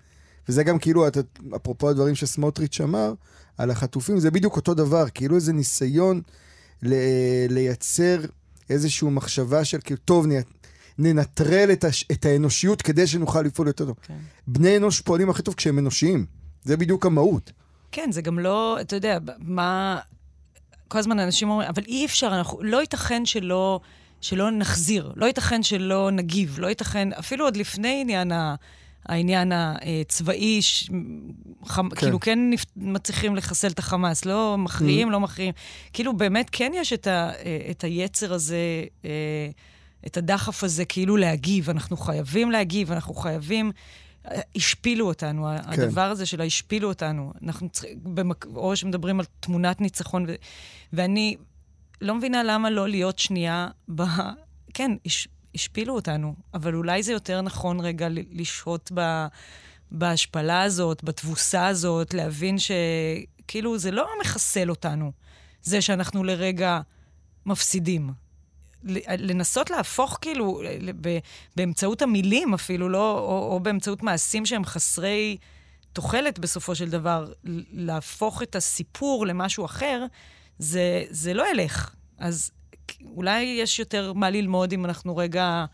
וזה 0.50 0.64
גם 0.64 0.80
כאילו, 0.80 1.08
את- 1.08 1.18
אפרופו 1.56 1.90
הדברים 1.90 2.16
שסמוטריץ' 2.16 2.82
אמר 2.82 3.14
על 3.58 3.72
החטופים, 3.72 4.20
זה 4.20 4.32
בדיוק 4.32 4.56
אותו 4.56 4.74
דבר, 4.74 5.06
כאילו 5.14 5.36
איזה 5.36 5.54
ניסיון 5.54 6.22
ל... 6.82 6.94
לייצר 7.50 8.22
איזושהי 8.70 9.08
מחשבה 9.10 9.66
של 9.66 9.78
כאילו, 9.84 10.00
טוב, 10.06 10.26
נ... 10.28 10.32
ננטרל 10.98 11.70
את, 11.74 11.84
הש... 11.84 12.06
את 12.12 12.26
האנושיות 12.26 12.82
כדי 12.82 13.08
שנוכל 13.08 13.42
לפעול 13.42 13.68
יותר 13.68 13.86
טוב. 13.86 13.96
כן. 14.08 14.18
בני 14.48 14.78
אנוש 14.78 15.02
פועלים 15.02 15.30
הכי 15.30 15.42
טוב 15.44 15.54
כשהם 15.56 15.80
אנושיים. 15.80 16.26
זה 16.64 16.78
בדיוק 16.78 17.06
המהות. 17.06 17.52
כן, 17.92 18.12
זה 18.12 18.22
גם 18.22 18.40
לא, 18.40 18.78
אתה 18.82 18.96
יודע, 18.96 19.18
מה... 19.40 20.00
כל 20.88 21.00
הזמן 21.00 21.20
אנשים 21.20 21.50
אומרים, 21.50 21.70
אבל 21.70 21.84
אי 21.88 22.06
אפשר, 22.06 22.28
אנחנו, 22.28 22.64
לא 22.64 22.82
ייתכן 22.82 23.26
שלא, 23.26 23.80
שלא 24.22 24.52
נחזיר, 24.52 25.14
לא 25.16 25.26
ייתכן 25.26 25.64
שלא 25.64 26.12
נגיב, 26.12 26.60
לא 26.60 26.68
ייתכן, 26.68 27.14
אפילו 27.14 27.46
עוד 27.46 27.58
לפני 27.58 28.02
עניין 28.02 28.32
ה... 28.32 28.56
העניין 29.06 29.52
הצבאי, 29.56 30.62
ש... 30.62 30.90
חמ... 31.66 31.90
כן. 31.90 31.96
כאילו 31.96 32.20
כן 32.20 32.50
נפ... 32.50 32.66
מצליחים 32.76 33.36
לחסל 33.36 33.68
את 33.68 33.80
החמאס, 33.80 34.26
לא 34.26 34.56
מכריעים, 34.58 35.12
לא 35.12 35.20
מכריעים. 35.20 35.54
כאילו 35.94 36.18
באמת 36.18 36.50
כן 36.52 36.72
יש 36.76 36.94
את, 36.94 37.08
ה... 37.08 37.32
את 37.72 37.84
היצר 37.84 38.34
הזה, 38.34 38.84
אה, 39.06 39.10
את 40.08 40.18
הדחף 40.18 40.64
הזה, 40.64 40.86
כאילו 40.86 41.18
להגיב. 41.18 41.70
אנחנו 41.70 41.98
חייבים 41.98 42.52
להגיב, 42.52 42.92
אנחנו 42.92 43.14
חייבים... 43.14 43.72
השפילו 44.56 45.08
אותנו, 45.08 45.48
כן. 45.72 45.82
הדבר 45.82 46.02
הזה 46.12 46.26
של 46.26 46.42
השפילו 46.42 46.88
אותנו. 46.88 47.34
אנחנו 47.44 47.70
צריכים, 47.70 48.00
במק... 48.04 48.46
או 48.56 48.76
שמדברים 48.76 49.20
על 49.20 49.26
תמונת 49.40 49.82
ניצחון, 49.82 50.26
ו... 50.28 50.36
ואני 50.94 51.36
לא 52.02 52.16
מבינה 52.16 52.44
למה 52.44 52.70
לא 52.70 52.90
להיות 52.90 53.20
שנייה 53.20 53.68
ב... 53.96 54.04
כן, 54.74 54.92
הש... 55.06 55.28
השפילו 55.56 55.96
אותנו, 55.96 56.36
אבל 56.54 56.76
אולי 56.76 57.04
זה 57.04 57.12
יותר 57.12 57.42
נכון 57.42 57.80
רגע 57.80 58.08
לשהות 58.32 58.92
ב... 58.94 59.26
בהשפלה 59.92 60.62
הזאת, 60.62 61.04
בתבוסה 61.04 61.68
הזאת, 61.68 62.14
להבין 62.14 62.56
שכאילו 62.60 63.78
זה 63.78 63.92
לא 63.92 64.08
מחסל 64.22 64.70
אותנו, 64.70 65.12
זה 65.62 65.82
שאנחנו 65.82 66.24
לרגע 66.24 66.82
מפסידים. 67.46 68.23
לנסות 69.18 69.70
להפוך 69.70 70.18
כאילו, 70.22 70.62
באמצעות 71.56 72.02
המילים 72.02 72.54
אפילו, 72.54 72.90
לא, 72.90 73.20
או, 73.20 73.54
או 73.54 73.60
באמצעות 73.60 74.04
מעשים 74.04 74.46
שהם 74.46 74.66
חסרי 74.66 75.38
תוחלת 75.94 76.40
בסופו 76.40 76.76
של 76.76 76.90
דבר, 76.90 77.32
להפוך 77.74 78.44
את 78.44 78.56
הסיפור 78.56 79.26
למשהו 79.26 79.66
אחר, 79.66 80.06
זה, 80.60 81.04
זה 81.10 81.34
לא 81.34 81.52
ילך. 81.52 81.96
אז 82.18 82.52
אולי 83.06 83.42
יש 83.42 83.80
יותר 83.80 84.14
מה 84.14 84.30
ללמוד 84.30 84.74
אם 84.74 84.86
אנחנו 84.86 85.18
רגע 85.18 85.66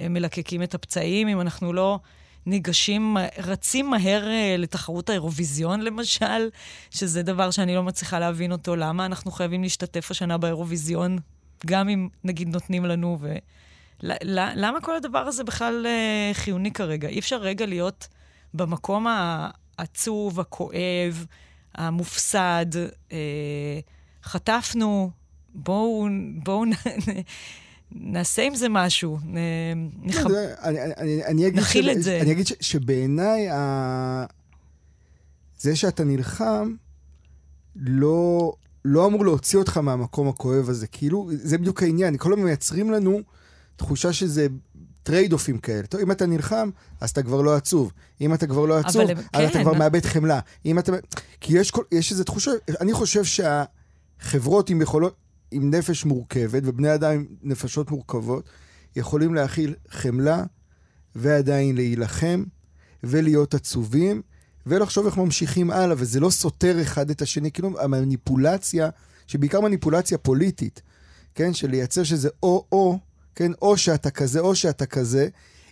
אה, 0.00 0.08
מלקקים 0.08 0.62
את 0.62 0.74
הפצעים, 0.74 1.28
אם 1.28 1.40
אנחנו 1.40 1.72
לא 1.72 1.98
ניגשים, 2.46 3.16
רצים 3.38 3.90
מהר 3.90 4.28
אה, 4.28 4.56
לתחרות 4.58 5.10
האירוויזיון 5.10 5.80
למשל, 5.80 6.48
שזה 6.90 7.22
דבר 7.22 7.50
שאני 7.50 7.74
לא 7.74 7.82
מצליחה 7.82 8.18
להבין 8.18 8.52
אותו, 8.52 8.76
למה 8.76 9.06
אנחנו 9.06 9.30
חייבים 9.30 9.62
להשתתף 9.62 10.10
השנה 10.10 10.38
באירוויזיון, 10.38 11.18
גם 11.66 11.88
אם 11.88 12.08
נגיד 12.24 12.48
נותנים 12.48 12.84
לנו, 12.84 13.18
ו... 13.20 13.34
למה 14.54 14.80
כל 14.80 14.96
הדבר 14.96 15.18
הזה 15.18 15.44
בכלל 15.44 15.86
אה, 15.86 16.30
חיוני 16.34 16.70
כרגע? 16.72 17.08
אי 17.08 17.18
אפשר 17.18 17.36
רגע 17.36 17.66
להיות 17.66 18.08
במקום 18.54 19.06
העצוב, 19.78 20.40
הכואב, 20.40 21.26
המופסד, 21.74 22.66
אה, 23.12 23.80
חטפנו, 24.22 25.10
בואו, 25.54 26.06
בואו 26.42 26.64
נעשה 27.92 28.42
עם 28.42 28.54
זה 28.54 28.68
משהו. 28.68 29.18
לא, 30.04 30.38
נכיל 31.54 31.92
ש- 31.92 31.96
את 31.96 32.02
זה. 32.02 32.18
אני 32.20 32.32
אגיד 32.32 32.46
שבעיניי, 32.60 33.48
זה 35.58 35.76
שאתה 35.76 36.04
נלחם, 36.04 36.74
לא, 37.76 38.52
לא 38.86 39.06
אמור 39.06 39.24
להוציא 39.24 39.58
אותך 39.58 39.76
מהמקום 39.78 40.28
הכואב 40.28 40.70
הזה. 40.70 40.86
כאילו, 40.86 41.30
זה 41.32 41.58
בדיוק 41.58 41.82
העניין. 41.82 42.16
כל 42.16 42.32
הזמן 42.32 42.44
מייצרים 42.44 42.90
לנו 42.90 43.20
תחושה 43.76 44.12
שזה 44.12 44.46
trade-off 45.02 45.32
ים 45.32 45.58
כאלה. 45.58 45.86
טוב, 45.86 46.00
אם 46.00 46.10
אתה 46.10 46.26
נלחם, 46.26 46.70
אז 47.00 47.10
אתה 47.10 47.22
כבר 47.22 47.42
לא 47.42 47.56
עצוב. 47.56 47.92
אם 48.20 48.34
אתה 48.34 48.46
כבר 48.46 48.66
לא 48.66 48.78
עצוב, 48.78 49.02
אז 49.32 49.44
אתה 49.44 49.52
כן. 49.52 49.62
כבר 49.62 49.72
מאבד 49.72 50.06
חמלה. 50.06 50.40
אם 50.66 50.78
אתה... 50.78 50.92
כי 51.40 51.58
יש, 51.58 51.70
כל, 51.70 51.82
יש 51.92 52.12
איזו 52.12 52.24
תחושה, 52.24 52.50
אני 52.80 52.92
חושב 52.92 53.22
שהחברות 53.24 54.70
עם 54.70 54.82
יכולות, 54.82 55.16
עם 55.50 55.74
נפש 55.74 56.04
מורכבת, 56.04 56.62
ובני 56.64 56.94
אדם 56.94 57.12
עם 57.12 57.26
נפשות 57.42 57.90
מורכבות, 57.90 58.48
יכולים 58.96 59.34
להכיל 59.34 59.74
חמלה 59.90 60.44
ועדיין 61.14 61.76
להילחם 61.76 62.44
ולהיות 63.04 63.54
עצובים 63.54 64.22
ולחשוב 64.66 65.06
איך 65.06 65.16
ממשיכים 65.16 65.70
הלאה, 65.70 65.96
וזה 65.98 66.20
לא 66.20 66.30
סותר 66.30 66.82
אחד 66.82 67.10
את 67.10 67.22
השני, 67.22 67.52
כאילו 67.52 67.80
המניפולציה, 67.80 68.88
שבעיקר 69.26 69.60
מניפולציה 69.60 70.18
פוליטית, 70.18 70.82
כן, 71.34 71.54
של 71.54 71.70
לייצר 71.70 72.02
שזה 72.02 72.28
או-או, 72.42 72.98
כן, 73.34 73.52
או 73.62 73.76
שאתה 73.76 74.10
כזה 74.10 74.40
או 74.40 74.54
שאתה 74.54 74.86
כזה, 74.86 75.28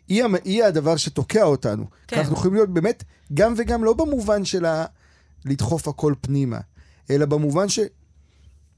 היא, 0.08 0.24
היא 0.44 0.64
הדבר 0.64 0.96
שתוקע 0.96 1.42
אותנו. 1.42 1.86
כן. 2.08 2.18
אנחנו 2.18 2.34
יכולים 2.34 2.54
להיות 2.54 2.70
באמת 2.70 3.04
גם 3.34 3.54
וגם, 3.56 3.84
לא 3.84 3.92
במובן 3.92 4.44
של 4.44 4.64
ה... 4.64 4.84
לדחוף 5.44 5.88
הכל 5.88 6.14
פנימה, 6.20 6.60
אלא 7.10 7.26
במובן 7.26 7.68
ש... 7.68 7.78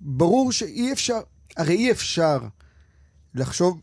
ברור 0.01 0.53
שאי 0.53 0.93
אפשר, 0.93 1.21
הרי 1.57 1.75
אי 1.75 1.91
אפשר 1.91 2.39
לחשוב, 3.35 3.81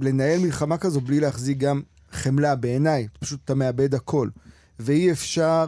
לנהל 0.00 0.40
מלחמה 0.40 0.78
כזו 0.78 1.00
בלי 1.00 1.20
להחזיק 1.20 1.58
גם 1.58 1.82
חמלה 2.10 2.54
בעיניי, 2.56 3.08
פשוט 3.20 3.40
אתה 3.44 3.54
מאבד 3.54 3.94
הכל. 3.94 4.28
ואי 4.80 5.10
אפשר 5.10 5.66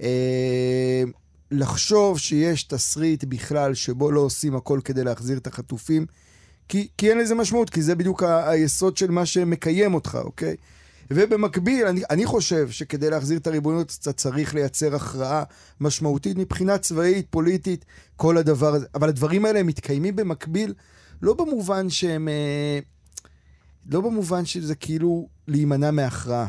אה, 0.00 1.02
לחשוב 1.50 2.18
שיש 2.18 2.64
תסריט 2.64 3.24
בכלל 3.24 3.74
שבו 3.74 4.10
לא 4.10 4.20
עושים 4.20 4.56
הכל 4.56 4.80
כדי 4.84 5.04
להחזיר 5.04 5.38
את 5.38 5.46
החטופים, 5.46 6.06
כי, 6.68 6.88
כי 6.98 7.10
אין 7.10 7.18
לזה 7.18 7.34
משמעות, 7.34 7.70
כי 7.70 7.82
זה 7.82 7.94
בדיוק 7.94 8.22
ה- 8.22 8.50
היסוד 8.50 8.96
של 8.96 9.10
מה 9.10 9.26
שמקיים 9.26 9.94
אותך, 9.94 10.18
אוקיי? 10.24 10.56
ובמקביל, 11.10 11.86
אני, 11.86 12.02
אני 12.10 12.26
חושב 12.26 12.70
שכדי 12.70 13.10
להחזיר 13.10 13.38
את 13.38 13.46
הריבונות 13.46 13.98
אתה 14.00 14.12
צריך 14.12 14.54
לייצר 14.54 14.94
הכרעה 14.94 15.42
משמעותית 15.80 16.36
מבחינה 16.36 16.78
צבאית, 16.78 17.26
פוליטית, 17.30 17.84
כל 18.16 18.38
הדבר 18.38 18.74
הזה. 18.74 18.86
אבל 18.94 19.08
הדברים 19.08 19.44
האלה 19.44 19.62
מתקיימים 19.62 20.16
במקביל, 20.16 20.74
לא 21.22 21.34
במובן 21.34 21.90
שהם... 21.90 22.28
אה, 22.28 22.78
לא 23.90 24.00
במובן 24.00 24.44
שזה 24.44 24.74
כאילו 24.74 25.28
להימנע 25.48 25.90
מהכרעה, 25.90 26.46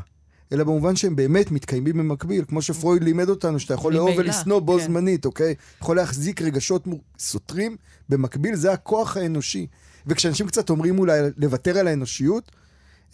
אלא 0.56 0.64
במובן 0.64 0.96
שהם 0.96 1.16
באמת 1.16 1.52
מתקיימים 1.52 1.98
במקביל, 1.98 2.46
כמו 2.48 2.62
שפרויד 2.62 3.04
לימד 3.04 3.30
אותנו, 3.30 3.60
שאתה 3.60 3.74
יכול 3.74 3.94
לאהוב 3.94 4.10
ולשנוא 4.18 4.60
בו 4.60 4.78
כן. 4.78 4.84
זמנית, 4.86 5.26
אוקיי? 5.26 5.56
יכול 5.82 5.96
להחזיק 5.96 6.42
רגשות 6.42 6.88
מור- 6.88 7.02
סותרים 7.20 7.76
במקביל, 8.10 8.56
זה 8.56 8.72
הכוח 8.72 9.18
האנושי. 9.18 9.68
וכשאנשים 10.08 10.48
קצת 10.48 10.70
אומרים 10.70 11.00
אולי 11.00 11.20
לוותר 11.38 11.78
על 11.78 11.88
האנושיות, 11.88 12.52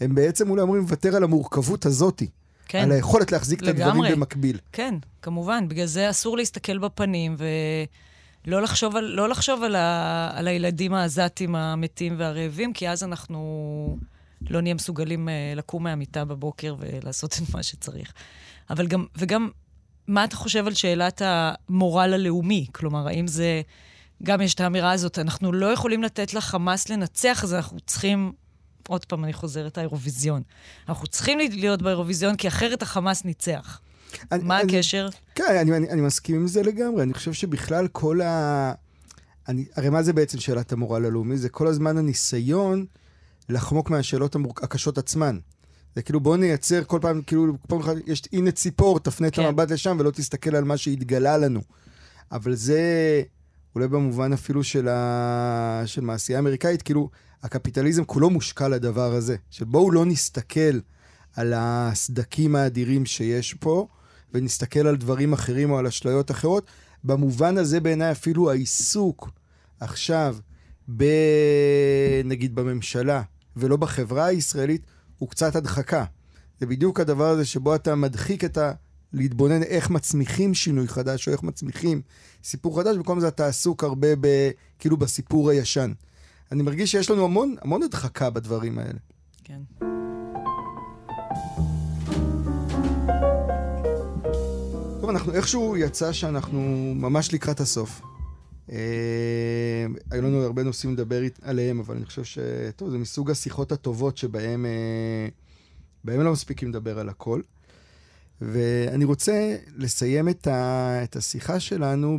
הם 0.00 0.14
בעצם 0.14 0.50
אולי 0.50 0.62
אומרים 0.62 0.82
לוותר 0.82 1.16
על 1.16 1.24
המורכבות 1.24 1.86
הזאתי. 1.86 2.28
כן. 2.68 2.82
על 2.82 2.92
היכולת 2.92 3.32
להחזיק 3.32 3.62
את 3.62 3.68
הדברים 3.68 3.88
לגמרי. 3.94 4.12
במקביל. 4.12 4.58
כן, 4.72 4.94
כמובן. 5.22 5.68
בגלל 5.68 5.86
זה 5.86 6.10
אסור 6.10 6.36
להסתכל 6.36 6.78
בפנים 6.78 7.36
ולא 8.46 8.62
לחשוב 8.62 8.96
על, 8.96 9.04
לא 9.04 9.28
לחשוב 9.28 9.62
על, 9.62 9.76
ה, 9.76 10.30
על 10.34 10.48
הילדים 10.48 10.94
העזתים 10.94 11.54
המתים 11.54 12.14
והרעבים, 12.18 12.72
כי 12.72 12.88
אז 12.88 13.02
אנחנו 13.02 13.98
לא 14.50 14.60
נהיה 14.60 14.74
מסוגלים 14.74 15.28
uh, 15.28 15.56
לקום 15.56 15.82
מהמיטה 15.82 16.24
בבוקר 16.24 16.74
ולעשות 16.78 17.32
את 17.32 17.54
מה 17.54 17.62
שצריך. 17.62 18.12
אבל 18.70 18.86
גם, 18.86 19.06
וגם, 19.16 19.48
מה 20.06 20.24
אתה 20.24 20.36
חושב 20.36 20.66
על 20.66 20.74
שאלת 20.74 21.22
המורל 21.24 22.14
הלאומי? 22.14 22.66
כלומר, 22.72 23.08
האם 23.08 23.26
זה 23.26 23.62
גם 24.22 24.40
יש 24.40 24.54
את 24.54 24.60
האמירה 24.60 24.92
הזאת, 24.92 25.18
אנחנו 25.18 25.52
לא 25.52 25.66
יכולים 25.66 26.02
לתת 26.02 26.34
לחמאס 26.34 26.88
לנצח, 26.88 27.44
אז 27.44 27.54
אנחנו 27.54 27.80
צריכים, 27.80 28.32
עוד 28.88 29.04
פעם 29.04 29.24
אני 29.24 29.32
חוזרת, 29.32 29.78
האירוויזיון. 29.78 30.42
אנחנו 30.88 31.06
צריכים 31.06 31.38
להיות 31.38 31.82
באירוויזיון, 31.82 32.36
כי 32.36 32.48
אחרת 32.48 32.82
החמאס 32.82 33.24
ניצח. 33.24 33.80
אני, 34.32 34.44
מה 34.44 34.60
אני, 34.60 34.76
הקשר? 34.76 35.08
כן, 35.34 35.56
אני, 35.60 35.76
אני, 35.76 35.90
אני 35.90 36.00
מסכים 36.00 36.36
עם 36.36 36.46
זה 36.46 36.62
לגמרי. 36.62 37.02
אני 37.02 37.14
חושב 37.14 37.32
שבכלל 37.32 37.88
כל 37.88 38.20
ה... 38.20 38.72
אני, 39.48 39.64
הרי 39.76 39.88
מה 39.88 40.02
זה 40.02 40.12
בעצם 40.12 40.40
שאלת 40.40 40.72
המורל 40.72 41.04
הלאומי? 41.04 41.36
זה 41.36 41.48
כל 41.48 41.66
הזמן 41.66 41.98
הניסיון 41.98 42.86
לחמוק 43.48 43.90
מהשאלות 43.90 44.34
המור... 44.34 44.54
הקשות 44.62 44.98
עצמן. 44.98 45.38
זה 45.96 46.02
כאילו 46.02 46.20
בוא 46.20 46.36
נייצר 46.36 46.84
כל 46.84 46.98
פעם, 47.02 47.22
כאילו 47.22 47.54
פעם 47.68 47.80
אחת 47.80 47.94
יש, 48.06 48.22
הנה 48.32 48.50
ציפור, 48.50 49.00
תפנה 49.00 49.30
כן. 49.30 49.42
את 49.42 49.48
המבט 49.48 49.70
לשם 49.70 49.96
ולא 50.00 50.10
תסתכל 50.10 50.56
על 50.56 50.64
מה 50.64 50.76
שהתגלה 50.76 51.38
לנו. 51.38 51.60
אבל 52.32 52.54
זה 52.54 52.82
אולי 53.74 53.88
במובן 53.88 54.32
אפילו 54.32 54.64
של, 54.64 54.88
ה... 54.88 55.82
של 55.86 56.00
מעשייה 56.00 56.38
אמריקאית, 56.38 56.82
כאילו 56.82 57.10
הקפיטליזם 57.42 58.04
כולו 58.04 58.30
מושקע 58.30 58.68
לדבר 58.68 59.12
הזה. 59.12 59.36
של 59.50 59.64
בואו 59.64 59.90
לא 59.90 60.04
נסתכל 60.04 60.78
על 61.36 61.52
הסדקים 61.56 62.56
האדירים 62.56 63.06
שיש 63.06 63.54
פה, 63.54 63.86
ונסתכל 64.34 64.86
על 64.86 64.96
דברים 64.96 65.32
אחרים 65.32 65.70
או 65.70 65.78
על 65.78 65.86
אשליות 65.86 66.30
אחרות. 66.30 66.66
במובן 67.04 67.58
הזה 67.58 67.80
בעיניי 67.80 68.12
אפילו 68.12 68.50
העיסוק 68.50 69.30
עכשיו, 69.80 70.36
ב... 70.96 71.04
נגיד 72.24 72.54
בממשלה, 72.54 73.22
ולא 73.56 73.76
בחברה 73.76 74.24
הישראלית, 74.26 74.82
הוא 75.18 75.28
קצת 75.28 75.56
הדחקה. 75.56 76.04
זה 76.60 76.66
בדיוק 76.66 77.00
הדבר 77.00 77.28
הזה 77.28 77.44
שבו 77.44 77.74
אתה 77.74 77.94
מדחיק 77.94 78.44
את 78.44 78.58
ה... 78.58 78.72
להתבונן 79.12 79.62
איך 79.62 79.90
מצמיחים 79.90 80.54
שינוי 80.54 80.88
חדש, 80.88 81.28
או 81.28 81.32
איך 81.32 81.42
מצמיחים 81.42 82.02
סיפור 82.44 82.80
חדש, 82.80 82.96
במקום 82.96 83.20
זה 83.20 83.28
אתה 83.28 83.46
עסוק 83.46 83.84
הרבה 83.84 84.16
ב... 84.20 84.50
כאילו 84.78 84.96
בסיפור 84.96 85.50
הישן. 85.50 85.92
אני 86.52 86.62
מרגיש 86.62 86.90
שיש 86.90 87.10
לנו 87.10 87.24
המון, 87.24 87.56
המון 87.62 87.82
הדחקה 87.82 88.30
בדברים 88.30 88.78
האלה. 88.78 88.98
כן. 89.44 89.60
טוב, 95.00 95.10
אנחנו 95.10 95.32
איכשהו 95.32 95.76
יצא 95.76 96.12
שאנחנו 96.12 96.92
ממש 96.96 97.34
לקראת 97.34 97.60
הסוף. 97.60 98.02
אה, 98.70 99.86
היו 100.10 100.22
לנו 100.22 100.42
הרבה 100.42 100.62
נושאים 100.62 100.92
לדבר 100.92 101.22
עליהם, 101.42 101.80
אבל 101.80 101.96
אני 101.96 102.04
חושב 102.04 102.24
ש... 102.24 102.38
טוב, 102.76 102.90
זה 102.90 102.98
מסוג 102.98 103.30
השיחות 103.30 103.72
הטובות 103.72 104.16
שבהם 104.16 104.66
אה, 104.66 106.22
לא 106.22 106.32
מספיקים 106.32 106.68
לדבר 106.68 106.98
על 106.98 107.08
הכל. 107.08 107.40
ואני 108.40 109.04
רוצה 109.04 109.56
לסיים 109.76 110.28
את, 110.28 110.46
ה... 110.46 111.00
את 111.04 111.16
השיחה 111.16 111.60
שלנו 111.60 112.18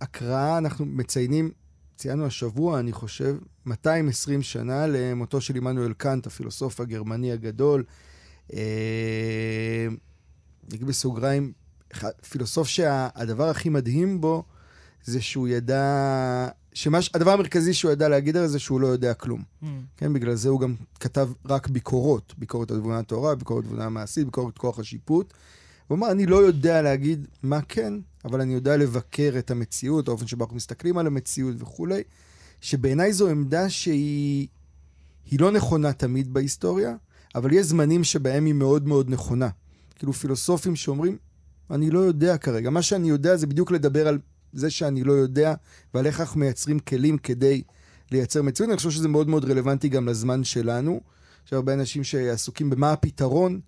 בהקראה, 0.00 0.58
אנחנו 0.58 0.86
מציינים, 0.86 1.50
ציינו 1.96 2.26
השבוע, 2.26 2.80
אני 2.80 2.92
חושב, 2.92 3.36
220 3.66 4.42
שנה 4.42 4.86
למותו 4.86 5.40
של 5.40 5.56
עמנואל 5.56 5.92
קאנט, 5.92 6.26
הפילוסוף 6.26 6.80
הגרמני 6.80 7.32
הגדול. 7.32 7.84
אה, 8.52 9.86
בסוגריים, 10.68 11.52
פילוסוף 12.28 12.68
שהדבר 12.68 13.48
הכי 13.48 13.68
מדהים 13.68 14.20
בו 14.20 14.44
זה 15.04 15.20
שהוא 15.20 15.48
ידע, 15.48 16.48
שמש, 16.72 17.10
הדבר 17.14 17.32
המרכזי 17.32 17.74
שהוא 17.74 17.92
ידע 17.92 18.08
להגיד 18.08 18.36
על 18.36 18.46
זה 18.46 18.58
שהוא 18.58 18.80
לא 18.80 18.86
יודע 18.86 19.14
כלום. 19.14 19.42
Mm. 19.62 19.66
כן, 19.96 20.12
בגלל 20.12 20.34
זה 20.34 20.48
הוא 20.48 20.60
גם 20.60 20.74
כתב 21.00 21.28
רק 21.44 21.68
ביקורות, 21.68 22.34
ביקורת 22.38 22.70
על 22.70 22.78
תבונה 22.78 22.98
התורה, 22.98 23.34
ביקורת 23.34 23.64
תבונה 23.64 23.84
המעשית, 23.84 24.24
ביקורת 24.24 24.58
כוח 24.58 24.78
השיפוט. 24.78 25.32
הוא 25.88 25.98
אמר, 25.98 26.10
אני 26.10 26.26
לא 26.26 26.36
יודע 26.36 26.82
להגיד 26.82 27.26
מה 27.42 27.62
כן, 27.62 27.94
אבל 28.24 28.40
אני 28.40 28.54
יודע 28.54 28.76
לבקר 28.76 29.34
את 29.38 29.50
המציאות, 29.50 30.08
האופן 30.08 30.26
שבו 30.26 30.44
אנחנו 30.44 30.56
מסתכלים 30.56 30.98
על 30.98 31.06
המציאות 31.06 31.54
וכולי, 31.58 32.02
שבעיניי 32.60 33.12
זו 33.12 33.28
עמדה 33.28 33.70
שהיא 33.70 34.48
לא 35.32 35.50
נכונה 35.50 35.92
תמיד 35.92 36.34
בהיסטוריה, 36.34 36.94
אבל 37.34 37.52
יש 37.52 37.66
זמנים 37.66 38.04
שבהם 38.04 38.44
היא 38.44 38.54
מאוד 38.54 38.88
מאוד 38.88 39.10
נכונה. 39.10 39.48
כאילו 39.94 40.12
פילוסופים 40.12 40.76
שאומרים, 40.76 41.16
אני 41.70 41.90
לא 41.90 41.98
יודע 41.98 42.36
כרגע. 42.36 42.70
מה 42.70 42.82
שאני 42.82 43.08
יודע 43.08 43.36
זה 43.36 43.46
בדיוק 43.46 43.70
לדבר 43.70 44.08
על 44.08 44.18
זה 44.52 44.70
שאני 44.70 45.04
לא 45.04 45.12
יודע, 45.12 45.54
ועל 45.94 46.06
איך 46.06 46.20
אנחנו 46.20 46.40
מייצרים 46.40 46.78
כלים 46.78 47.18
כדי 47.18 47.62
לייצר 48.12 48.42
מציאות. 48.42 48.70
אני 48.70 48.76
חושב 48.76 48.90
שזה 48.90 49.08
מאוד 49.08 49.28
מאוד 49.28 49.44
רלוונטי 49.44 49.88
גם 49.88 50.08
לזמן 50.08 50.44
שלנו. 50.44 51.00
יש 51.46 51.52
הרבה 51.52 51.74
אנשים 51.74 52.04
שעסוקים 52.04 52.70
במה 52.70 52.92
הפתרון. 52.92 53.60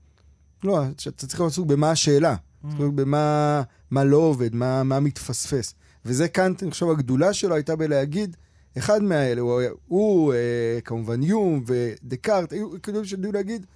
לא, 0.64 0.84
אתה 0.86 1.26
צריך 1.26 1.40
להיות 1.40 1.52
עסוק 1.52 1.66
במה 1.66 1.90
השאלה. 1.90 2.36
Mm. 2.64 2.68
במה 2.94 3.62
מה 3.90 4.04
לא 4.04 4.16
עובד, 4.16 4.54
מה, 4.54 4.82
מה 4.82 5.00
מתפספס. 5.00 5.74
וזה 6.04 6.28
כאן, 6.28 6.52
אני 6.62 6.70
חושב, 6.70 6.86
הגדולה 6.90 7.32
שלו 7.32 7.54
הייתה 7.54 7.76
בלהגיד, 7.76 8.36
אחד 8.78 9.02
מהאלה, 9.02 9.40
הוא, 9.40 9.62
הוא 9.86 10.34
אה, 10.34 10.80
כמובן 10.84 11.22
יום 11.22 11.64
ודקארט, 11.66 12.52
היו 12.52 12.82
כאילו 12.82 13.04
שידעו 13.04 13.32
להגיד, 13.32 13.66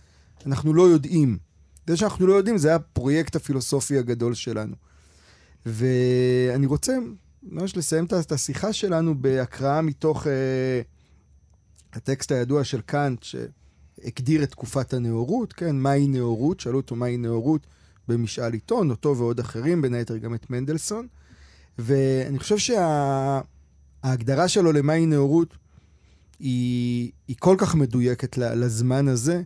אנחנו 0.46 0.74
לא 0.74 0.82
יודעים. 0.82 1.38
זה 1.86 1.96
שאנחנו 1.96 2.26
לא 2.26 2.34
יודעים, 2.34 2.58
זה 2.58 2.74
הפרויקט 2.74 3.36
הפילוסופי 3.36 3.98
הגדול 3.98 4.34
שלנו. 4.34 4.74
ואני 5.66 6.66
רוצה 6.66 6.96
ממש 7.42 7.76
לסיים 7.76 8.04
את 8.04 8.32
השיחה 8.32 8.72
שלנו 8.72 9.22
בהקראה 9.22 9.82
מתוך 9.82 10.26
אה, 10.26 10.80
הטקסט 11.92 12.32
הידוע 12.32 12.64
של 12.64 12.80
קאנט, 12.80 13.22
שהגדיר 13.22 14.42
את 14.42 14.50
תקופת 14.50 14.94
הנאורות, 14.94 15.52
כן? 15.52 15.76
מהי 15.76 16.06
נאורות? 16.06 16.60
שאלו 16.60 16.76
אותו 16.76 16.96
מהי 16.96 17.16
נאורות 17.16 17.66
במשאל 18.08 18.52
עיתון, 18.52 18.90
אותו 18.90 19.16
ועוד 19.16 19.40
אחרים, 19.40 19.82
בין 19.82 19.94
היתר 19.94 20.16
גם 20.16 20.34
את 20.34 20.50
מנדלסון. 20.50 21.06
ואני 21.78 22.38
חושב 22.38 22.58
שההגדרה 22.58 24.48
שה... 24.48 24.54
שלו 24.54 24.72
למהי 24.72 25.06
נאורות 25.06 25.56
היא, 26.38 27.10
היא 27.28 27.36
כל 27.38 27.56
כך 27.58 27.74
מדויקת 27.74 28.38
לזמן 28.38 29.08
הזה, 29.08 29.42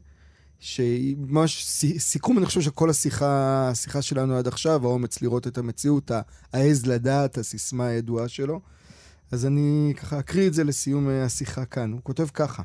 שהיא 0.60 1.16
ממש 1.18 1.66
סיכום, 1.98 2.38
אני 2.38 2.46
חושב 2.46 2.60
שכל 2.60 2.90
השיחה, 2.90 3.68
השיחה 3.68 4.02
שלנו 4.02 4.36
עד 4.36 4.46
עכשיו, 4.48 4.86
האומץ 4.86 5.22
לראות 5.22 5.46
את 5.46 5.58
המציאות, 5.58 6.10
העז 6.52 6.86
לדעת, 6.86 7.38
הסיסמה 7.38 7.86
הידועה 7.86 8.28
שלו. 8.28 8.60
אז 9.30 9.46
אני 9.46 9.94
ככה 9.96 10.18
אקריא 10.18 10.46
את 10.46 10.54
זה 10.54 10.64
לסיום 10.64 11.10
אה, 11.10 11.24
השיחה 11.24 11.64
כאן. 11.64 11.92
הוא 11.92 12.00
כותב 12.02 12.26
ככה: 12.34 12.62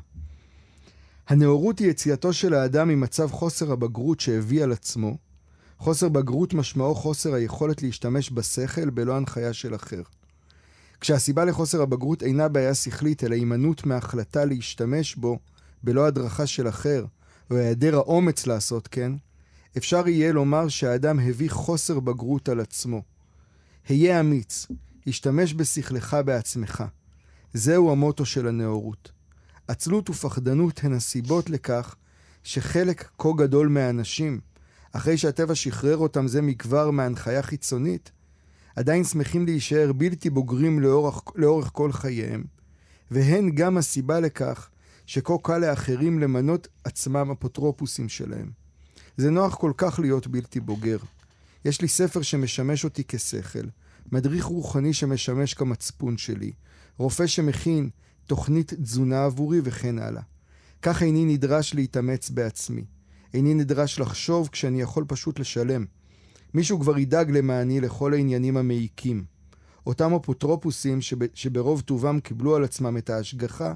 הנאורות 1.28 1.78
היא 1.78 1.90
יציאתו 1.90 2.32
של 2.32 2.54
האדם 2.54 2.88
ממצב 2.88 3.30
חוסר 3.30 3.72
הבגרות 3.72 4.20
שהביא 4.20 4.62
על 4.62 4.72
עצמו. 4.72 5.16
חוסר 5.78 6.08
בגרות 6.08 6.54
משמעו 6.54 6.94
חוסר 6.94 7.34
היכולת 7.34 7.82
להשתמש 7.82 8.30
בשכל 8.30 8.90
בלא 8.90 9.16
הנחיה 9.16 9.52
של 9.52 9.74
אחר. 9.74 10.02
כשהסיבה 11.00 11.44
לחוסר 11.44 11.82
הבגרות 11.82 12.22
אינה 12.22 12.48
בעיה 12.48 12.74
שכלית, 12.74 13.24
אלא 13.24 13.34
הימנעות 13.34 13.86
מהחלטה 13.86 14.44
להשתמש 14.44 15.14
בו 15.14 15.38
בלא 15.82 16.06
הדרכה 16.06 16.46
של 16.46 16.68
אחר, 16.68 17.04
או 17.50 17.56
היעדר 17.56 17.94
האומץ 17.96 18.46
לעשות 18.46 18.88
כן, 18.88 19.12
אפשר 19.76 20.08
יהיה 20.08 20.32
לומר 20.32 20.68
שהאדם 20.68 21.20
הביא 21.20 21.50
חוסר 21.50 22.00
בגרות 22.00 22.48
על 22.48 22.60
עצמו. 22.60 23.02
היה 23.88 24.20
אמיץ, 24.20 24.66
השתמש 25.06 25.54
בשכלך 25.54 26.16
בעצמך. 26.24 26.84
זהו 27.54 27.92
המוטו 27.92 28.26
של 28.26 28.48
הנאורות. 28.48 29.12
עצלות 29.68 30.10
ופחדנות 30.10 30.80
הן 30.84 30.92
הסיבות 30.92 31.50
לכך 31.50 31.94
שחלק 32.44 33.08
כה 33.18 33.28
גדול 33.36 33.68
מהאנשים, 33.68 34.40
אחרי 34.92 35.16
שהטבע 35.16 35.54
שחרר 35.54 35.96
אותם 35.96 36.28
זה 36.28 36.42
מכבר 36.42 36.90
מהנחיה 36.90 37.42
חיצונית, 37.42 38.10
עדיין 38.76 39.04
שמחים 39.04 39.46
להישאר 39.46 39.92
בלתי 39.92 40.30
בוגרים 40.30 40.80
לאורך, 40.80 41.22
לאורך 41.34 41.70
כל 41.72 41.92
חייהם, 41.92 42.44
והן 43.10 43.50
גם 43.50 43.76
הסיבה 43.76 44.20
לכך 44.20 44.68
שכה 45.12 45.34
קל 45.42 45.58
לאחרים 45.58 46.18
למנות 46.18 46.68
עצמם 46.84 47.30
אפוטרופוסים 47.30 48.08
שלהם. 48.08 48.50
זה 49.16 49.30
נוח 49.30 49.54
כל 49.54 49.72
כך 49.76 49.98
להיות 49.98 50.26
בלתי 50.26 50.60
בוגר. 50.60 50.96
יש 51.64 51.80
לי 51.80 51.88
ספר 51.88 52.22
שמשמש 52.22 52.84
אותי 52.84 53.02
כשכל, 53.08 53.66
מדריך 54.12 54.44
רוחני 54.44 54.92
שמשמש 54.92 55.54
כמצפון 55.54 56.16
שלי, 56.18 56.52
רופא 56.96 57.26
שמכין 57.26 57.90
תוכנית 58.26 58.74
תזונה 58.74 59.24
עבורי 59.24 59.60
וכן 59.64 59.98
הלאה. 59.98 60.22
כך 60.82 61.02
איני 61.02 61.24
נדרש 61.24 61.74
להתאמץ 61.74 62.30
בעצמי. 62.30 62.84
איני 63.34 63.54
נדרש 63.54 63.98
לחשוב 63.98 64.48
כשאני 64.52 64.80
יכול 64.80 65.04
פשוט 65.08 65.38
לשלם. 65.38 65.84
מישהו 66.54 66.80
כבר 66.80 66.98
ידאג 66.98 67.30
למעני 67.30 67.80
לכל 67.80 68.14
העניינים 68.14 68.56
המעיקים. 68.56 69.24
אותם 69.86 70.14
אפוטרופוסים 70.14 71.00
שב, 71.00 71.16
שברוב 71.34 71.80
טובם 71.80 72.20
קיבלו 72.20 72.56
על 72.56 72.64
עצמם 72.64 72.96
את 72.96 73.10
ההשגחה, 73.10 73.74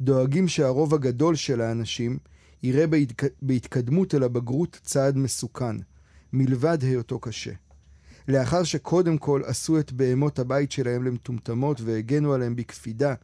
דואגים 0.00 0.48
שהרוב 0.48 0.94
הגדול 0.94 1.34
של 1.34 1.60
האנשים 1.60 2.18
יראה 2.62 2.86
בהתק... 2.86 3.22
בהתקדמות 3.42 4.14
אל 4.14 4.22
הבגרות 4.22 4.80
צעד 4.82 5.16
מסוכן, 5.16 5.76
מלבד 6.32 6.78
היותו 6.82 7.18
קשה. 7.18 7.52
לאחר 8.28 8.62
שקודם 8.62 9.18
כל 9.18 9.42
עשו 9.44 9.78
את 9.78 9.92
בהמות 9.92 10.38
הבית 10.38 10.72
שלהם 10.72 11.04
למטומטמות 11.04 11.80
והגנו 11.80 12.32
עליהם 12.32 12.56
בקפידה, 12.56 13.14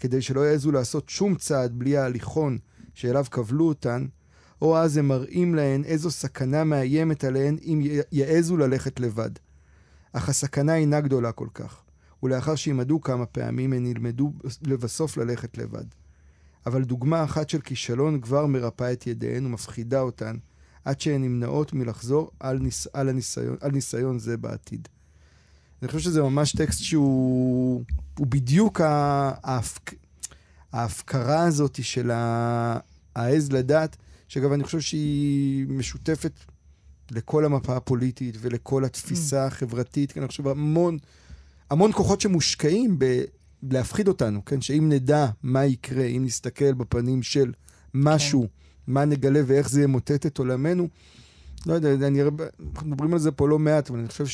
כדי 0.00 0.22
שלא 0.22 0.40
יעזו 0.40 0.72
לעשות 0.72 1.08
שום 1.08 1.34
צעד 1.34 1.78
בלי 1.78 1.96
ההליכון 1.96 2.58
שאליו 2.94 3.24
כבלו 3.30 3.68
אותן, 3.68 4.06
או 4.62 4.78
אז 4.78 4.96
הם 4.96 5.08
מראים 5.08 5.54
להן 5.54 5.84
איזו 5.84 6.10
סכנה 6.10 6.64
מאיימת 6.64 7.24
עליהן 7.24 7.56
אם 7.62 7.80
יעזו 8.12 8.56
ללכת 8.56 9.00
לבד. 9.00 9.30
אך 10.12 10.28
הסכנה 10.28 10.76
אינה 10.76 11.00
גדולה 11.00 11.32
כל 11.32 11.48
כך, 11.54 11.82
ולאחר 12.22 12.54
שימדו 12.54 13.00
כמה 13.00 13.26
פעמים 13.26 13.72
הן 13.72 13.86
ילמדו 13.86 14.32
לבסוף 14.62 15.16
ללכת 15.16 15.58
לבד. 15.58 15.84
אבל 16.66 16.84
דוגמה 16.84 17.24
אחת 17.24 17.48
של 17.48 17.60
כישלון 17.60 18.20
כבר 18.20 18.46
מרפאה 18.46 18.92
את 18.92 19.06
ידיהן 19.06 19.46
ומפחידה 19.46 20.00
אותן, 20.00 20.36
עד 20.84 21.00
שהן 21.00 21.22
נמנעות 21.22 21.72
מלחזור 21.72 22.30
על, 22.40 22.58
ניס, 22.58 22.86
על, 22.92 23.08
הניסיון, 23.08 23.56
על 23.60 23.70
ניסיון 23.70 24.18
זה 24.18 24.36
בעתיד. 24.36 24.88
אני 25.82 25.88
חושב 25.88 25.98
שזה 26.00 26.22
ממש 26.22 26.56
טקסט 26.56 26.78
שהוא 26.78 27.84
בדיוק 28.20 28.80
ההפק, 28.80 29.94
ההפקרה 30.72 31.42
הזאת 31.42 31.78
של 31.82 32.10
העז 33.14 33.52
לדת, 33.52 33.96
שאגב, 34.28 34.52
אני 34.52 34.64
חושב 34.64 34.80
שהיא 34.80 35.66
משותפת 35.68 36.32
לכל 37.10 37.44
המפה 37.44 37.76
הפוליטית 37.76 38.36
ולכל 38.40 38.84
התפיסה 38.84 39.44
mm. 39.44 39.46
החברתית, 39.46 40.12
כי 40.12 40.18
אני 40.18 40.28
חושב 40.28 40.48
המון, 40.48 40.98
המון 41.70 41.92
כוחות 41.92 42.20
שמושקעים 42.20 42.98
ב... 42.98 43.22
להפחיד 43.62 44.08
אותנו, 44.08 44.44
כן? 44.44 44.60
שאם 44.60 44.88
נדע 44.88 45.26
מה 45.42 45.64
יקרה, 45.64 46.04
אם 46.04 46.22
נסתכל 46.24 46.74
בפנים 46.74 47.22
של 47.22 47.52
משהו, 47.94 48.40
כן. 48.42 48.48
מה 48.92 49.04
נגלה 49.04 49.40
ואיך 49.46 49.68
זה 49.68 49.82
ימוטט 49.82 50.26
את 50.26 50.38
עולמנו, 50.38 50.88
לא 51.66 51.74
יודע, 51.74 52.06
אני, 52.06 52.22
אנחנו 52.22 52.88
מדברים 52.88 53.12
על 53.12 53.18
זה 53.18 53.30
פה 53.30 53.48
לא 53.48 53.58
מעט, 53.58 53.90
אבל 53.90 53.98
אני 53.98 54.08
חושב 54.08 54.26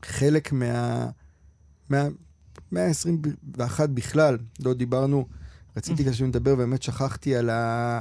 שהחלק 0.00 0.52
מה... 0.52 1.08
מה... 1.90 2.08
121 2.72 3.90
בכלל, 3.90 4.38
לא 4.60 4.74
דיברנו, 4.74 5.26
רציתי 5.76 6.08
mm. 6.08 6.10
כשאני 6.10 6.28
מדבר, 6.28 6.54
באמת 6.54 6.82
שכחתי 6.82 7.36
על, 7.36 7.50
ה, 7.50 8.00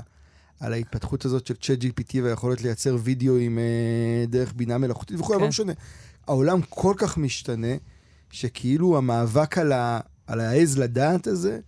על 0.60 0.74
ההתפתחות 0.74 1.26
הזאת 1.26 1.48
של 1.48 1.54
צ'אט 1.54 1.84
GPT 1.84 2.18
והיכולת 2.24 2.62
לייצר 2.62 2.98
וידאו 3.04 3.38
עם 3.38 3.60
אה, 3.60 4.26
דרך 4.28 4.54
בינה 4.56 4.78
מלאכותית 4.78 5.20
וכו', 5.20 5.34
כן. 5.34 5.42
לא 5.42 5.48
משנה. 5.48 5.74
העולם 6.28 6.62
כל 6.70 6.94
כך 6.98 7.18
משתנה, 7.18 7.76
שכאילו 8.32 8.98
המאבק 8.98 9.58
על, 9.58 9.72
ה, 9.72 10.00
על 10.28 10.40
העז 10.40 10.78
לדעת 10.78 11.28
הזה, 11.28 11.60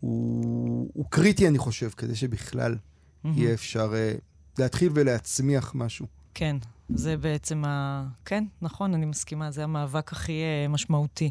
הוא, 0.00 0.90
הוא 0.94 1.04
קריטי, 1.08 1.48
אני 1.48 1.58
חושב, 1.58 1.90
כדי 1.96 2.16
שבכלל 2.16 2.74
mm-hmm. 2.74 3.28
יהיה 3.34 3.54
אפשר 3.54 3.92
uh, 3.92 4.20
להתחיל 4.58 4.92
ולהצמיח 4.94 5.72
משהו. 5.74 6.06
כן, 6.34 6.56
זה 6.88 7.16
בעצם 7.16 7.64
ה... 7.64 8.04
כן, 8.24 8.44
נכון, 8.62 8.94
אני 8.94 9.06
מסכימה, 9.06 9.50
זה 9.50 9.64
המאבק 9.64 10.12
הכי 10.12 10.42
uh, 10.42 10.68
משמעותי. 10.68 11.30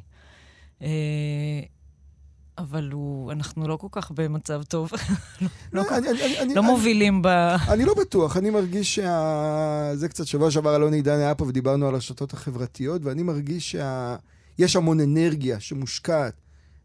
Uh, 0.79 0.83
אבל 2.57 2.89
הוא, 2.91 3.31
אנחנו 3.31 3.67
לא 3.67 3.75
כל 3.75 3.87
כך 3.91 4.11
במצב 4.11 4.63
טוב. 4.63 4.91
לא, 5.41 5.47
לא, 5.73 5.97
אני, 5.97 6.09
אני, 6.09 6.39
אני, 6.39 6.55
לא 6.55 6.63
מובילים 6.63 7.21
ב... 7.21 7.27
אני 7.67 7.85
לא 7.85 7.93
בטוח, 7.93 8.37
אני 8.37 8.49
מרגיש 8.49 8.95
שה... 8.95 9.91
זה 9.95 10.09
קצת 10.09 10.27
שבוע 10.27 10.51
שעבר 10.51 10.75
אלון 10.75 10.93
עידן 10.93 11.17
היה 11.19 11.35
פה 11.35 11.45
ודיברנו 11.45 11.87
על 11.87 11.93
הרשתות 11.93 12.33
החברתיות, 12.33 13.05
ואני 13.05 13.23
מרגיש 13.23 13.71
שיש 13.71 13.81
שה... 14.67 14.79
המון 14.79 14.99
אנרגיה 14.99 15.59
שמושקעת 15.59 16.33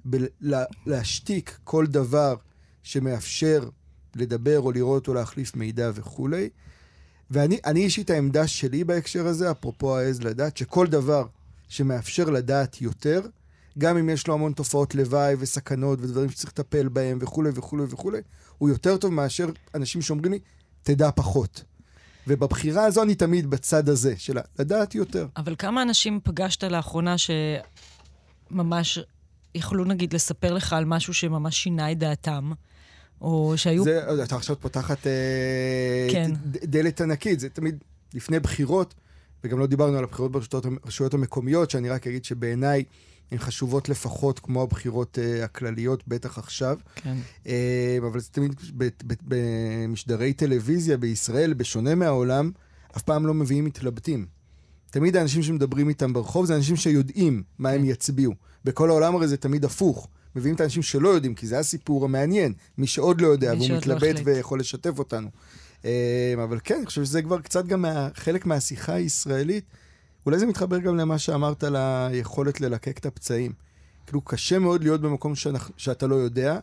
בלהשתיק 0.05 1.59
כל 1.65 1.87
דבר 1.87 2.37
שמאפשר 2.83 3.69
לדבר 4.17 4.61
או 4.61 4.73
לראות 4.73 5.09
או 5.09 5.15
להחליף 5.15 5.57
מידע 5.57 5.91
וכולי. 5.95 6.49
ואני 7.31 7.81
אישית 7.81 8.11
העמדה 8.11 8.47
שלי 8.47 8.85
בהקשר 8.85 9.27
הזה, 9.27 9.51
אפרופו 9.51 9.97
העז 9.97 10.23
לדעת, 10.23 10.57
שכל 10.57 10.87
דבר 10.87 11.27
שמאפשר 11.69 12.31
לדעת 12.31 12.81
יותר, 12.83 13.21
גם 13.79 13.97
אם 13.97 14.09
יש 14.09 14.27
לו 14.27 14.35
המון 14.35 14.53
תופעות 14.53 14.95
לוואי 14.95 15.35
וסכנות 15.39 15.99
ודברים 16.03 16.31
שצריך 16.31 16.53
לטפל 16.53 16.89
בהם 16.89 17.19
וכולי 17.21 17.51
וכולי 17.55 17.83
וכולי, 17.89 18.21
הוא 18.59 18.69
יותר 18.69 18.97
טוב 18.97 19.13
מאשר 19.13 19.51
אנשים 19.75 20.03
שאומרים 20.03 20.33
לי, 20.33 20.39
תדע 20.83 21.11
פחות. 21.11 21.65
ובבחירה 22.27 22.85
הזו 22.85 23.03
אני 23.03 23.15
תמיד 23.15 23.51
בצד 23.51 23.89
הזה, 23.89 24.15
של 24.17 24.39
לדעת 24.59 24.95
יותר. 24.95 25.27
אבל 25.37 25.55
כמה 25.59 25.83
אנשים 25.83 26.21
פגשת 26.25 26.65
לאחרונה 26.65 27.15
שממש 28.51 28.99
יכלו 29.55 29.85
נגיד 29.85 30.13
לספר 30.13 30.55
לך 30.55 30.73
על 30.73 30.85
משהו 30.85 31.15
שממש 31.15 31.57
שינה 31.57 31.93
את 31.93 31.99
דעתם? 31.99 32.53
או 33.21 33.53
שהיו... 33.57 33.85
זה, 33.85 34.25
אתה 34.25 34.37
עכשיו 34.37 34.57
פותחת 34.61 35.07
אה, 35.07 36.09
כן. 36.13 36.31
דלת 36.45 37.01
ענקית, 37.01 37.41
זה 37.41 37.49
תמיד 37.49 37.85
לפני 38.15 38.41
בחירות, 38.41 38.95
וגם 39.45 39.59
לא 39.59 39.67
דיברנו 39.67 39.99
על 39.99 40.05
הבחירות 40.05 40.33
ברשויות 40.33 41.15
המקומיות, 41.15 41.71
שאני 41.71 41.89
רק 41.89 42.07
אגיד 42.07 42.25
שבעיניי... 42.25 42.85
הן 43.35 43.39
חשובות 43.39 43.89
לפחות 43.89 44.39
כמו 44.39 44.63
הבחירות 44.63 45.19
uh, 45.19 45.45
הכלליות, 45.45 46.09
בטח 46.09 46.39
עכשיו. 46.39 46.79
כן. 46.95 47.17
Uh, 47.45 47.49
אבל 48.07 48.21
זה 48.21 48.29
תמיד 48.31 48.55
במשדרי 49.23 50.33
טלוויזיה 50.33 50.97
בישראל, 50.97 51.55
בשונה 51.55 51.95
מהעולם, 51.95 52.51
אף 52.97 53.03
פעם 53.03 53.27
לא 53.27 53.35
מביאים 53.35 53.65
מתלבטים. 53.65 54.27
תמיד 54.91 55.17
האנשים 55.17 55.43
שמדברים 55.43 55.89
איתם 55.89 56.13
ברחוב 56.13 56.47
זה 56.47 56.57
אנשים 56.57 56.77
שיודעים 56.77 57.43
מה 57.59 57.71
כן. 57.71 57.75
הם 57.75 57.85
יצביעו. 57.85 58.35
בכל 58.65 58.91
העולם 58.91 59.17
הרי 59.17 59.29
זה 59.29 59.37
תמיד 59.37 59.65
הפוך. 59.65 60.09
מביאים 60.37 60.55
את 60.55 60.61
האנשים 60.61 60.83
שלא 60.83 61.09
יודעים, 61.09 61.35
כי 61.35 61.47
זה 61.47 61.59
הסיפור 61.59 62.05
המעניין. 62.05 62.53
מי 62.79 62.87
שעוד 62.87 63.21
לא 63.21 63.27
יודע, 63.27 63.53
והוא 63.57 63.69
לא 63.69 63.77
מתלבט 63.77 64.17
לא 64.19 64.23
ויכול 64.25 64.61
לשתף 64.61 64.99
אותנו. 64.99 65.29
Uh, 65.83 65.87
אבל 66.45 66.59
כן, 66.65 66.77
אני 66.77 66.87
חושב 66.87 67.05
שזה 67.05 67.23
כבר 67.23 67.41
קצת 67.41 67.67
גם 67.67 67.83
מה, 67.83 68.09
חלק 68.15 68.47
מהשיחה 68.47 68.95
הישראלית. 68.95 69.65
אולי 70.27 70.39
זה 70.39 70.47
מתחבר 70.47 70.79
גם 70.79 70.97
למה 70.97 71.19
שאמרת 71.19 71.65
על 71.65 71.77
היכולת 71.77 72.61
ללקק 72.61 72.99
את 72.99 73.07
הפצעים. 73.07 73.53
כאילו, 74.07 74.21
קשה 74.21 74.59
מאוד 74.59 74.83
להיות 74.83 75.01
במקום 75.01 75.35
שאנחנו, 75.35 75.75
שאתה 75.77 76.07
לא 76.07 76.15
יודע, 76.15 76.59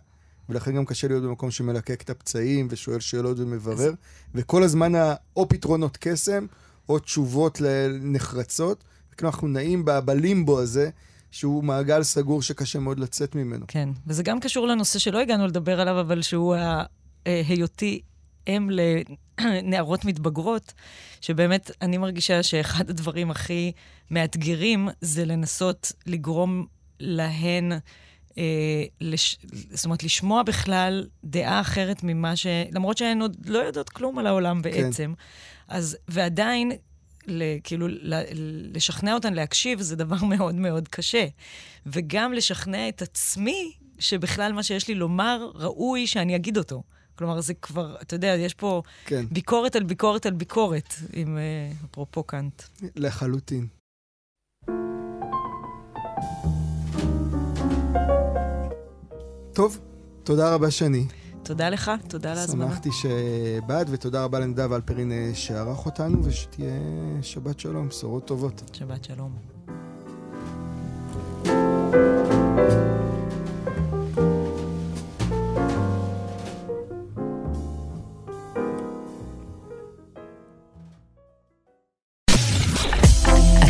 ולכן 0.50 0.76
גם 0.76 0.86
קשה 0.86 1.08
להיות 1.08 1.24
במקום 1.24 1.52
שמלקק 1.52 2.02
את 2.02 2.10
הפצעים 2.10 2.68
ושואל 2.70 3.00
שאלות 3.00 3.40
ומברר, 3.40 3.94
וכל 4.36 4.64
הזמן 4.64 4.92
או 5.36 5.50
פתרונות 5.50 5.98
קסם, 5.98 6.46
או 6.90 7.00
תשובות 7.00 7.62
נחרצות. 8.02 8.84
כאילו, 9.18 9.30
אנחנו 9.30 9.48
נעים 9.48 9.86
בלימבו 9.86 10.60
הזה. 10.60 10.90
שהוא 11.34 11.64
מעגל 11.64 12.04
סגור 12.04 12.42
שקשה 12.42 12.80
מאוד 12.80 13.00
לצאת 13.00 13.36
ממנו. 13.36 13.66
כן, 13.68 13.90
וזה 14.08 14.24
גם 14.24 14.40
קשור 14.40 14.68
לנושא 14.68 15.00
שלא 15.00 15.20
הגענו 15.20 15.48
לדבר 15.48 15.82
עליו, 15.82 16.00
אבל 16.00 16.22
שהוא 16.22 16.56
ההיותי 17.26 18.02
אם 18.48 18.70
לנערות 19.50 20.06
מתבגרות, 20.06 20.74
שבאמת 21.22 21.72
אני 21.82 21.98
מרגישה 21.98 22.44
שאחד 22.44 22.90
הדברים 22.90 23.32
הכי 23.32 23.72
מאתגרים 24.12 24.90
זה 25.02 25.26
לנסות 25.26 25.92
לגרום 26.06 26.66
להן, 27.00 27.72
אה, 28.38 28.84
לש, 29.02 29.38
זאת 29.72 29.86
אומרת, 29.86 30.04
לשמוע 30.04 30.44
בכלל 30.44 31.08
דעה 31.24 31.62
אחרת 31.62 32.04
ממה 32.04 32.36
ש... 32.36 32.48
למרות 32.72 32.98
שהן 32.98 33.22
עוד 33.22 33.38
לא 33.46 33.60
יודעות 33.60 33.90
כלום 33.90 34.20
על 34.20 34.28
העולם 34.28 34.62
כן. 34.62 34.72
בעצם. 34.72 35.14
כן. 35.18 35.76
אז, 35.76 35.98
ועדיין, 36.08 36.72
כאילו, 37.64 37.88
לשכנע 38.74 39.14
אותן 39.14 39.34
להקשיב 39.34 39.82
זה 39.82 39.96
דבר 39.96 40.24
מאוד 40.26 40.56
מאוד 40.56 40.88
קשה. 40.88 41.26
וגם 41.86 42.34
לשכנע 42.34 42.90
את 42.90 43.02
עצמי 43.02 43.72
שבכלל 44.00 44.54
מה 44.54 44.64
שיש 44.64 44.88
לי 44.88 44.96
לומר, 44.96 45.52
ראוי 45.56 46.08
שאני 46.08 46.36
אגיד 46.36 46.58
אותו. 46.58 46.84
כלומר, 47.22 47.42
זה 47.42 47.54
כבר, 47.54 47.96
אתה 48.02 48.16
יודע, 48.16 48.28
יש 48.28 48.54
פה 48.54 48.82
כן. 49.06 49.26
ביקורת 49.32 49.76
על 49.76 49.84
ביקורת 49.84 50.26
על 50.26 50.34
ביקורת, 50.34 50.94
עם 51.14 51.38
uh, 51.38 51.86
אפרופו 51.92 52.24
קאנט. 52.24 52.62
לחלוטין. 52.96 53.68
טוב, 59.54 59.80
תודה 60.24 60.54
רבה 60.54 60.72
שני. 60.72 61.06
תודה 61.44 61.70
לך, 61.70 61.92
תודה 62.08 62.32
על 62.32 62.38
ההזמנה. 62.38 62.68
שמחתי 62.68 62.90
שבאת, 62.92 63.88
ותודה 63.90 64.24
רבה 64.24 64.40
לנדב 64.40 64.74
אלפרין 64.74 65.12
אה, 65.12 65.32
שערך 65.34 65.86
אותנו, 65.86 66.26
ושתהיה 66.26 66.80
שבת 67.22 67.60
שלום, 67.60 67.88
בשורות 67.88 68.26
טובות. 68.26 68.62
שבת 68.74 69.04
שלום. 69.04 69.32